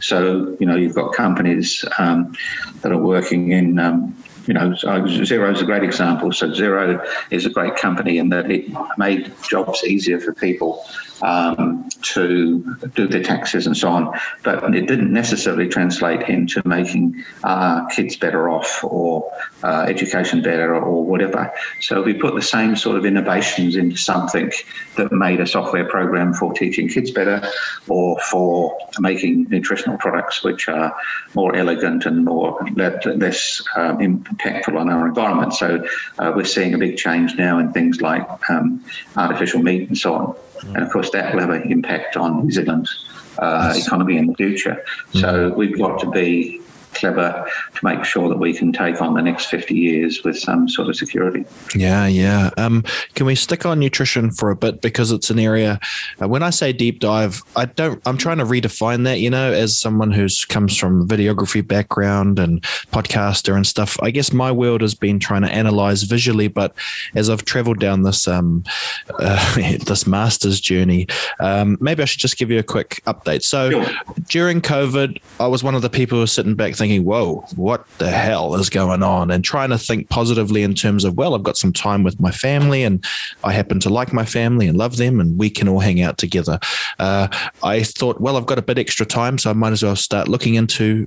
So, 0.00 0.56
you 0.60 0.66
know, 0.66 0.76
you've 0.76 0.94
got 0.94 1.12
companies 1.12 1.84
um, 1.98 2.34
that 2.82 2.92
are 2.92 2.98
working 2.98 3.52
in 3.52 3.78
um, 3.78 4.16
you 4.46 4.54
know, 4.54 4.70
Xero 4.70 5.52
is 5.52 5.60
a 5.60 5.66
great 5.66 5.84
example. 5.84 6.32
So 6.32 6.48
Xero 6.48 7.06
is 7.30 7.44
a 7.44 7.50
great 7.50 7.76
company 7.76 8.16
in 8.16 8.30
that 8.30 8.50
it 8.50 8.64
made 8.96 9.30
jobs 9.46 9.84
easier 9.84 10.18
for 10.18 10.32
people 10.32 10.86
um, 11.22 11.88
to 12.02 12.76
do 12.94 13.06
their 13.06 13.22
taxes 13.22 13.66
and 13.66 13.76
so 13.76 13.88
on. 13.88 14.18
But 14.42 14.74
it 14.74 14.86
didn't 14.86 15.12
necessarily 15.12 15.68
translate 15.68 16.28
into 16.28 16.62
making 16.64 17.24
uh, 17.44 17.86
kids 17.86 18.16
better 18.16 18.48
off 18.48 18.82
or 18.84 19.30
uh, 19.62 19.86
education 19.88 20.42
better 20.42 20.74
or 20.74 21.04
whatever. 21.04 21.52
So 21.80 22.02
we 22.02 22.14
put 22.14 22.34
the 22.34 22.42
same 22.42 22.76
sort 22.76 22.96
of 22.96 23.04
innovations 23.04 23.76
into 23.76 23.96
something 23.96 24.52
that 24.96 25.12
made 25.12 25.40
a 25.40 25.46
software 25.46 25.84
program 25.84 26.34
for 26.34 26.52
teaching 26.52 26.88
kids 26.88 27.10
better 27.10 27.46
or 27.88 28.18
for 28.20 28.76
making 29.00 29.46
nutritional 29.48 29.98
products 29.98 30.42
which 30.42 30.68
are 30.68 30.94
more 31.34 31.54
elegant 31.56 32.06
and 32.06 32.24
more 32.24 32.58
less 32.74 33.62
um, 33.76 33.98
impactful 33.98 34.78
on 34.78 34.88
our 34.88 35.06
environment. 35.06 35.54
So 35.54 35.84
uh, 36.18 36.32
we're 36.34 36.44
seeing 36.44 36.74
a 36.74 36.78
big 36.78 36.96
change 36.96 37.36
now 37.36 37.58
in 37.58 37.72
things 37.72 38.00
like 38.00 38.26
um, 38.50 38.84
artificial 39.16 39.62
meat 39.62 39.88
and 39.88 39.96
so 39.96 40.14
on. 40.14 40.36
And 40.62 40.78
of 40.78 40.90
course, 40.90 41.10
that 41.10 41.34
will 41.34 41.40
have 41.40 41.50
an 41.50 41.70
impact 41.70 42.16
on 42.16 42.44
New 42.44 42.50
Zealand's 42.50 43.04
uh, 43.38 43.74
economy 43.76 44.16
in 44.16 44.26
the 44.26 44.34
future. 44.34 44.84
So 45.12 45.20
mm-hmm. 45.20 45.58
we've 45.58 45.78
got 45.78 46.00
to 46.00 46.10
be 46.10 46.60
clever 46.98 47.46
to 47.74 47.84
make 47.84 48.04
sure 48.04 48.28
that 48.28 48.38
we 48.38 48.52
can 48.52 48.72
take 48.72 49.00
on 49.00 49.14
the 49.14 49.22
next 49.22 49.46
50 49.46 49.74
years 49.74 50.22
with 50.24 50.38
some 50.38 50.68
sort 50.68 50.88
of 50.88 50.96
security. 50.96 51.44
Yeah, 51.74 52.06
yeah. 52.06 52.50
Um, 52.56 52.82
can 53.14 53.26
we 53.26 53.34
stick 53.34 53.64
on 53.66 53.78
nutrition 53.78 54.30
for 54.30 54.50
a 54.50 54.56
bit 54.56 54.80
because 54.80 55.12
it's 55.12 55.30
an 55.30 55.38
area 55.38 55.80
uh, 56.20 56.28
when 56.28 56.42
I 56.42 56.50
say 56.50 56.72
deep 56.72 57.00
dive, 57.00 57.42
I 57.56 57.66
don't 57.66 58.00
I'm 58.06 58.18
trying 58.18 58.38
to 58.38 58.44
redefine 58.44 59.04
that, 59.04 59.20
you 59.20 59.30
know, 59.30 59.52
as 59.52 59.78
someone 59.78 60.10
who's 60.10 60.44
comes 60.44 60.76
from 60.76 61.06
videography 61.06 61.66
background 61.66 62.38
and 62.38 62.62
podcaster 62.92 63.54
and 63.54 63.66
stuff. 63.66 63.96
I 64.02 64.10
guess 64.10 64.32
my 64.32 64.50
world 64.50 64.80
has 64.80 64.94
been 64.94 65.18
trying 65.18 65.42
to 65.42 65.52
analyze 65.52 66.02
visually, 66.04 66.48
but 66.48 66.74
as 67.14 67.30
I've 67.30 67.44
traveled 67.44 67.80
down 67.80 68.02
this 68.02 68.26
um 68.26 68.64
uh, 69.18 69.54
this 69.86 70.06
master's 70.06 70.60
journey, 70.60 71.06
um, 71.40 71.76
maybe 71.80 72.02
I 72.02 72.06
should 72.06 72.20
just 72.20 72.38
give 72.38 72.50
you 72.50 72.58
a 72.58 72.64
quick 72.64 73.02
update. 73.06 73.42
So 73.42 73.70
sure. 73.70 73.86
during 74.28 74.60
COVID, 74.60 75.20
I 75.40 75.46
was 75.46 75.62
one 75.62 75.74
of 75.74 75.82
the 75.82 75.90
people 75.90 76.16
who 76.16 76.22
were 76.22 76.26
sitting 76.26 76.54
back 76.54 76.74
thinking 76.74 76.87
thinking, 76.88 77.04
whoa, 77.04 77.44
what 77.56 77.86
the 77.98 78.10
hell 78.10 78.54
is 78.54 78.70
going 78.70 79.02
on? 79.02 79.30
And 79.30 79.44
trying 79.44 79.70
to 79.70 79.78
think 79.78 80.08
positively 80.08 80.62
in 80.62 80.74
terms 80.74 81.04
of, 81.04 81.16
well, 81.16 81.34
I've 81.34 81.42
got 81.42 81.56
some 81.56 81.72
time 81.72 82.02
with 82.02 82.18
my 82.18 82.30
family 82.30 82.82
and 82.82 83.04
I 83.44 83.52
happen 83.52 83.78
to 83.80 83.90
like 83.90 84.12
my 84.12 84.24
family 84.24 84.66
and 84.66 84.78
love 84.78 84.96
them 84.96 85.20
and 85.20 85.38
we 85.38 85.50
can 85.50 85.68
all 85.68 85.80
hang 85.80 86.00
out 86.00 86.16
together. 86.18 86.58
Uh, 86.98 87.28
I 87.62 87.82
thought, 87.82 88.20
well, 88.20 88.36
I've 88.36 88.46
got 88.46 88.58
a 88.58 88.62
bit 88.62 88.78
extra 88.78 89.04
time, 89.04 89.36
so 89.38 89.50
I 89.50 89.52
might 89.52 89.72
as 89.72 89.82
well 89.82 89.96
start 89.96 90.28
looking 90.28 90.54
into 90.54 91.06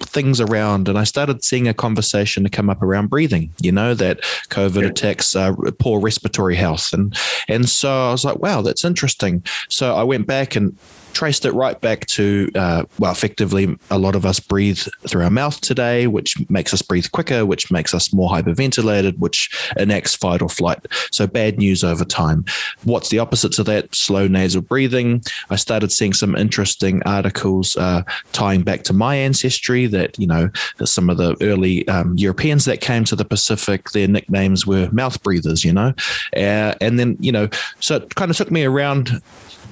things 0.00 0.40
around. 0.40 0.88
And 0.88 0.98
I 0.98 1.04
started 1.04 1.42
seeing 1.42 1.66
a 1.66 1.74
conversation 1.74 2.44
to 2.44 2.50
come 2.50 2.70
up 2.70 2.82
around 2.82 3.08
breathing, 3.08 3.52
you 3.60 3.72
know, 3.72 3.94
that 3.94 4.20
COVID 4.50 4.82
yeah. 4.82 4.88
attacks 4.88 5.34
uh, 5.34 5.52
poor 5.78 6.00
respiratory 6.00 6.54
health. 6.54 6.92
And, 6.92 7.16
and 7.48 7.68
so 7.68 8.08
I 8.08 8.12
was 8.12 8.24
like, 8.24 8.38
wow, 8.38 8.62
that's 8.62 8.84
interesting. 8.84 9.42
So 9.68 9.96
I 9.96 10.04
went 10.04 10.26
back 10.26 10.54
and 10.54 10.76
traced 11.16 11.46
it 11.46 11.52
right 11.52 11.80
back 11.80 12.04
to, 12.04 12.50
uh, 12.54 12.84
well, 12.98 13.10
effectively, 13.10 13.74
a 13.90 13.98
lot 13.98 14.14
of 14.14 14.26
us 14.26 14.38
breathe 14.38 14.80
through 15.08 15.24
our 15.24 15.30
mouth 15.30 15.58
today, 15.62 16.06
which 16.06 16.36
makes 16.50 16.74
us 16.74 16.82
breathe 16.82 17.10
quicker, 17.10 17.46
which 17.46 17.70
makes 17.70 17.94
us 17.94 18.12
more 18.12 18.28
hyperventilated, 18.28 19.16
which 19.16 19.48
enacts 19.78 20.14
fight 20.14 20.42
or 20.42 20.50
flight. 20.50 20.84
So 21.10 21.26
bad 21.26 21.56
news 21.56 21.82
over 21.82 22.04
time. 22.04 22.44
What's 22.84 23.08
the 23.08 23.18
opposite 23.18 23.52
to 23.52 23.64
that? 23.64 23.94
Slow 23.94 24.28
nasal 24.28 24.60
breathing. 24.60 25.22
I 25.48 25.56
started 25.56 25.90
seeing 25.90 26.12
some 26.12 26.36
interesting 26.36 27.02
articles 27.04 27.76
uh, 27.76 28.02
tying 28.32 28.62
back 28.62 28.82
to 28.82 28.92
my 28.92 29.16
ancestry 29.16 29.86
that, 29.86 30.18
you 30.18 30.26
know, 30.26 30.50
some 30.84 31.08
of 31.08 31.16
the 31.16 31.34
early 31.40 31.88
um, 31.88 32.14
Europeans 32.18 32.66
that 32.66 32.82
came 32.82 33.04
to 33.04 33.16
the 33.16 33.24
Pacific, 33.24 33.92
their 33.92 34.06
nicknames 34.06 34.66
were 34.66 34.90
mouth 34.92 35.22
breathers, 35.22 35.64
you 35.64 35.72
know. 35.72 35.94
Uh, 36.36 36.74
and 36.82 36.98
then, 36.98 37.16
you 37.20 37.32
know, 37.32 37.48
so 37.80 37.96
it 37.96 38.14
kind 38.16 38.30
of 38.30 38.36
took 38.36 38.50
me 38.50 38.64
around 38.64 39.22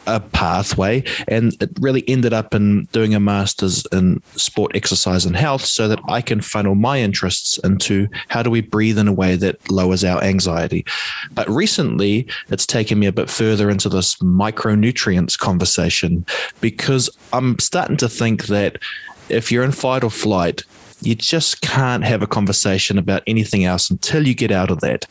a 0.07 0.21
pathway 0.21 1.03
and 1.29 1.55
it 1.63 1.71
really 1.81 2.07
ended 2.09 2.33
up 2.33 2.55
in 2.55 2.85
doing 2.93 3.15
a 3.15 3.21
master's 3.21 3.87
in 3.93 4.23
sport 4.37 4.75
exercise 4.75 5.25
and 5.25 5.37
health 5.37 5.65
so 5.65 5.89
that 5.89 6.01
I 6.09 6.21
can 6.21 6.41
funnel 6.41 6.75
my 6.75 7.01
interests 7.01 7.59
into 7.59 8.09
how 8.29 8.43
do 8.43 8.51
we 8.51 8.61
breathe 8.61 8.99
in 8.99 9.09
a 9.09 9.13
way 9.13 9.37
that 9.37 9.71
lowers 9.71 10.05
our 10.05 10.23
anxiety. 10.23 10.85
But 11.33 11.49
recently 11.49 12.27
it's 12.49 12.67
taken 12.67 12.99
me 12.99 13.07
a 13.07 13.13
bit 13.13 13.31
further 13.31 13.71
into 13.71 13.89
this 13.89 14.17
micronutrients 14.17 15.39
conversation 15.39 16.27
because 16.61 17.11
I'm 17.33 17.59
starting 17.59 17.97
to 17.99 18.09
think 18.09 18.47
that 18.47 18.79
if 19.29 19.51
you're 19.51 19.65
in 19.65 19.73
fight 19.73 20.05
or 20.05 20.11
flight, 20.11 20.63
you 21.05 21.15
just 21.15 21.61
can't 21.61 22.05
have 22.05 22.23
a 22.23 22.27
conversation 22.27 22.99
about 22.99 23.23
anything 23.27 23.65
else 23.65 23.91
until 23.91 24.27
you 24.27 24.35
get 24.35 24.51
out 24.51 24.71
of 24.71 24.81
that. 24.81 25.07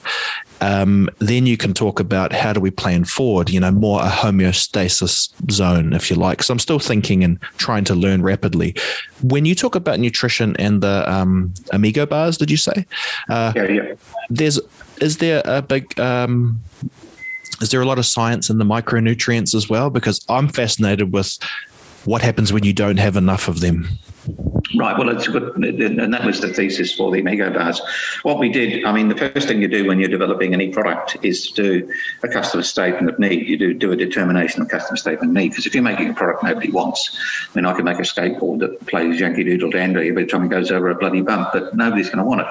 Um, 0.62 1.10
then 1.20 1.46
you 1.46 1.58
can 1.58 1.74
talk 1.74 2.00
about 2.00 2.32
how 2.32 2.54
do 2.54 2.60
we 2.60 2.72
plan 2.72 3.04
forward, 3.04 3.50
you 3.50 3.60
know, 3.60 3.72
more 3.72 4.02
a 4.02 4.08
homeostasis 4.10 5.30
zone, 5.52 5.94
if 5.94 6.10
you 6.10 6.16
like. 6.16 6.42
So 6.42 6.54
I'm 6.54 6.60
still 6.60 6.80
thinking 6.80 7.24
and 7.24 7.40
trying 7.58 7.84
to 7.86 7.96
learn 7.96 8.24
rapidly. 8.24 8.76
When 9.22 9.46
you 9.46 9.56
talk 9.56 9.76
about 9.76 10.00
nutrition 10.00 10.56
and 10.58 10.82
the 10.82 11.12
um, 11.12 11.54
Amigo 11.72 12.06
bars, 12.06 12.38
did 12.38 12.50
you 12.50 12.58
say? 12.58 12.86
Uh, 13.30 13.54
yeah, 13.56 13.68
yeah. 13.68 13.94
There's, 14.30 14.60
is 15.02 15.18
there 15.18 15.42
a 15.46 15.62
big, 15.62 16.00
um, 16.00 16.62
is 17.62 17.70
there 17.70 17.82
a 17.82 17.86
lot 17.86 18.00
of 18.00 18.06
science 18.06 18.50
in 18.50 18.58
the 18.58 18.66
micronutrients 18.66 19.54
as 19.54 19.70
well? 19.70 19.90
Because 19.90 20.26
I'm 20.30 20.48
fascinated 20.48 21.14
with 21.14 21.38
what 22.06 22.22
happens 22.22 22.52
when 22.52 22.64
you 22.64 22.74
don't 22.74 22.98
have 22.98 23.16
enough 23.16 23.48
of 23.48 23.60
them. 23.60 23.88
Right. 24.76 24.98
Well, 24.98 25.10
it's 25.10 25.28
good, 25.28 25.56
and 25.56 26.14
that 26.14 26.26
was 26.26 26.40
the 26.40 26.48
thesis 26.48 26.94
for 26.94 27.12
the 27.12 27.20
Amigo 27.20 27.54
bars. 27.54 27.82
What 28.24 28.40
we 28.40 28.50
did, 28.50 28.86
I 28.86 28.92
mean, 28.92 29.08
the 29.08 29.16
first 29.16 29.48
thing 29.48 29.62
you 29.62 29.68
do 29.68 29.86
when 29.86 30.00
you're 30.00 30.10
developing 30.10 30.54
any 30.54 30.70
product 30.70 31.18
is 31.22 31.52
to 31.52 31.82
do 31.82 31.94
a 32.24 32.28
customer 32.28 32.64
statement 32.64 33.10
of 33.10 33.20
need. 33.20 33.48
You 33.48 33.58
do 33.58 33.74
do 33.74 33.92
a 33.92 33.96
determination 33.96 34.62
of 34.62 34.70
customer 34.70 34.98
statement 34.98 35.32
of 35.32 35.36
need 35.36 35.50
because 35.50 35.66
if 35.66 35.76
you're 35.76 35.84
making 35.84 36.10
a 36.10 36.14
product 36.14 36.44
nobody 36.44 36.72
wants, 36.72 37.16
I 37.52 37.56
mean, 37.56 37.66
I 37.66 37.74
can 37.74 37.86
make 37.86 38.00
a 38.00 38.04
skateboard 38.04 38.60
that 38.60 38.86
plays 38.88 39.20
Yankee 39.20 39.44
Doodle 39.44 39.70
Dandy 39.70 40.10
every 40.10 40.26
time 40.26 40.46
it 40.46 40.50
goes 40.50 40.72
over 40.72 40.90
a 40.90 40.96
bloody 40.96 41.22
bump, 41.22 41.50
but 41.54 41.76
nobody's 41.76 42.08
going 42.10 42.20
to 42.20 42.24
want 42.24 42.42
it. 42.42 42.48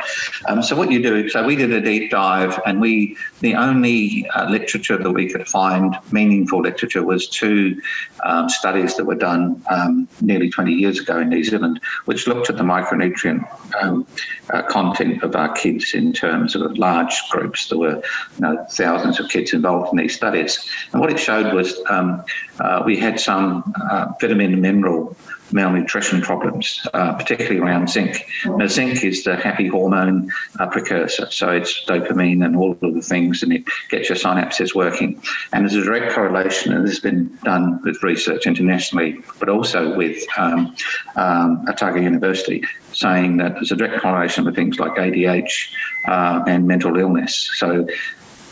Um, 0.48 0.62
so 0.62 0.76
what 0.76 0.90
you 0.90 1.02
do, 1.02 1.28
so 1.28 1.44
we 1.44 1.56
did 1.56 1.72
a 1.72 1.80
deep 1.80 2.10
dive 2.10 2.60
and 2.66 2.80
we 2.80 3.16
the 3.40 3.54
only 3.54 4.28
uh, 4.30 4.48
literature 4.48 4.96
that 4.96 5.10
we 5.10 5.28
could 5.28 5.48
find, 5.48 5.96
meaningful 6.12 6.60
literature, 6.60 7.02
was 7.02 7.28
two 7.28 7.80
um, 8.24 8.48
studies 8.48 8.96
that 8.96 9.04
were 9.04 9.16
done 9.16 9.62
um, 9.68 10.08
nearly 10.20 10.48
20 10.48 10.72
years 10.72 11.00
ago 11.00 11.18
in 11.18 11.28
New 11.28 11.42
Zealand, 11.42 11.61
which 12.04 12.26
looked 12.26 12.50
at 12.50 12.56
the 12.56 12.62
micronutrient 12.62 13.42
um, 13.82 14.06
uh, 14.50 14.62
content 14.62 15.22
of 15.22 15.34
our 15.36 15.52
kids 15.52 15.94
in 15.94 16.12
terms 16.12 16.54
of 16.54 16.76
large 16.78 17.14
groups. 17.30 17.68
There 17.68 17.78
were 17.78 17.96
you 17.96 18.40
know, 18.40 18.66
thousands 18.70 19.20
of 19.20 19.28
kids 19.28 19.52
involved 19.52 19.92
in 19.92 19.98
these 19.98 20.14
studies. 20.14 20.68
And 20.92 21.00
what 21.00 21.10
it 21.10 21.18
showed 21.18 21.54
was 21.54 21.80
um, 21.88 22.22
uh, 22.60 22.82
we 22.84 22.96
had 22.96 23.18
some 23.18 23.72
uh, 23.90 24.06
vitamin 24.20 24.52
and 24.52 24.62
mineral 24.62 25.16
malnutrition 25.52 26.20
problems, 26.20 26.86
uh, 26.94 27.14
particularly 27.14 27.58
around 27.58 27.88
zinc. 27.88 28.26
Now, 28.44 28.66
zinc 28.66 29.04
is 29.04 29.24
the 29.24 29.36
happy 29.36 29.68
hormone 29.68 30.30
uh, 30.58 30.66
precursor, 30.68 31.30
so 31.30 31.50
it's 31.50 31.84
dopamine 31.84 32.44
and 32.44 32.56
all 32.56 32.72
of 32.72 32.94
the 32.94 33.02
things, 33.02 33.42
and 33.42 33.52
it 33.52 33.64
gets 33.90 34.08
your 34.08 34.18
synapses 34.18 34.74
working. 34.74 35.20
And 35.52 35.64
there's 35.64 35.74
a 35.74 35.84
direct 35.84 36.14
correlation, 36.14 36.72
and 36.72 36.84
this 36.84 36.92
has 36.92 37.00
been 37.00 37.36
done 37.44 37.80
with 37.82 38.02
research 38.02 38.46
internationally, 38.46 39.18
but 39.38 39.48
also 39.48 39.96
with 39.96 40.24
um, 40.36 40.74
um, 41.16 41.64
Otago 41.68 42.00
University, 42.00 42.64
saying 42.92 43.36
that 43.38 43.54
there's 43.54 43.72
a 43.72 43.76
direct 43.76 44.00
correlation 44.00 44.44
with 44.44 44.54
things 44.54 44.78
like 44.78 44.92
ADH 44.92 45.72
uh, 46.08 46.44
and 46.46 46.66
mental 46.66 46.96
illness. 46.96 47.50
So 47.54 47.86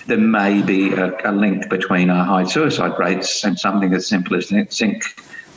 there 0.06 0.18
may 0.18 0.62
be 0.62 0.92
a, 0.92 1.16
a, 1.24 1.32
link 1.32 1.68
between 1.68 2.10
our 2.10 2.24
high 2.24 2.44
suicide 2.44 2.98
rates 2.98 3.44
and 3.44 3.58
something 3.58 3.94
as 3.94 4.08
simple 4.08 4.36
as 4.36 4.48
zinc 4.48 5.04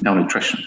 malnutrition 0.01 0.63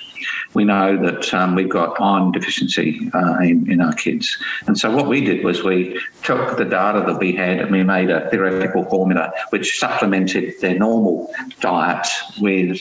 we 0.55 0.65
know 0.65 0.97
that 0.97 1.33
um, 1.35 1.55
we've 1.55 1.69
got 1.69 2.01
iron 2.01 2.33
deficiency 2.33 3.11
uh, 3.15 3.39
in, 3.39 3.71
in 3.71 3.81
our 3.81 3.93
kids. 3.95 4.37
And 4.67 4.79
so 4.79 4.91
what 4.95 5.09
we 5.09 5.21
did 5.21 5.45
was 5.45 5.63
we 5.63 6.01
took 6.23 6.57
the 6.57 6.65
data 6.65 7.05
that 7.07 7.19
we 7.19 7.33
had 7.35 7.61
and 7.61 7.71
we 7.71 7.83
made 7.83 8.11
a 8.11 8.29
theoretical 8.31 8.85
formula 8.85 9.33
which 9.51 9.79
supplemented 9.79 10.55
their 10.61 10.79
normal 10.79 11.33
diet 11.61 12.07
with 12.41 12.81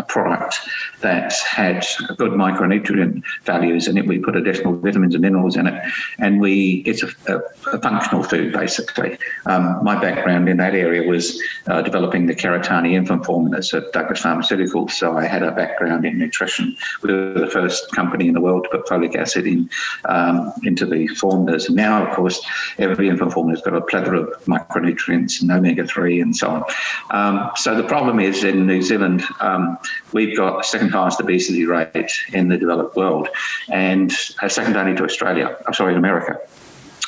a 0.00 0.04
product 0.16 0.54
that 1.00 1.32
had 1.58 1.78
good 2.22 2.32
micronutrient 2.44 3.22
values 3.52 3.84
in 3.88 3.94
it. 3.98 4.06
We 4.06 4.18
put 4.18 4.34
additional 4.42 4.72
vitamins 4.76 5.14
and 5.14 5.22
minerals 5.22 5.56
in 5.60 5.66
it, 5.66 5.76
and 6.18 6.40
we 6.40 6.82
it's 6.90 7.02
a, 7.08 7.10
a, 7.34 7.36
a 7.76 7.78
functional 7.86 8.22
food 8.22 8.52
basically. 8.52 9.18
Um, 9.46 9.64
my 9.90 9.96
background 10.06 10.48
in 10.48 10.56
that 10.64 10.74
area 10.74 11.02
was 11.14 11.24
uh, 11.66 11.82
developing 11.82 12.22
the 12.26 12.34
Keratani 12.34 12.92
infant 13.00 13.24
formulas 13.24 13.72
at 13.78 13.92
Douglas 13.92 14.22
Pharmaceuticals, 14.22 14.92
so 15.00 15.06
I 15.22 15.24
had 15.34 15.42
a 15.42 15.52
background 15.62 16.04
in 16.04 16.18
nutrition. 16.18 16.76
We 17.02 17.12
were 17.12 17.40
the 17.46 17.50
first 17.58 17.92
company 18.00 18.26
in 18.28 18.34
the 18.34 18.40
world 18.40 18.62
to 18.64 18.70
put 18.70 18.86
folic 18.86 19.14
acid 19.16 19.46
in 19.46 19.68
um, 20.06 20.52
into 20.64 20.86
the 20.86 21.06
formulas. 21.22 21.66
And 21.68 21.76
now, 21.76 22.06
of 22.06 22.14
course, 22.16 22.38
every 22.78 23.08
infant 23.08 23.32
formula 23.32 23.56
has 23.56 23.64
got 23.64 23.74
a 23.74 23.84
plethora 23.90 24.20
of 24.20 24.44
micronutrients 24.44 25.40
and 25.40 25.50
omega 25.50 25.84
three 25.86 26.20
and 26.20 26.34
so 26.34 26.46
on. 26.56 26.62
Um, 27.10 27.50
so 27.56 27.74
the 27.74 27.88
problem 27.94 28.20
is 28.20 28.44
in 28.44 28.66
New 28.66 28.82
Zealand 28.82 29.24
um, 29.40 29.78
we've 30.12 30.36
got 30.36 30.64
second 30.64 30.90
highest 30.90 31.20
obesity 31.20 31.66
rate 31.66 32.12
in 32.32 32.48
the 32.48 32.56
developed 32.56 32.96
world, 32.96 33.28
and 33.68 34.12
second 34.12 34.76
only 34.76 34.94
to 34.96 35.04
Australia. 35.04 35.56
I'm 35.66 35.74
sorry, 35.74 35.92
in 35.92 35.98
America. 35.98 36.38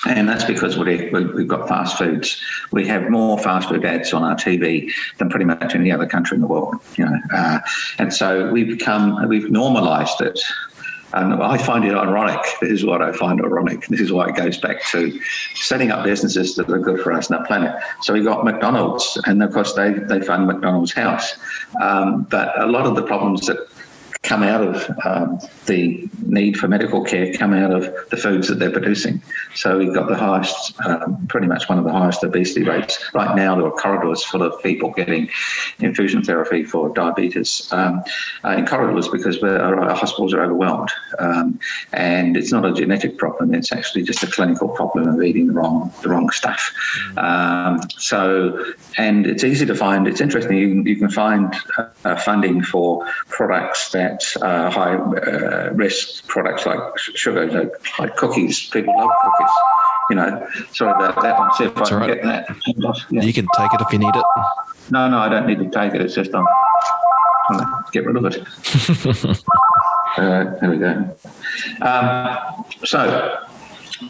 And 0.05 0.29
that's 0.29 0.45
because 0.45 0.77
we've 0.77 1.47
got 1.47 1.69
fast 1.69 1.97
foods. 1.97 2.43
We 2.73 2.87
have 2.89 3.09
more 3.09 3.39
fast 3.39 3.69
food 3.69 3.85
ads 3.85 4.13
on 4.13 4.25
our 4.25 4.35
TV 4.35 4.91
than 5.19 5.31
pretty 5.31 5.45
much 5.45 5.77
any 5.77 5.93
other 5.93 6.07
country 6.07 6.35
in 6.35 6.41
the 6.41 6.49
world. 6.49 6.75
You 6.97 7.05
know, 7.05 7.19
uh, 7.33 7.61
and 7.99 8.13
so 8.13 8.51
we've 8.51 8.67
become 8.67 9.29
we've 9.29 9.49
normalised 9.49 10.21
it. 10.21 10.41
And 11.15 11.35
I 11.43 11.59
find 11.59 11.85
it 11.85 11.95
ironic. 11.95 12.41
This 12.61 12.71
is 12.71 12.85
what 12.85 13.03
I 13.03 13.13
find 13.13 13.41
ironic. 13.41 13.87
This 13.89 14.01
is 14.01 14.13
why 14.13 14.29
it 14.29 14.37
goes 14.37 14.59
back 14.59 14.85
to 14.91 15.21
setting 15.55 15.91
up 15.91 16.05
businesses 16.05 16.55
that 16.57 16.71
are 16.71 16.79
good 16.79 17.01
for 17.01 17.13
us 17.13 17.29
and 17.29 17.39
our 17.39 17.47
planet. 17.47 17.75
So 18.01 18.13
we 18.13 18.23
got 18.23 18.45
McDonald's, 18.45 19.21
and 19.27 19.43
of 19.43 19.53
course 19.53 19.75
they 19.75 19.93
they 19.93 20.21
fund 20.21 20.47
McDonald's 20.47 20.93
House. 20.93 21.35
Um, 21.81 22.23
but 22.31 22.59
a 22.61 22.67
lot 22.67 22.87
of 22.87 22.97
the 22.97 23.03
problems 23.03 23.47
that 23.47 23.72
come 24.23 24.45
out 24.45 24.63
of 24.63 24.89
um, 25.05 25.41
the 25.67 26.09
need 26.27 26.57
for 26.57 26.69
medical 26.69 27.05
care 27.05 27.33
come 27.35 27.53
out 27.53 27.73
of 27.73 27.83
the 28.11 28.17
foods 28.17 28.47
that 28.49 28.59
they're 28.59 28.71
producing. 28.71 29.21
So 29.55 29.79
we've 29.79 29.93
got 29.93 30.09
the 30.09 30.17
highest, 30.17 30.81
um, 30.85 31.27
pretty 31.27 31.49
much 31.49 31.69
one 31.69 31.79
of 31.79 31.85
the 31.85 31.93
highest 31.93 32.23
obesity 32.23 32.63
rates. 32.63 33.03
Right 33.15 33.35
now, 33.35 33.57
there 33.57 33.67
are 33.67 33.73
corridors 33.73 34.23
full 34.25 34.43
of 34.43 34.63
people 34.63 34.91
getting 34.91 35.29
infusion 35.81 36.23
therapy 36.23 36.63
for 36.63 36.89
diabetes 36.91 37.69
um, 37.73 38.03
uh, 38.45 38.51
in 38.51 38.67
corridors 38.67 39.09
because 39.09 39.43
our, 39.43 39.83
hospitals 39.93 40.33
are 40.35 40.43
overwhelmed. 40.43 40.91
Um, 41.19 41.59
and 41.93 42.37
it's 42.37 42.53
not 42.53 42.65
a 42.65 42.73
genetic 42.73 43.19
problem, 43.19 43.53
it's 43.53 43.73
actually 43.73 44.05
just 44.05 44.23
a 44.23 44.27
clinical 44.29 44.69
problem 44.69 45.09
of 45.09 45.23
eating 45.23 45.49
the 45.49 45.53
wrong, 45.53 45.93
the 46.03 46.09
wrong 46.09 46.31
stuff. 46.31 46.73
Um, 47.17 47.81
so, 47.99 48.73
and 48.99 49.27
it's 49.27 49.45
easy 49.45 49.67
to 49.67 49.75
find, 49.75 50.07
it's 50.07 50.21
interesting, 50.21 50.57
you, 50.57 50.83
you 50.85 50.97
can 50.97 51.11
find 51.11 51.55
uh, 52.05 52.17
funding 52.17 52.63
for 52.63 53.07
products 53.29 53.91
that 53.91 54.12
uh, 54.41 54.71
high 54.71 54.95
uh, 54.95 55.71
risk 55.75 56.27
products 56.27 56.67
like 56.67 56.79
sugar, 56.99 57.47
know, 57.47 57.71
like 57.99 58.17
cookies. 58.17 58.69
People 58.71 58.97
love 58.97 59.11
cookies. 59.23 59.55
You 60.11 60.17
know, 60.17 60.49
sorry 60.73 60.93
about 60.93 61.23
that. 61.23 61.35
I'll 61.37 61.55
see 61.55 61.65
if 61.65 61.75
That's 61.75 61.91
I 61.91 61.99
can 61.99 62.01
right. 62.01 62.15
get 62.15 62.23
that. 62.25 63.05
Yeah. 63.11 63.23
You 63.23 63.33
can 63.33 63.47
take 63.57 63.73
it 63.73 63.81
if 63.81 63.93
you 63.93 63.99
need 63.99 64.15
it. 64.15 64.25
No, 64.91 65.09
no, 65.09 65.19
I 65.19 65.29
don't 65.29 65.47
need 65.47 65.59
to 65.59 65.71
take 65.71 65.95
it. 65.95 66.01
It's 66.01 66.15
just 66.15 66.35
I'm 66.35 66.45
trying 67.47 67.61
to 67.61 67.85
get 67.93 68.05
rid 68.05 68.17
of 68.17 68.25
it. 68.27 68.39
uh, 70.19 70.59
there 70.61 70.71
we 70.71 70.79
go. 70.79 71.17
Um, 71.81 72.65
so 72.85 73.47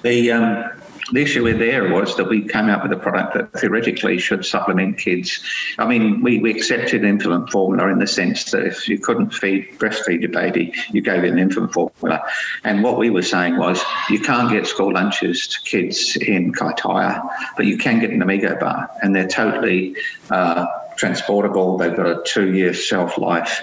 the 0.02 0.32
um, 0.32 0.81
the 1.12 1.20
issue 1.20 1.44
with 1.44 1.58
there 1.58 1.92
was 1.92 2.16
that 2.16 2.28
we 2.28 2.42
came 2.42 2.68
up 2.68 2.82
with 2.82 2.92
a 2.92 2.96
product 2.96 3.34
that 3.34 3.60
theoretically 3.60 4.18
should 4.18 4.44
supplement 4.44 4.98
kids. 4.98 5.40
I 5.78 5.86
mean, 5.86 6.22
we, 6.22 6.38
we 6.38 6.50
accepted 6.50 7.04
infant 7.04 7.50
formula 7.50 7.90
in 7.90 7.98
the 7.98 8.06
sense 8.06 8.50
that 8.50 8.66
if 8.66 8.88
you 8.88 8.98
couldn't 8.98 9.32
feed 9.34 9.78
breastfeed 9.78 10.22
your 10.22 10.30
baby, 10.30 10.72
you 10.90 11.02
gave 11.02 11.24
it 11.24 11.30
an 11.30 11.38
infant 11.38 11.72
formula. 11.72 12.22
And 12.64 12.82
what 12.82 12.98
we 12.98 13.10
were 13.10 13.22
saying 13.22 13.58
was 13.58 13.82
you 14.08 14.20
can't 14.20 14.50
get 14.50 14.66
school 14.66 14.92
lunches 14.94 15.46
to 15.48 15.60
kids 15.62 16.16
in 16.16 16.52
Kaitaia, 16.52 17.28
but 17.56 17.66
you 17.66 17.76
can 17.76 18.00
get 18.00 18.10
an 18.10 18.22
Amigo 18.22 18.58
bar, 18.58 18.90
and 19.02 19.14
they're 19.14 19.28
totally 19.28 19.96
uh, 20.30 20.66
transportable. 20.96 21.76
They've 21.76 21.94
got 21.94 22.06
a 22.06 22.22
two-year 22.24 22.72
shelf 22.72 23.18
life, 23.18 23.62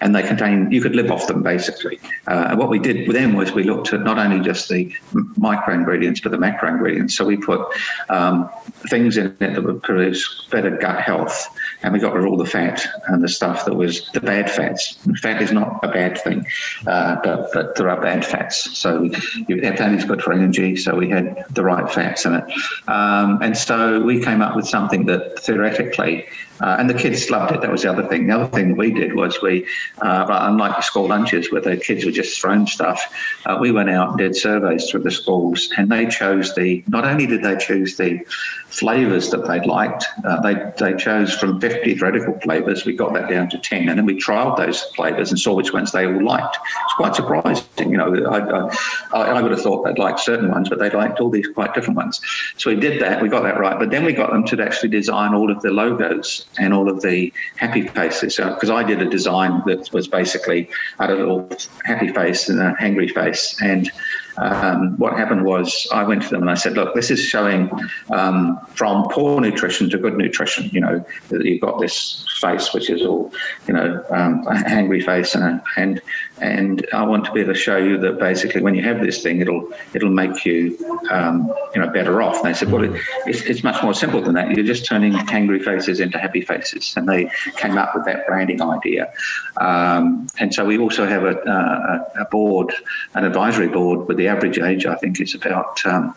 and 0.00 0.14
they 0.14 0.22
contain 0.22 0.70
you 0.70 0.80
could 0.80 0.94
live 0.94 1.10
off 1.10 1.26
them 1.26 1.42
basically. 1.42 1.98
Uh, 2.26 2.48
and 2.50 2.58
what 2.58 2.68
we 2.68 2.78
did 2.78 3.06
with 3.06 3.16
them 3.16 3.34
was 3.34 3.52
we 3.52 3.64
looked 3.64 3.92
at 3.92 4.02
not 4.02 4.18
only 4.18 4.40
just 4.40 4.68
the 4.68 4.92
micro 5.36 5.74
ingredients 5.74 6.20
but 6.20 6.32
the 6.32 6.38
macro 6.38 6.68
ingredients. 6.68 7.16
So 7.16 7.24
we 7.24 7.36
put 7.36 7.60
um, 8.08 8.50
things 8.88 9.16
in 9.16 9.26
it 9.40 9.54
that 9.54 9.62
would 9.62 9.82
produce 9.82 10.46
better 10.50 10.70
gut 10.70 11.00
health, 11.00 11.48
and 11.82 11.92
we 11.92 11.98
got 11.98 12.14
rid 12.14 12.24
of 12.24 12.30
all 12.30 12.36
the 12.36 12.46
fat 12.46 12.86
and 13.08 13.22
the 13.22 13.28
stuff 13.28 13.64
that 13.64 13.74
was 13.74 14.10
the 14.12 14.20
bad 14.20 14.50
fats. 14.50 14.98
Fat 15.20 15.42
is 15.42 15.52
not 15.52 15.80
a 15.82 15.88
bad 15.88 16.18
thing, 16.18 16.46
uh, 16.86 17.16
but, 17.22 17.52
but 17.52 17.74
there 17.76 17.88
are 17.88 18.00
bad 18.00 18.24
fats. 18.24 18.76
So 18.78 19.08
fat 19.10 19.94
is 19.94 20.04
good 20.04 20.22
for 20.22 20.32
energy, 20.32 20.76
so 20.76 20.94
we 20.96 21.08
had 21.08 21.44
the 21.50 21.62
right 21.62 21.90
fats 21.90 22.24
in 22.24 22.34
it, 22.34 22.44
um, 22.88 23.40
and 23.42 23.56
so 23.56 24.00
we 24.00 24.22
came 24.22 24.42
up 24.42 24.56
with 24.56 24.66
something 24.66 25.06
that 25.06 25.38
theoretically 25.40 26.26
uh, 26.60 26.76
and 26.78 26.88
the 26.88 26.94
kids 26.94 27.30
loved 27.30 27.54
it. 27.54 27.60
That 27.60 27.70
was 27.70 27.82
the 27.82 27.90
other 27.90 28.06
thing. 28.06 28.26
The 28.26 28.34
other 28.34 28.46
thing 28.46 28.76
we 28.76 28.90
did 28.90 29.14
was 29.14 29.40
we, 29.42 29.66
uh, 30.02 30.26
unlike 30.28 30.76
the 30.76 30.82
school 30.82 31.08
lunches 31.08 31.52
where 31.52 31.60
the 31.60 31.76
kids 31.76 32.04
were 32.04 32.10
just 32.10 32.40
thrown 32.40 32.66
stuff, 32.66 33.00
uh, 33.44 33.58
we 33.60 33.72
went 33.72 33.90
out 33.90 34.10
and 34.10 34.18
did 34.18 34.36
surveys 34.36 34.88
through 34.90 35.02
the 35.02 35.10
schools, 35.10 35.70
and 35.76 35.90
they 35.90 36.06
chose 36.06 36.54
the. 36.54 36.82
Not 36.88 37.04
only 37.04 37.26
did 37.26 37.42
they 37.42 37.56
choose 37.56 37.96
the 37.96 38.20
flavors 38.68 39.30
that 39.30 39.46
they 39.46 39.60
liked, 39.60 40.04
uh, 40.24 40.40
they 40.40 40.54
they 40.78 40.96
chose 40.96 41.34
from 41.34 41.60
50 41.60 41.94
theoretical 41.94 42.38
flavors. 42.40 42.84
We 42.84 42.94
got 42.94 43.12
that 43.14 43.28
down 43.28 43.48
to 43.50 43.58
10, 43.58 43.88
and 43.88 43.98
then 43.98 44.06
we 44.06 44.18
trialed 44.18 44.56
those 44.56 44.82
flavors 44.96 45.30
and 45.30 45.38
saw 45.38 45.54
which 45.54 45.72
ones 45.72 45.92
they 45.92 46.06
all 46.06 46.24
liked. 46.24 46.56
It's 46.84 46.94
quite 46.94 47.14
surprising. 47.14 47.90
You 47.90 47.98
know, 47.98 48.26
I, 48.26 49.18
I, 49.18 49.38
I 49.38 49.42
would 49.42 49.50
have 49.50 49.60
thought 49.60 49.84
they'd 49.84 49.98
like 49.98 50.18
certain 50.18 50.50
ones, 50.50 50.68
but 50.68 50.78
they 50.78 50.90
liked 50.90 51.20
all 51.20 51.30
these 51.30 51.48
quite 51.48 51.74
different 51.74 51.96
ones. 51.96 52.20
So 52.56 52.70
we 52.70 52.76
did 52.76 53.00
that. 53.02 53.22
We 53.22 53.28
got 53.28 53.42
that 53.42 53.58
right, 53.58 53.78
but 53.78 53.90
then 53.90 54.04
we 54.04 54.12
got 54.12 54.30
them 54.30 54.44
to 54.46 54.62
actually 54.62 54.88
design 54.90 55.34
all 55.34 55.50
of 55.50 55.60
the 55.62 55.70
logos 55.70 56.45
and 56.58 56.72
all 56.72 56.88
of 56.88 57.02
the 57.02 57.32
happy 57.56 57.86
faces. 57.88 58.36
Because 58.36 58.70
I 58.70 58.82
did 58.82 59.02
a 59.02 59.08
design 59.08 59.62
that 59.66 59.92
was 59.92 60.08
basically 60.08 60.68
a 60.98 61.12
little 61.12 61.48
happy 61.84 62.12
face 62.12 62.48
and 62.48 62.60
a 62.60 62.74
angry 62.80 63.08
face, 63.08 63.60
and 63.60 63.90
um, 64.38 64.96
what 64.98 65.14
happened 65.14 65.44
was 65.44 65.86
I 65.92 66.02
went 66.02 66.22
to 66.22 66.28
them 66.28 66.42
and 66.42 66.50
I 66.50 66.54
said, 66.54 66.74
look, 66.74 66.94
this 66.94 67.10
is 67.10 67.20
showing 67.20 67.70
um, 68.10 68.58
from 68.74 69.08
poor 69.08 69.40
nutrition 69.40 69.88
to 69.90 69.98
good 69.98 70.16
nutrition. 70.16 70.68
You 70.72 70.80
know, 70.80 71.04
you've 71.30 71.60
got 71.60 71.80
this 71.80 72.26
face 72.40 72.72
which 72.74 72.90
is 72.90 73.02
all, 73.02 73.32
you 73.66 73.74
know, 73.74 74.04
um, 74.10 74.46
a 74.46 74.54
hangry 74.54 75.04
face 75.04 75.34
and 75.34 75.44
a, 75.44 75.64
and 75.76 76.02
and 76.38 76.86
I 76.92 77.04
want 77.04 77.24
to 77.26 77.32
be 77.32 77.40
able 77.40 77.54
to 77.54 77.58
show 77.58 77.78
you 77.78 77.96
that 77.98 78.18
basically 78.18 78.60
when 78.60 78.74
you 78.74 78.82
have 78.82 79.00
this 79.00 79.22
thing, 79.22 79.40
it'll 79.40 79.72
it'll 79.94 80.10
make 80.10 80.44
you 80.44 80.76
um, 81.10 81.52
you 81.74 81.80
know 81.80 81.88
better 81.88 82.20
off. 82.20 82.36
And 82.36 82.46
they 82.46 82.54
said, 82.54 82.70
well, 82.70 82.84
it, 82.84 83.00
it's, 83.26 83.42
it's 83.42 83.64
much 83.64 83.82
more 83.82 83.94
simple 83.94 84.20
than 84.20 84.34
that. 84.34 84.50
You're 84.54 84.66
just 84.66 84.84
turning 84.84 85.14
angry 85.30 85.60
faces 85.60 86.00
into 86.00 86.18
happy 86.18 86.42
faces, 86.42 86.94
and 86.96 87.08
they 87.08 87.30
came 87.56 87.78
up 87.78 87.94
with 87.94 88.04
that 88.04 88.26
branding 88.26 88.60
idea. 88.60 89.12
Um, 89.56 90.26
and 90.38 90.52
so 90.54 90.64
we 90.64 90.78
also 90.78 91.06
have 91.06 91.24
a, 91.24 92.06
a, 92.16 92.24
board, 92.26 92.72
an 93.14 93.24
advisory 93.24 93.68
board 93.68 94.06
with 94.06 94.18
the 94.18 94.28
average 94.28 94.58
age, 94.58 94.84
I 94.84 94.96
think, 94.96 95.20
is 95.20 95.34
about 95.34 95.84
um, 95.86 96.14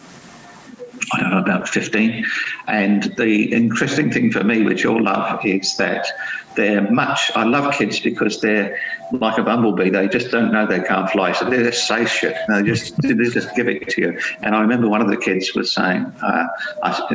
I 1.14 1.22
don't 1.22 1.32
know, 1.32 1.40
about 1.40 1.68
15. 1.68 2.26
And 2.68 3.04
the 3.18 3.52
interesting 3.54 4.12
thing 4.12 4.32
for 4.32 4.44
me, 4.44 4.64
which 4.64 4.84
you'll 4.84 5.04
love, 5.04 5.46
is 5.46 5.78
that 5.78 6.08
they're 6.56 6.90
much, 6.92 7.32
I 7.36 7.44
love 7.44 7.74
kids 7.74 8.00
because 8.00 8.42
they're 8.42 8.78
like 9.12 9.38
a 9.38 9.44
bumblebee. 9.44 9.90
They 9.90 10.08
just 10.08 10.32
don't 10.32 10.52
know 10.52 10.66
they 10.66 10.82
can't 10.82 11.10
fly. 11.10 11.32
So 11.32 11.50
they 11.50 11.58
just 11.64 11.88
say 11.88 12.06
shit. 12.06 12.36
They 12.48 12.64
just, 12.64 12.96
they 13.02 13.14
just 13.14 13.56
give 13.56 13.68
it 13.68 13.88
to 13.90 14.02
you. 14.02 14.20
And 14.42 14.56
I 14.56 14.62
remember 14.62 14.88
one 14.90 15.02
of 15.02 15.08
the 15.08 15.18
kids 15.18 15.54
was 15.54 15.72
saying, 15.72 16.06
uh, 16.22 16.48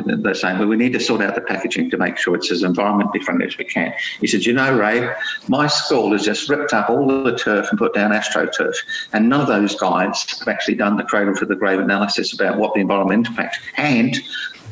they're 0.05 0.33
saying, 0.33 0.59
well, 0.59 0.67
we 0.67 0.75
need 0.75 0.93
to 0.93 0.99
sort 0.99 1.21
out 1.21 1.35
the 1.35 1.41
packaging 1.41 1.89
to 1.91 1.97
make 1.97 2.17
sure 2.17 2.35
it's 2.35 2.51
as 2.51 2.63
environmentally 2.63 3.23
friendly 3.23 3.47
as 3.47 3.57
we 3.57 3.65
can. 3.65 3.93
He 4.19 4.27
said, 4.27 4.45
you 4.45 4.53
know, 4.53 4.77
Ray, 4.77 5.13
my 5.47 5.67
school 5.67 6.11
has 6.11 6.25
just 6.25 6.49
ripped 6.49 6.73
up 6.73 6.89
all 6.89 7.07
the 7.23 7.37
turf 7.37 7.67
and 7.69 7.79
put 7.79 7.93
down 7.93 8.11
astroturf. 8.11 8.75
And 9.13 9.29
none 9.29 9.41
of 9.41 9.47
those 9.47 9.75
guys 9.75 10.25
have 10.39 10.47
actually 10.47 10.75
done 10.75 10.97
the 10.97 11.03
cradle 11.03 11.35
to 11.35 11.45
the 11.45 11.55
grave 11.55 11.79
analysis 11.79 12.33
about 12.33 12.57
what 12.57 12.73
the 12.73 12.81
environmental 12.81 13.31
impact. 13.31 13.59
And 13.77 14.17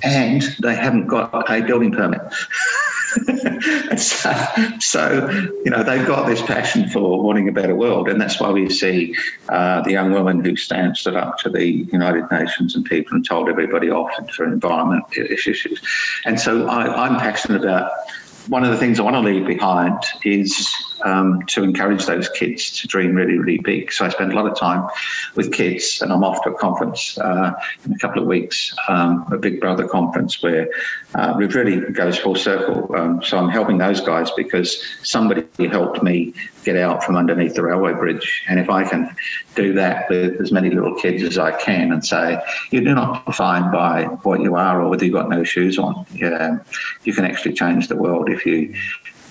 and 0.03 0.41
they 0.59 0.76
haven't 0.76 1.07
got 1.07 1.49
a 1.49 1.61
building 1.61 1.91
permit. 1.91 2.21
so, 3.97 4.34
so, 4.80 5.30
you 5.64 5.72
know, 5.72 5.84
they've 5.84 6.05
got 6.05 6.28
this 6.28 6.41
passion 6.41 6.89
for 6.89 7.22
wanting 7.22 7.47
a 7.47 7.51
better 7.51 7.76
world, 7.76 8.09
and 8.09 8.20
that's 8.20 8.39
why 8.39 8.51
we 8.51 8.70
see 8.70 9.16
uh, 9.49 9.82
the 9.82 9.91
young 9.91 10.11
woman 10.11 10.43
who 10.43 10.55
stand, 10.55 10.97
stood 10.97 11.16
up 11.16 11.38
to 11.39 11.49
the 11.49 11.66
United 11.66 12.30
Nations 12.32 12.76
and 12.76 12.86
people 12.86 13.16
and 13.16 13.26
told 13.26 13.49
everybody 13.49 13.89
off 13.89 14.11
for 14.36 14.45
environment 14.45 15.05
issues. 15.16 15.82
And 16.26 16.39
so 16.39 16.68
I, 16.68 17.05
I'm 17.05 17.20
passionate 17.20 17.64
about 17.64 17.91
one 18.47 18.64
of 18.64 18.72
the 18.72 18.78
things 18.78 18.99
I 18.99 19.03
want 19.03 19.16
to 19.16 19.22
leave 19.22 19.45
behind 19.47 19.97
is 20.24 20.76
um, 21.03 21.41
to 21.47 21.63
encourage 21.63 22.05
those 22.05 22.29
kids 22.29 22.71
to 22.81 22.87
dream 22.87 23.13
really, 23.15 23.37
really 23.37 23.59
big. 23.59 23.91
So 23.91 24.05
I 24.05 24.09
spend 24.09 24.31
a 24.31 24.35
lot 24.35 24.47
of 24.49 24.57
time 24.57 24.87
with 25.35 25.51
kids, 25.51 26.01
and 26.01 26.11
I'm 26.11 26.23
off 26.23 26.43
to 26.43 26.51
a 26.51 26.57
conference 26.57 27.17
uh, 27.17 27.53
in 27.85 27.93
a 27.93 27.97
couple 27.97 28.21
of 28.21 28.27
weeks, 28.27 28.75
um, 28.87 29.25
a 29.31 29.37
Big 29.37 29.59
Brother 29.59 29.87
conference 29.87 30.41
where 30.41 30.69
uh, 31.15 31.37
it 31.39 31.53
really 31.53 31.79
goes 31.91 32.17
full 32.17 32.35
circle. 32.35 32.93
Um, 32.95 33.21
so 33.23 33.37
I'm 33.37 33.49
helping 33.49 33.77
those 33.77 34.01
guys 34.01 34.31
because 34.31 34.83
somebody 35.03 35.45
helped 35.67 36.01
me 36.03 36.33
get 36.63 36.77
out 36.77 37.03
from 37.03 37.15
underneath 37.15 37.55
the 37.55 37.63
railway 37.63 37.93
bridge. 37.93 38.43
And 38.47 38.59
if 38.59 38.69
I 38.69 38.83
can 38.83 39.13
do 39.55 39.73
that 39.73 40.09
with 40.09 40.39
as 40.41 40.51
many 40.51 40.69
little 40.69 40.95
kids 40.95 41.23
as 41.23 41.37
I 41.37 41.51
can 41.51 41.91
and 41.91 42.05
say, 42.05 42.41
you're 42.71 42.81
not 42.81 43.25
defined 43.25 43.71
by 43.71 44.05
what 44.23 44.41
you 44.41 44.55
are 44.55 44.81
or 44.81 44.89
whether 44.89 45.05
you've 45.05 45.13
got 45.13 45.29
no 45.29 45.43
shoes 45.43 45.77
on, 45.77 46.05
yeah, 46.13 46.57
you 47.03 47.13
can 47.13 47.25
actually 47.25 47.53
change 47.53 47.87
the 47.87 47.95
world 47.95 48.29
if 48.29 48.45
you 48.45 48.73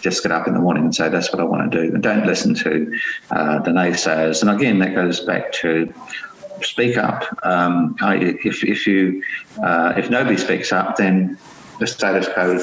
just 0.03 0.23
get 0.23 0.33
up 0.33 0.47
in 0.47 0.55
the 0.55 0.61
morning 0.61 0.85
and 0.85 0.95
say, 0.95 1.09
that's 1.09 1.33
what 1.33 1.41
I 1.41 1.45
want 1.45 1.71
to 1.71 1.83
do. 1.83 1.95
And 1.95 2.03
don't 2.03 2.27
listen 2.27 2.55
to 2.57 2.99
uh, 3.31 3.61
the 3.61 3.71
naysayers. 3.71 4.43
And 4.43 4.51
again, 4.51 4.81
that 4.81 4.95
goes 4.95 5.21
back 5.21 5.53
to 5.53 5.93
speak 6.63 6.97
up. 6.99 7.25
Um, 7.45 7.97
I, 8.01 8.17
if, 8.17 8.65
if, 8.65 8.87
you, 8.87 9.23
uh, 9.63 9.95
if 9.97 10.11
nobody 10.11 10.37
speaks 10.37 10.73
up, 10.73 10.97
then 10.97 11.39
the 11.79 11.87
status 11.87 12.29
quo 12.29 12.59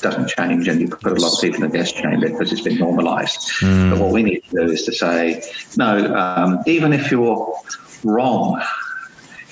doesn't 0.00 0.28
change 0.28 0.68
and 0.68 0.80
you 0.80 0.88
put 0.88 1.18
a 1.18 1.20
lot 1.20 1.32
of 1.32 1.40
people 1.40 1.64
in 1.64 1.70
the 1.70 1.78
gas 1.78 1.90
chamber 1.90 2.28
because 2.28 2.52
it's 2.52 2.60
been 2.60 2.78
normalised. 2.78 3.50
Mm. 3.60 3.90
But 3.90 4.00
what 4.00 4.12
we 4.12 4.22
need 4.22 4.44
to 4.44 4.50
do 4.50 4.62
is 4.72 4.84
to 4.84 4.92
say, 4.92 5.42
no, 5.76 6.14
um, 6.14 6.62
even 6.66 6.92
if 6.92 7.10
you're 7.10 7.58
wrong, 8.04 8.62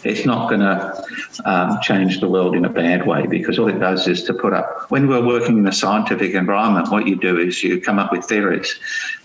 it's 0.04 0.26
not 0.26 0.48
going 0.48 0.60
to 0.60 1.04
um, 1.44 1.78
change 1.82 2.20
the 2.20 2.28
world 2.28 2.56
in 2.56 2.64
a 2.64 2.68
bad 2.68 3.06
way 3.06 3.26
because 3.26 3.58
all 3.58 3.68
it 3.68 3.78
does 3.78 4.08
is 4.08 4.22
to 4.24 4.34
put 4.34 4.52
up. 4.52 4.90
When 4.90 5.08
we're 5.08 5.24
working 5.24 5.58
in 5.58 5.66
a 5.66 5.72
scientific 5.72 6.34
environment, 6.34 6.90
what 6.90 7.06
you 7.06 7.16
do 7.16 7.38
is 7.38 7.62
you 7.62 7.80
come 7.80 7.98
up 7.98 8.12
with 8.12 8.24
theories, 8.24 8.78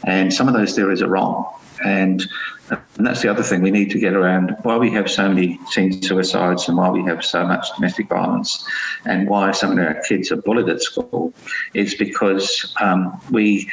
and 0.06 0.34
some 0.34 0.48
of 0.48 0.54
those 0.54 0.76
theories 0.76 1.02
are 1.02 1.08
wrong. 1.08 1.48
And, 1.84 2.24
and 2.70 3.06
that's 3.06 3.22
the 3.22 3.30
other 3.30 3.44
thing 3.44 3.62
we 3.62 3.72
need 3.72 3.92
to 3.92 4.00
get 4.00 4.14
around 4.14 4.56
why 4.64 4.78
we 4.78 4.92
have 4.92 5.10
so 5.10 5.30
many 5.30 5.60
teen 5.72 6.02
suicides 6.02 6.68
and 6.68 6.78
why 6.78 6.90
we 6.90 7.04
have 7.04 7.24
so 7.24 7.46
much 7.46 7.68
domestic 7.76 8.10
violence 8.10 8.68
and 9.06 9.30
why 9.30 9.52
some 9.52 9.72
of 9.72 9.78
our 9.78 10.02
kids 10.08 10.32
are 10.32 10.38
bullied 10.38 10.68
at 10.70 10.82
school 10.82 11.34
is 11.76 11.94
because 11.96 12.74
um, 12.82 13.22
we 13.30 13.70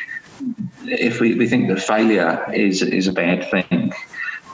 if 0.82 1.20
we, 1.20 1.34
we 1.36 1.48
think 1.48 1.68
that 1.68 1.80
failure 1.80 2.44
is 2.52 2.82
is 2.82 3.08
a 3.08 3.12
bad 3.12 3.50
thing 3.50 3.92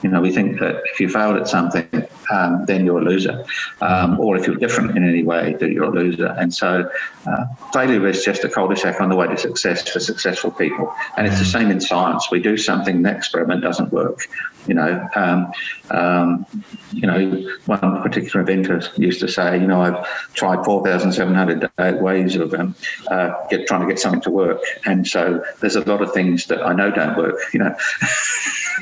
you 0.03 0.09
know, 0.09 0.21
we 0.21 0.31
think 0.31 0.59
that 0.59 0.81
if 0.85 0.99
you 0.99 1.09
failed 1.09 1.37
at 1.37 1.47
something, 1.47 1.87
um, 2.31 2.65
then 2.65 2.85
you're 2.85 2.99
a 2.99 3.03
loser, 3.03 3.45
um, 3.81 4.19
or 4.19 4.37
if 4.37 4.47
you're 4.47 4.55
different 4.55 4.97
in 4.97 5.07
any 5.07 5.23
way, 5.23 5.55
that 5.59 5.71
you're 5.71 5.85
a 5.85 5.91
loser. 5.91 6.27
And 6.39 6.53
so, 6.53 6.89
uh, 7.27 7.45
failure 7.73 8.07
is 8.07 8.23
just 8.23 8.43
a 8.43 8.49
cul-de-sac 8.49 9.01
on 9.01 9.09
the 9.09 9.15
way 9.15 9.27
to 9.27 9.37
success 9.37 9.87
for 9.87 9.99
successful 9.99 10.51
people. 10.51 10.93
And 11.17 11.27
it's 11.27 11.39
the 11.39 11.45
same 11.45 11.69
in 11.69 11.81
science. 11.81 12.31
We 12.31 12.39
do 12.39 12.57
something, 12.57 13.01
the 13.01 13.15
experiment 13.15 13.61
doesn't 13.61 13.91
work. 13.91 14.27
You 14.67 14.75
know, 14.75 15.09
um, 15.15 15.51
um 15.89 16.45
you 16.93 17.07
know, 17.07 17.49
one 17.65 18.01
particular 18.01 18.41
inventor 18.41 18.81
used 18.95 19.19
to 19.21 19.27
say, 19.27 19.59
you 19.59 19.67
know, 19.67 19.81
I've 19.81 20.33
tried 20.33 20.63
4,700 20.63 21.71
ways 22.01 22.35
of 22.35 22.53
um, 22.53 22.75
uh, 23.09 23.31
get, 23.49 23.67
trying 23.67 23.81
to 23.81 23.87
get 23.87 23.99
something 23.99 24.21
to 24.21 24.31
work, 24.31 24.61
and 24.85 25.07
so 25.07 25.43
there's 25.59 25.75
a 25.75 25.81
lot 25.81 26.01
of 26.01 26.13
things 26.13 26.45
that 26.45 26.61
I 26.61 26.73
know 26.73 26.91
don't 26.91 27.17
work. 27.17 27.39
You 27.53 27.61
know. 27.61 27.75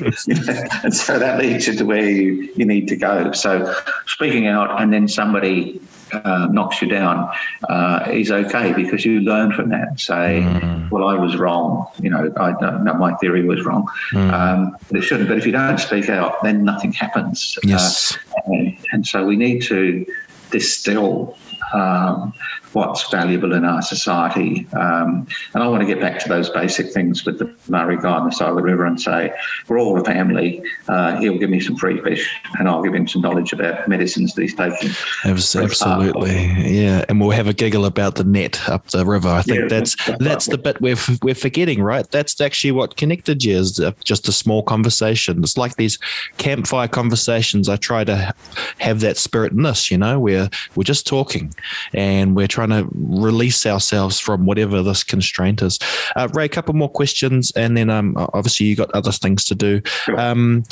and 0.00 0.94
so 0.94 1.18
that 1.18 1.38
leads 1.38 1.66
you 1.66 1.74
to 1.74 1.84
where 1.84 2.08
you, 2.08 2.50
you 2.56 2.64
need 2.64 2.88
to 2.88 2.96
go. 2.96 3.32
So 3.40 3.74
speaking 4.06 4.46
out 4.46 4.80
and 4.80 4.92
then 4.92 5.08
somebody 5.08 5.80
uh, 6.12 6.48
knocks 6.50 6.82
you 6.82 6.88
down 6.88 7.30
uh, 7.68 8.08
is 8.10 8.30
okay 8.30 8.72
because 8.72 9.04
you 9.04 9.20
learn 9.20 9.52
from 9.52 9.68
that. 9.70 9.98
Say, 10.00 10.42
mm. 10.44 10.90
well, 10.90 11.06
I 11.06 11.14
was 11.14 11.36
wrong. 11.36 11.86
You 12.00 12.10
know, 12.10 12.32
I 12.36 12.52
no, 12.82 12.94
my 12.94 13.14
theory 13.14 13.44
was 13.44 13.64
wrong. 13.64 13.88
Mm. 14.12 14.32
Um, 14.32 14.76
it 14.90 15.02
shouldn't. 15.02 15.28
But 15.28 15.38
if 15.38 15.46
you 15.46 15.52
don't 15.52 15.78
speak 15.78 16.08
out, 16.08 16.42
then 16.42 16.64
nothing 16.64 16.92
happens. 16.92 17.58
Yes. 17.62 18.16
Uh, 18.36 18.40
and, 18.46 18.78
and, 18.92 19.06
so 19.06 19.24
we 19.24 19.36
need 19.36 19.62
to 19.62 20.06
distill 20.50 21.36
um, 21.72 22.34
what's 22.72 23.10
valuable 23.10 23.52
in 23.52 23.64
our 23.64 23.82
society. 23.82 24.66
Um, 24.72 25.26
and 25.54 25.62
I 25.62 25.68
want 25.68 25.80
to 25.80 25.86
get 25.86 26.00
back 26.00 26.20
to 26.20 26.28
those 26.28 26.50
basic 26.50 26.92
things 26.92 27.24
with 27.24 27.38
the 27.38 27.52
Maori 27.68 27.96
guy 27.96 28.10
on 28.10 28.26
the 28.26 28.32
side 28.32 28.50
of 28.50 28.56
the 28.56 28.62
river 28.62 28.84
and 28.84 29.00
say, 29.00 29.32
we're 29.68 29.78
all 29.80 30.00
a 30.00 30.04
family. 30.04 30.62
Uh, 30.88 31.18
he'll 31.18 31.38
give 31.38 31.50
me 31.50 31.60
some 31.60 31.76
free 31.76 32.00
fish 32.00 32.30
and 32.58 32.68
I'll 32.68 32.82
give 32.82 32.94
him 32.94 33.08
some 33.08 33.22
knowledge 33.22 33.52
about 33.52 33.88
medicines 33.88 34.34
that 34.34 34.42
he's 34.42 34.54
taking. 34.54 34.90
Absolutely. 35.24 36.46
Yeah. 36.58 37.04
And 37.08 37.20
we'll 37.20 37.30
have 37.30 37.48
a 37.48 37.52
giggle 37.52 37.84
about 37.84 38.14
the 38.14 38.24
net 38.24 38.68
up 38.68 38.86
the 38.88 39.04
river. 39.04 39.28
I 39.28 39.42
think 39.42 39.60
yeah, 39.60 39.68
that's 39.68 39.96
that's 40.18 40.46
the 40.46 40.58
bit 40.58 40.80
we're, 40.80 40.96
we're 41.22 41.34
forgetting, 41.34 41.82
right? 41.82 42.08
That's 42.10 42.40
actually 42.40 42.72
what 42.72 42.96
connected 42.96 43.44
you 43.44 43.56
is 43.56 43.80
just 44.04 44.28
a 44.28 44.32
small 44.32 44.62
conversation. 44.62 45.42
It's 45.42 45.58
like 45.58 45.76
these 45.76 45.98
campfire 46.38 46.88
conversations. 46.88 47.68
I 47.68 47.76
try 47.76 48.04
to 48.04 48.34
have 48.78 49.00
that 49.00 49.16
spirit 49.16 49.52
in 49.52 49.62
this, 49.62 49.90
you 49.90 49.98
know, 49.98 50.20
where 50.20 50.50
we're 50.76 50.84
just 50.84 51.06
talking 51.06 51.52
and 51.92 52.36
we're 52.36 52.46
trying 52.46 52.59
trying 52.66 52.84
to 52.84 52.88
release 52.92 53.66
ourselves 53.66 54.20
from 54.20 54.46
whatever 54.46 54.82
this 54.82 55.02
constraint 55.02 55.62
is. 55.62 55.78
Uh, 56.16 56.28
Ray, 56.34 56.44
a 56.44 56.48
couple 56.48 56.74
more 56.74 56.90
questions, 56.90 57.52
and 57.56 57.76
then 57.76 57.90
um, 57.90 58.14
obviously 58.34 58.66
you 58.66 58.76
got 58.76 58.90
other 58.92 59.12
things 59.12 59.44
to 59.46 59.54
do. 59.54 59.80
Um, 60.16 60.64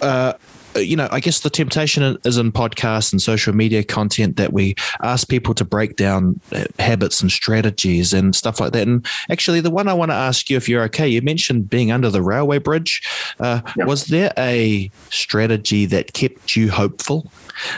uh, 0.00 0.34
you 0.76 0.94
know, 0.94 1.08
I 1.10 1.18
guess 1.18 1.40
the 1.40 1.50
temptation 1.50 2.18
is 2.24 2.36
in 2.36 2.52
podcasts 2.52 3.10
and 3.10 3.20
social 3.20 3.52
media 3.54 3.82
content 3.82 4.36
that 4.36 4.52
we 4.52 4.76
ask 5.02 5.28
people 5.28 5.54
to 5.54 5.64
break 5.64 5.96
down 5.96 6.40
uh, 6.52 6.66
habits 6.78 7.20
and 7.20 7.32
strategies 7.32 8.12
and 8.12 8.36
stuff 8.36 8.60
like 8.60 8.72
that. 8.72 8.86
And 8.86 9.04
actually, 9.28 9.60
the 9.60 9.70
one 9.70 9.88
I 9.88 9.94
want 9.94 10.10
to 10.10 10.14
ask 10.14 10.48
you, 10.50 10.56
if 10.56 10.68
you're 10.68 10.84
okay, 10.84 11.08
you 11.08 11.22
mentioned 11.22 11.68
being 11.68 11.90
under 11.90 12.10
the 12.10 12.22
railway 12.22 12.58
bridge. 12.58 13.02
Uh, 13.40 13.60
Was 13.78 14.06
there 14.06 14.32
a 14.38 14.90
strategy 15.10 15.86
that 15.86 16.12
kept 16.12 16.54
you 16.54 16.70
hopeful? 16.70 17.30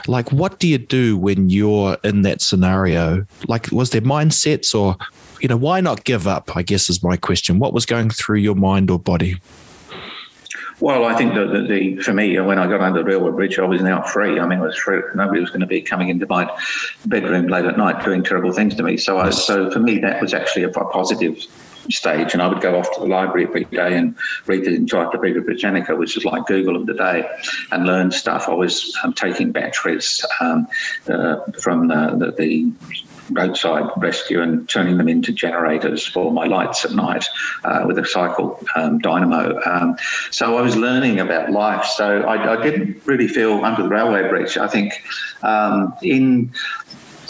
Like, 0.06 0.32
what 0.32 0.58
do 0.58 0.68
you 0.68 0.78
do 0.78 1.16
when 1.16 1.50
you're 1.50 1.96
in 2.04 2.22
that 2.22 2.40
scenario? 2.40 3.26
Like, 3.48 3.70
was 3.72 3.90
there 3.90 4.00
mindsets 4.00 4.74
or, 4.74 4.96
you 5.40 5.48
know, 5.48 5.56
why 5.56 5.80
not 5.80 6.04
give 6.04 6.26
up? 6.26 6.56
I 6.56 6.62
guess 6.62 6.90
is 6.90 7.02
my 7.02 7.16
question. 7.16 7.58
What 7.58 7.72
was 7.72 7.86
going 7.86 8.10
through 8.10 8.38
your 8.38 8.54
mind 8.54 8.90
or 8.90 8.98
body? 8.98 9.40
Well, 10.80 11.04
I 11.04 11.14
think 11.14 11.34
that 11.34 11.52
the, 11.52 11.60
the, 11.62 11.96
for 11.96 12.14
me, 12.14 12.40
when 12.40 12.58
I 12.58 12.66
got 12.66 12.80
under 12.80 13.00
the 13.00 13.04
railway 13.04 13.32
bridge, 13.32 13.58
I 13.58 13.64
was 13.64 13.82
now 13.82 14.02
free. 14.02 14.40
I 14.40 14.46
mean, 14.46 14.60
I 14.60 14.62
was 14.62 14.76
free. 14.76 15.02
Nobody 15.14 15.40
was 15.40 15.50
going 15.50 15.60
to 15.60 15.66
be 15.66 15.82
coming 15.82 16.08
into 16.08 16.26
my 16.26 16.50
bedroom 17.04 17.48
late 17.48 17.66
at 17.66 17.76
night 17.76 18.02
doing 18.02 18.24
terrible 18.24 18.50
things 18.50 18.74
to 18.76 18.82
me. 18.82 18.96
So, 18.96 19.18
I, 19.18 19.28
so 19.28 19.70
for 19.70 19.78
me, 19.78 19.98
that 19.98 20.22
was 20.22 20.32
actually 20.32 20.62
a 20.62 20.70
positive 20.70 21.46
stage. 21.90 22.32
And 22.32 22.42
I 22.42 22.48
would 22.48 22.60
go 22.60 22.78
off 22.78 22.92
to 22.94 23.00
the 23.00 23.06
library 23.06 23.46
every 23.46 23.64
day 23.64 23.96
and 23.96 24.16
read 24.46 24.64
the 24.64 24.74
Encyclopedia 24.74 25.42
Britannica, 25.42 25.96
which 25.96 26.16
is 26.16 26.24
like 26.24 26.46
Google 26.46 26.76
of 26.76 26.86
the 26.86 26.94
day, 26.94 27.28
and 27.70 27.86
learn 27.86 28.10
stuff. 28.10 28.48
I 28.48 28.54
was 28.54 28.96
um, 29.04 29.12
taking 29.12 29.52
batteries 29.52 30.24
um, 30.40 30.66
uh, 31.08 31.36
from 31.60 31.88
the, 31.88 32.16
the, 32.16 32.32
the 32.32 32.72
roadside 33.30 33.84
rescue 33.96 34.42
and 34.42 34.68
turning 34.68 34.98
them 34.98 35.08
into 35.08 35.32
generators 35.32 36.06
for 36.06 36.32
my 36.32 36.46
lights 36.46 36.84
at 36.84 36.92
night 36.92 37.24
uh, 37.64 37.84
with 37.86 37.98
a 37.98 38.04
cycle 38.04 38.62
um, 38.76 38.98
dynamo. 38.98 39.60
Um, 39.64 39.96
so 40.30 40.56
I 40.56 40.62
was 40.62 40.76
learning 40.76 41.20
about 41.20 41.50
life. 41.50 41.84
So 41.84 42.22
I, 42.22 42.58
I, 42.58 42.62
didn't 42.62 43.02
really 43.06 43.28
feel 43.28 43.64
under 43.64 43.82
the 43.82 43.88
railway 43.88 44.28
bridge. 44.28 44.56
I 44.58 44.66
think 44.66 44.92
um, 45.42 45.94
in 46.02 46.52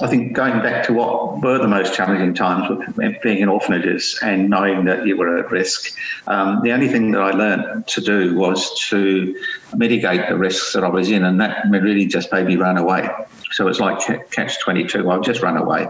I 0.02 0.06
think 0.06 0.32
going 0.32 0.60
back 0.62 0.86
to 0.86 0.94
what 0.94 1.42
were 1.42 1.58
the 1.58 1.68
most 1.68 1.94
challenging 1.94 2.34
times 2.34 2.68
with 2.96 3.20
being 3.22 3.38
in 3.38 3.48
orphanages 3.48 4.18
and 4.22 4.48
knowing 4.48 4.84
that 4.86 5.06
you 5.06 5.16
were 5.16 5.38
at 5.38 5.50
risk, 5.50 5.94
um, 6.26 6.62
the 6.62 6.72
only 6.72 6.88
thing 6.88 7.10
that 7.12 7.20
I 7.20 7.30
learned 7.32 7.86
to 7.88 8.00
do 8.00 8.34
was 8.34 8.78
to 8.88 9.36
mitigate 9.76 10.28
the 10.28 10.36
risks 10.36 10.72
that 10.72 10.84
I 10.84 10.88
was 10.88 11.10
in, 11.10 11.24
and 11.24 11.40
that 11.40 11.64
really 11.70 12.06
just 12.06 12.32
made 12.32 12.46
me 12.46 12.56
run 12.56 12.78
away. 12.78 13.08
So 13.52 13.68
it's 13.68 13.80
like 13.80 14.30
catch 14.30 14.58
22. 14.60 15.10
I 15.10 15.16
would 15.16 15.24
just 15.24 15.42
run 15.42 15.56
away. 15.56 15.88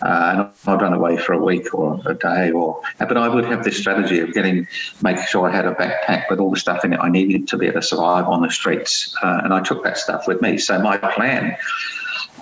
Uh, 0.00 0.30
and 0.32 0.50
I'd 0.66 0.80
run 0.80 0.92
away 0.92 1.16
for 1.16 1.32
a 1.32 1.42
week 1.42 1.74
or 1.74 2.00
a 2.06 2.14
day, 2.14 2.50
or 2.52 2.80
but 2.98 3.16
I 3.16 3.28
would 3.28 3.44
have 3.44 3.64
this 3.64 3.76
strategy 3.76 4.20
of 4.20 4.32
getting, 4.32 4.66
making 5.02 5.24
sure 5.24 5.48
I 5.48 5.54
had 5.54 5.66
a 5.66 5.74
backpack 5.74 6.30
with 6.30 6.38
all 6.38 6.50
the 6.50 6.58
stuff 6.58 6.84
in 6.84 6.92
it 6.92 7.00
I 7.00 7.08
needed 7.08 7.48
to 7.48 7.58
be 7.58 7.66
able 7.66 7.80
to 7.80 7.86
survive 7.86 8.26
on 8.26 8.42
the 8.42 8.50
streets. 8.50 9.14
Uh, 9.22 9.40
and 9.44 9.52
I 9.52 9.60
took 9.60 9.82
that 9.84 9.98
stuff 9.98 10.26
with 10.26 10.40
me. 10.40 10.56
So 10.56 10.78
my 10.78 10.96
plan, 10.96 11.56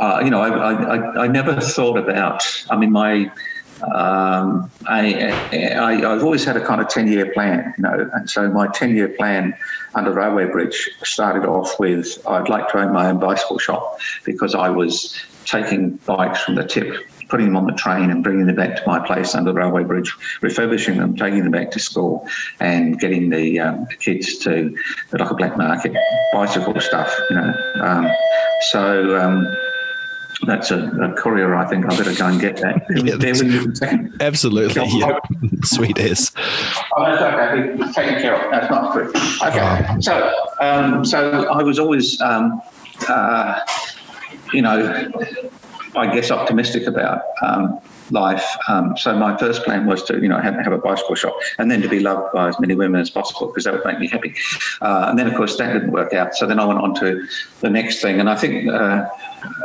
uh, 0.01 0.21
you 0.25 0.31
know, 0.31 0.41
I, 0.41 0.73
I, 0.73 1.25
I 1.25 1.27
never 1.27 1.61
thought 1.61 1.99
about, 1.99 2.43
I 2.71 2.77
mean, 2.77 2.93
my, 2.93 3.31
um, 3.83 4.71
I, 4.87 5.33
I, 5.53 5.95
have 6.01 6.25
always 6.25 6.45
had 6.45 6.57
a 6.57 6.65
kind 6.65 6.81
of 6.81 6.89
10 6.89 7.09
year 7.09 7.33
plan, 7.33 7.75
you 7.77 7.83
know, 7.83 8.11
and 8.13 8.29
so 8.29 8.49
my 8.51 8.69
10 8.69 8.97
year 8.97 9.09
plan 9.09 9.55
under 9.95 10.13
Railway 10.13 10.47
Bridge 10.47 10.91
started 11.03 11.47
off 11.47 11.79
with 11.79 12.19
I'd 12.27 12.49
like 12.49 12.69
to 12.71 12.79
own 12.79 12.93
my 12.93 13.09
own 13.09 13.19
bicycle 13.19 13.59
shop 13.59 14.01
because 14.25 14.55
I 14.55 14.69
was 14.69 15.17
taking 15.45 15.91
bikes 16.07 16.43
from 16.43 16.57
the 16.57 16.65
tip, 16.65 16.95
putting 17.29 17.47
them 17.47 17.57
on 17.57 17.67
the 17.67 17.73
train 17.73 18.11
and 18.11 18.23
bringing 18.23 18.47
them 18.47 18.57
back 18.57 18.77
to 18.77 18.83
my 18.87 19.05
place 19.07 19.35
under 19.35 19.53
the 19.53 19.59
railway 19.59 19.85
bridge, 19.85 20.13
refurbishing 20.43 20.99
them, 20.99 21.17
taking 21.17 21.43
them 21.43 21.53
back 21.53 21.71
to 21.71 21.79
school, 21.79 22.29
and 22.61 22.99
getting 23.01 23.31
the, 23.31 23.59
um, 23.61 23.87
the 23.89 23.97
kids 23.97 24.39
to 24.39 24.77
like 25.13 25.31
a 25.31 25.35
black 25.35 25.57
market 25.57 25.97
bicycle 26.33 26.79
stuff, 26.81 27.17
you 27.31 27.37
know. 27.37 27.55
Um, 27.81 28.11
so 28.71 29.19
um, 29.19 29.47
that's 30.49 30.71
a, 30.71 30.79
a, 30.79 31.13
courier. 31.15 31.55
I 31.55 31.67
think 31.67 31.87
I 31.87 31.97
better 31.97 32.15
go 32.15 32.27
and 32.27 32.41
get 32.41 32.57
that. 32.57 32.83
yeah, 34.21 34.27
absolutely. 34.27 34.83
Yeah. 34.99 35.19
Sweet 35.65 35.99
as. 35.99 36.33
Oh, 36.97 37.05
that's 37.05 37.23
okay. 37.23 37.83
It's 37.85 37.95
taken 37.95 38.21
care 38.21 38.35
of. 38.35 38.51
That's 38.51 38.71
not 38.71 38.93
true. 38.93 39.09
Okay. 39.09 39.87
Oh. 39.89 40.01
So, 40.01 40.35
um, 40.61 41.05
so 41.05 41.49
I 41.49 41.63
was 41.63 41.79
always, 41.79 42.21
um, 42.21 42.61
uh, 43.09 43.61
you 44.53 44.63
know, 44.63 45.11
I 45.97 46.15
guess 46.15 46.31
optimistic 46.31 46.87
about 46.87 47.23
um, 47.43 47.81
life. 48.11 48.45
Um, 48.69 48.97
so 48.97 49.15
my 49.17 49.37
first 49.37 49.65
plan 49.65 49.87
was 49.87 50.03
to, 50.05 50.21
you 50.21 50.29
know, 50.29 50.41
have, 50.41 50.55
have, 50.55 50.73
a 50.73 50.79
bicycle 50.79 51.15
shop 51.15 51.37
and 51.59 51.71
then 51.71 51.83
to 51.83 51.89
be 51.89 52.01
loved 52.01 52.33
by 52.33 52.49
as 52.49 52.59
many 52.61 52.75
women 52.75 53.01
as 53.01 53.11
possible 53.11 53.49
because 53.49 53.65
that 53.65 53.75
would 53.75 53.85
make 53.85 53.99
me 53.99 54.09
happy. 54.09 54.35
Uh, 54.81 55.07
and 55.09 55.19
then, 55.19 55.27
of 55.27 55.35
course, 55.35 55.57
that 55.57 55.73
didn't 55.73 55.93
work 55.93 56.13
out. 56.13 56.35
So 56.35 56.47
then 56.47 56.59
I 56.59 56.65
went 56.65 56.81
on 56.81 56.95
to 56.97 57.27
the 57.61 57.71
next 57.71 58.01
thing. 58.01 58.21
And 58.21 58.29
I 58.31 58.37
think 58.37 58.69
uh, 58.69 59.09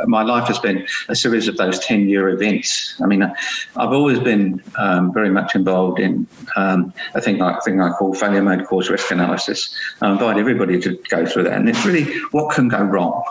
my 0.06 0.22
life 0.22 0.48
has 0.48 0.58
been 0.58 0.86
a 1.08 1.16
series 1.16 1.48
of 1.48 1.56
those 1.56 1.78
10 1.80 2.08
year 2.08 2.28
events. 2.28 3.00
I 3.02 3.06
mean, 3.06 3.22
I've 3.22 3.92
always 3.92 4.18
been 4.18 4.62
um, 4.78 5.12
very 5.12 5.30
much 5.30 5.54
involved 5.54 6.00
in 6.00 6.26
um, 6.56 6.92
a 7.14 7.20
thing 7.20 7.40
I, 7.40 7.58
thing 7.60 7.80
I 7.80 7.90
call 7.92 8.14
failure 8.14 8.42
mode 8.42 8.66
cause 8.66 8.90
risk 8.90 9.10
analysis. 9.10 9.74
I 10.00 10.12
invite 10.12 10.38
everybody 10.38 10.80
to 10.80 10.98
go 11.08 11.26
through 11.26 11.44
that. 11.44 11.54
And 11.54 11.68
it's 11.68 11.84
really 11.84 12.18
what 12.30 12.54
can 12.54 12.68
go 12.68 12.82
wrong? 12.82 13.22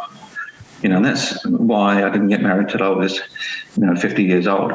You 0.81 0.89
know, 0.89 0.97
and 0.97 1.05
that's 1.05 1.45
why 1.45 2.03
I 2.03 2.09
didn't 2.09 2.27
get 2.27 2.41
married 2.41 2.67
till 2.67 2.83
I 2.83 2.89
was, 2.89 3.17
you 3.77 3.85
know, 3.85 3.95
50 3.95 4.21
years 4.21 4.47
old 4.47 4.73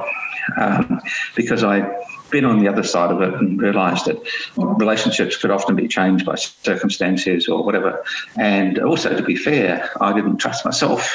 um, 0.57 1.01
because 1.35 1.65
I'd 1.65 1.91
been 2.31 2.45
on 2.45 2.61
the 2.61 2.69
other 2.69 2.83
side 2.83 3.11
of 3.11 3.23
it 3.23 3.35
and 3.35 3.61
realised 3.61 4.07
that 4.07 4.19
relationships 4.57 5.37
could 5.37 5.51
often 5.51 5.77
be 5.77 5.89
changed 5.89 6.27
by 6.27 6.35
circumstances 6.35 7.49
or 7.49 7.65
whatever. 7.65 8.05
And 8.37 8.79
also, 8.79 9.17
to 9.17 9.23
be 9.23 9.37
fair, 9.37 9.91
I 10.01 10.13
didn't 10.13 10.37
trust 10.37 10.65
myself 10.65 11.11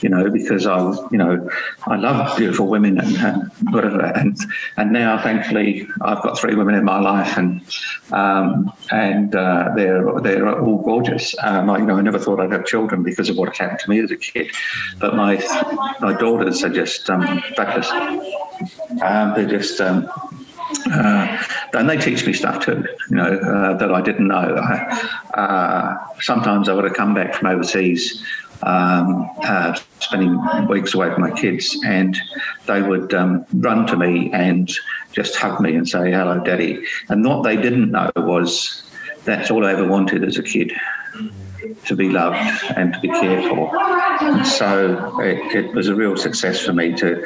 you 0.00 0.08
know, 0.08 0.30
because 0.30 0.66
I 0.66 0.80
was, 0.80 1.00
you 1.10 1.18
know, 1.18 1.48
I 1.86 1.96
love 1.96 2.36
beautiful 2.36 2.66
women 2.66 2.98
and, 2.98 3.16
and, 3.16 3.52
whatever. 3.70 4.00
And 4.00 4.38
and 4.76 4.92
now, 4.92 5.20
thankfully, 5.22 5.88
I've 6.02 6.22
got 6.22 6.38
three 6.38 6.54
women 6.54 6.74
in 6.74 6.84
my 6.84 7.00
life, 7.00 7.36
and 7.36 7.62
um, 8.12 8.72
and 8.90 9.34
uh, 9.34 9.70
they're 9.74 10.20
they're 10.20 10.60
all 10.60 10.82
gorgeous. 10.82 11.34
Um, 11.42 11.70
I, 11.70 11.78
you 11.78 11.86
know, 11.86 11.96
I 11.96 12.02
never 12.02 12.18
thought 12.18 12.40
I'd 12.40 12.52
have 12.52 12.66
children 12.66 13.02
because 13.02 13.28
of 13.28 13.36
what 13.36 13.56
happened 13.56 13.80
to 13.80 13.90
me 13.90 14.00
as 14.00 14.10
a 14.10 14.16
kid, 14.16 14.50
but 14.98 15.16
my 15.16 15.36
my 16.00 16.14
daughters 16.14 16.62
are 16.62 16.72
just 16.72 17.08
um, 17.10 17.42
fabulous. 17.56 17.90
Um, 19.02 19.34
they're 19.34 19.46
just. 19.46 19.80
Um, 19.80 20.08
uh, 20.92 21.42
and 21.72 21.88
they 21.88 21.96
teach 21.96 22.26
me 22.26 22.32
stuff 22.32 22.64
too, 22.64 22.84
you 23.08 23.16
know, 23.16 23.38
uh, 23.38 23.76
that 23.78 23.90
I 23.90 24.02
didn't 24.02 24.28
know. 24.28 24.34
I, 24.34 25.10
uh, 25.34 26.20
sometimes 26.20 26.68
I 26.68 26.74
would 26.74 26.84
have 26.84 26.94
come 26.94 27.14
back 27.14 27.34
from 27.34 27.48
overseas 27.48 28.22
um, 28.62 29.30
uh, 29.42 29.78
spending 30.00 30.40
weeks 30.68 30.94
away 30.94 31.12
from 31.12 31.22
my 31.22 31.30
kids, 31.30 31.78
and 31.84 32.16
they 32.66 32.82
would 32.82 33.14
um, 33.14 33.46
run 33.54 33.86
to 33.86 33.96
me 33.96 34.30
and 34.32 34.72
just 35.12 35.36
hug 35.36 35.60
me 35.60 35.74
and 35.74 35.88
say, 35.88 36.10
Hello, 36.10 36.42
Daddy. 36.42 36.84
And 37.08 37.24
what 37.24 37.42
they 37.42 37.56
didn't 37.56 37.90
know 37.90 38.10
was 38.16 38.82
that's 39.24 39.50
all 39.50 39.66
I 39.66 39.72
ever 39.72 39.86
wanted 39.86 40.24
as 40.24 40.38
a 40.38 40.42
kid 40.42 40.72
to 41.86 41.96
be 41.96 42.08
loved 42.08 42.36
and 42.76 42.92
to 42.94 43.00
be 43.00 43.08
cared 43.08 43.44
for. 43.50 43.76
And 44.20 44.46
so 44.46 45.20
it, 45.20 45.38
it, 45.54 45.74
was 45.74 45.88
a 45.88 45.94
real 45.94 46.16
success 46.16 46.60
for 46.60 46.72
me 46.72 46.92
to 46.94 47.24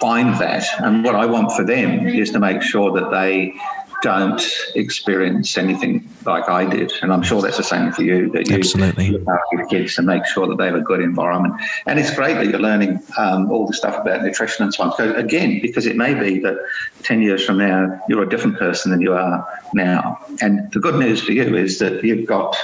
find 0.00 0.34
that. 0.40 0.64
And 0.78 1.04
what 1.04 1.14
I 1.14 1.26
want 1.26 1.52
for 1.52 1.64
them 1.64 2.06
is 2.06 2.30
to 2.30 2.38
make 2.38 2.62
sure 2.62 2.92
that 2.92 3.10
they 3.10 3.54
don't 4.02 4.42
experience 4.74 5.56
anything 5.56 6.08
like 6.26 6.48
I 6.48 6.64
did. 6.68 6.92
And 7.02 7.12
I'm 7.12 7.22
sure 7.22 7.40
that's 7.40 7.56
the 7.56 7.62
same 7.62 7.92
for 7.92 8.02
you, 8.02 8.30
that 8.32 8.48
you 8.48 8.56
Absolutely. 8.56 9.10
look 9.10 9.22
after 9.22 9.56
your 9.56 9.66
kids 9.66 9.96
and 9.96 10.06
make 10.06 10.26
sure 10.26 10.46
that 10.48 10.58
they 10.58 10.66
have 10.66 10.74
a 10.74 10.80
good 10.80 11.00
environment. 11.00 11.54
And 11.86 11.98
it's 11.98 12.14
great 12.14 12.34
that 12.34 12.46
you're 12.46 12.60
learning 12.60 13.00
um, 13.16 13.50
all 13.50 13.66
the 13.66 13.72
stuff 13.72 13.96
about 14.00 14.22
nutrition 14.22 14.64
and 14.64 14.74
so 14.74 14.84
on. 14.84 14.96
So 14.96 15.14
again, 15.14 15.60
because 15.62 15.86
it 15.86 15.96
may 15.96 16.14
be 16.14 16.40
that 16.40 16.58
10 17.04 17.22
years 17.22 17.44
from 17.44 17.58
now, 17.58 18.00
you're 18.08 18.22
a 18.22 18.28
different 18.28 18.58
person 18.58 18.90
than 18.90 19.00
you 19.00 19.14
are 19.14 19.46
now. 19.72 20.18
And 20.40 20.70
the 20.72 20.80
good 20.80 20.96
news 20.96 21.22
for 21.22 21.32
you 21.32 21.56
is 21.56 21.78
that 21.78 22.02
you've 22.02 22.26
got, 22.26 22.56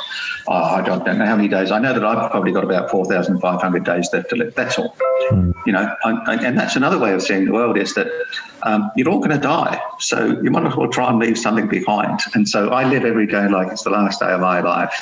oh, 0.48 0.52
I 0.52 0.82
don't 0.82 1.06
know 1.06 1.24
how 1.24 1.36
many 1.36 1.48
days. 1.48 1.70
I 1.70 1.78
know 1.78 1.94
that 1.94 2.04
I've 2.04 2.30
probably 2.32 2.52
got 2.52 2.64
about 2.64 2.90
4,500 2.90 3.84
days 3.84 4.08
left 4.12 4.30
to 4.30 4.36
live. 4.36 4.54
That's 4.56 4.76
all. 4.76 4.96
Mm. 5.30 5.54
You 5.66 5.72
know, 5.72 5.94
and 6.04 6.58
that's 6.58 6.74
another 6.74 6.98
way 6.98 7.12
of 7.12 7.22
seeing 7.22 7.44
the 7.44 7.52
world 7.52 7.78
is 7.78 7.94
that 7.94 8.08
um, 8.62 8.90
you're 8.96 9.08
all 9.08 9.18
going 9.18 9.30
to 9.30 9.38
die. 9.38 9.80
So 9.98 10.40
you 10.42 10.50
might 10.50 10.66
as 10.66 10.76
well 10.76 10.88
try 10.88 11.10
and 11.10 11.18
leave 11.28 11.38
something 11.38 11.68
behind. 11.68 12.20
And 12.34 12.48
so 12.48 12.70
I 12.70 12.88
live 12.88 13.04
every 13.04 13.26
day 13.26 13.48
like 13.48 13.68
it's 13.70 13.84
the 13.84 13.90
last 13.90 14.20
day 14.20 14.30
of 14.30 14.40
my 14.40 14.60
life 14.60 14.94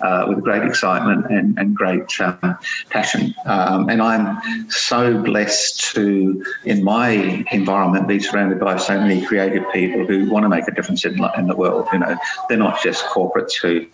uh, 0.00 0.26
with 0.28 0.42
great 0.42 0.62
excitement 0.62 1.26
and, 1.30 1.58
and 1.58 1.74
great 1.74 2.08
um, 2.20 2.58
passion. 2.90 3.34
Um, 3.46 3.88
and 3.88 4.00
I'm 4.00 4.26
so 4.70 5.20
blessed 5.22 5.94
to, 5.94 6.44
in 6.64 6.82
my 6.84 7.44
environment, 7.52 8.08
be 8.08 8.20
surrounded 8.20 8.60
by 8.60 8.76
so 8.76 8.98
many 8.98 9.24
creative 9.24 9.64
people 9.72 10.06
who 10.06 10.30
want 10.30 10.44
to 10.44 10.48
make 10.48 10.66
a 10.68 10.72
difference 10.72 11.04
in, 11.04 11.18
in 11.36 11.46
the 11.46 11.56
world. 11.56 11.88
You 11.92 12.00
know, 12.00 12.16
they're 12.48 12.58
not 12.58 12.82
just 12.82 13.04
corporates 13.06 13.54
who 13.60 13.86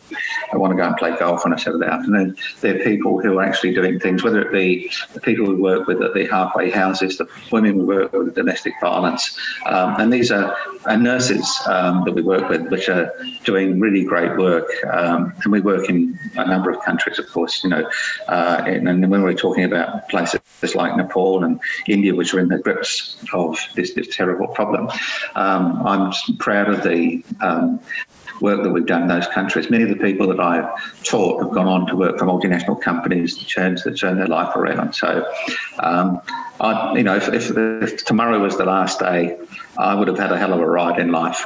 want 0.59 0.72
to 0.72 0.76
go 0.76 0.86
and 0.86 0.97
play 0.97 1.16
golf 1.16 1.45
on 1.47 1.53
a 1.53 1.59
Saturday 1.59 1.86
afternoon. 1.86 2.36
They're 2.61 2.82
people 2.84 3.20
who 3.20 3.39
are 3.39 3.43
actually 3.43 3.74
doing 3.74 3.99
things, 3.99 4.22
whether 4.22 4.43
it 4.43 4.53
be 4.53 4.91
the 5.14 5.20
people 5.20 5.47
we 5.47 5.55
work 5.55 5.86
with 5.86 6.03
at 6.03 6.14
the 6.14 6.26
halfway 6.26 6.70
houses, 6.70 7.18
the 7.18 7.28
women 7.51 7.78
we 7.78 7.84
work 7.84 8.12
with, 8.12 8.34
domestic 8.34 8.74
violence. 8.80 9.39
Um, 9.66 10.01
and 10.01 10.12
these 10.12 10.30
are 10.30 10.57
and 10.86 11.03
nurses 11.03 11.47
um, 11.78 12.04
that 12.04 12.12
we 12.12 12.22
work 12.22 12.48
with, 12.48 12.62
which 12.70 12.88
are 12.88 13.12
doing 13.44 13.78
really 13.80 14.04
great 14.04 14.36
work. 14.36 14.68
Um, 14.90 15.32
and 15.42 15.52
we 15.52 15.60
work 15.60 15.88
in 15.88 16.18
a 16.36 16.46
number 16.46 16.70
of 16.70 16.80
countries, 16.82 17.18
of 17.18 17.28
course, 17.28 17.62
you 17.62 17.70
know. 17.70 17.88
Uh, 18.26 18.62
and, 18.66 18.88
and, 18.88 19.08
when 19.08 19.22
we're 19.22 19.32
talking 19.46 19.64
about 19.64 20.08
places 20.08 20.40
like 20.74 20.96
Nepal 20.96 21.44
and 21.44 21.60
India, 21.86 22.14
which 22.14 22.34
are 22.34 22.40
in 22.40 22.48
the 22.48 22.58
grips 22.58 23.16
of 23.32 23.58
this, 23.74 23.94
this 23.94 24.14
terrible 24.14 24.48
problem, 24.48 24.90
um, 25.34 25.86
I'm 25.86 26.12
proud 26.38 26.68
of 26.68 26.82
the 26.82 27.24
um, 27.40 27.80
work 28.41 28.62
that 28.62 28.70
we've 28.70 28.86
done 28.86 29.03
in 29.03 29.09
those 29.09 29.26
countries. 29.28 29.70
Many 29.70 29.84
of 29.84 29.91
the 29.91 29.97
people 29.97 30.26
that 30.28 30.41
I've 30.41 31.05
taught 31.05 31.43
have 31.43 31.53
gone 31.53 31.66
on 31.66 31.86
to 31.86 31.97
work 31.97 32.18
for 32.18 32.26
multinational 32.26 32.80
companies 32.80 33.36
that 33.39 33.49
turn, 33.49 33.76
that 33.84 33.99
turn 33.99 34.18
their 34.18 34.26
life 34.26 34.55
around. 34.57 34.95
So, 34.95 35.26
um, 35.80 36.20
I, 36.61 36.97
you 36.97 37.05
know, 37.05 37.16
if, 37.16 37.28
if, 37.28 37.53
if, 37.57 38.05
tomorrow 38.05 38.41
was 38.41 38.57
the 38.57 38.64
last 38.64 38.99
day, 38.99 39.39
I 39.76 39.95
would 39.95 40.09
have 40.09 40.18
had 40.18 40.32
a 40.32 40.39
hell 40.39 40.53
of 40.53 40.59
a 40.59 40.66
ride 40.66 40.99
in 40.99 41.12
life. 41.12 41.45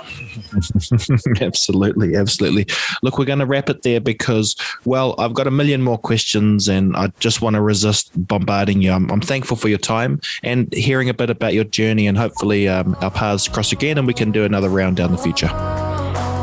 absolutely, 1.42 2.16
absolutely. 2.16 2.66
Look, 3.02 3.18
we're 3.18 3.26
going 3.26 3.40
to 3.40 3.46
wrap 3.46 3.68
it 3.68 3.82
there 3.82 4.00
because, 4.00 4.56
well, 4.86 5.14
I've 5.18 5.34
got 5.34 5.46
a 5.46 5.50
million 5.50 5.82
more 5.82 5.98
questions 5.98 6.66
and 6.66 6.96
I 6.96 7.08
just 7.20 7.42
want 7.42 7.54
to 7.54 7.60
resist 7.60 8.10
bombarding 8.26 8.80
you. 8.80 8.92
I'm, 8.92 9.10
I'm 9.10 9.20
thankful 9.20 9.56
for 9.56 9.68
your 9.68 9.78
time 9.78 10.20
and 10.42 10.72
hearing 10.72 11.10
a 11.10 11.14
bit 11.14 11.28
about 11.28 11.52
your 11.52 11.64
journey, 11.64 12.06
and 12.06 12.16
hopefully 12.16 12.68
um, 12.68 12.96
our 13.00 13.10
paths 13.10 13.48
cross 13.48 13.72
again 13.72 13.98
and 13.98 14.06
we 14.06 14.14
can 14.14 14.32
do 14.32 14.44
another 14.44 14.70
round 14.70 14.96
down 14.96 15.12
the 15.12 15.18
future. 15.18 15.81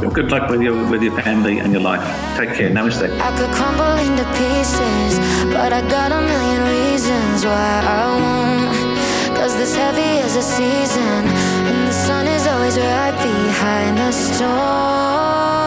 Good 0.08 0.32
luck 0.32 0.50
with 0.50 0.62
your 0.62 0.90
with 0.90 1.04
your 1.04 1.12
family 1.22 1.60
and 1.60 1.74
your 1.74 1.82
life. 1.82 2.04
Take 2.38 2.54
care. 2.56 2.70
Namaste. 2.72 3.12
I 3.20 3.32
could 3.38 3.52
crumble 3.52 3.98
into 4.00 4.24
pieces, 4.40 5.20
but 5.52 5.74
I 5.74 5.82
got 5.90 6.14
a 6.14 6.22
million 6.22 6.62
reasons 6.78 7.46
why 7.46 7.84
I 7.84 8.02
won't. 8.08 9.38
Cause 9.38 9.58
this 9.58 9.76
heavy 9.76 10.24
is 10.26 10.38
a 10.38 10.42
season, 10.42 11.22
and 11.68 11.88
the 11.88 11.92
sun 11.92 12.28
is 12.28 12.48
always 12.48 12.78
right 12.78 13.18
behind 13.22 13.98
the 13.98 14.12
storm. 14.14 15.59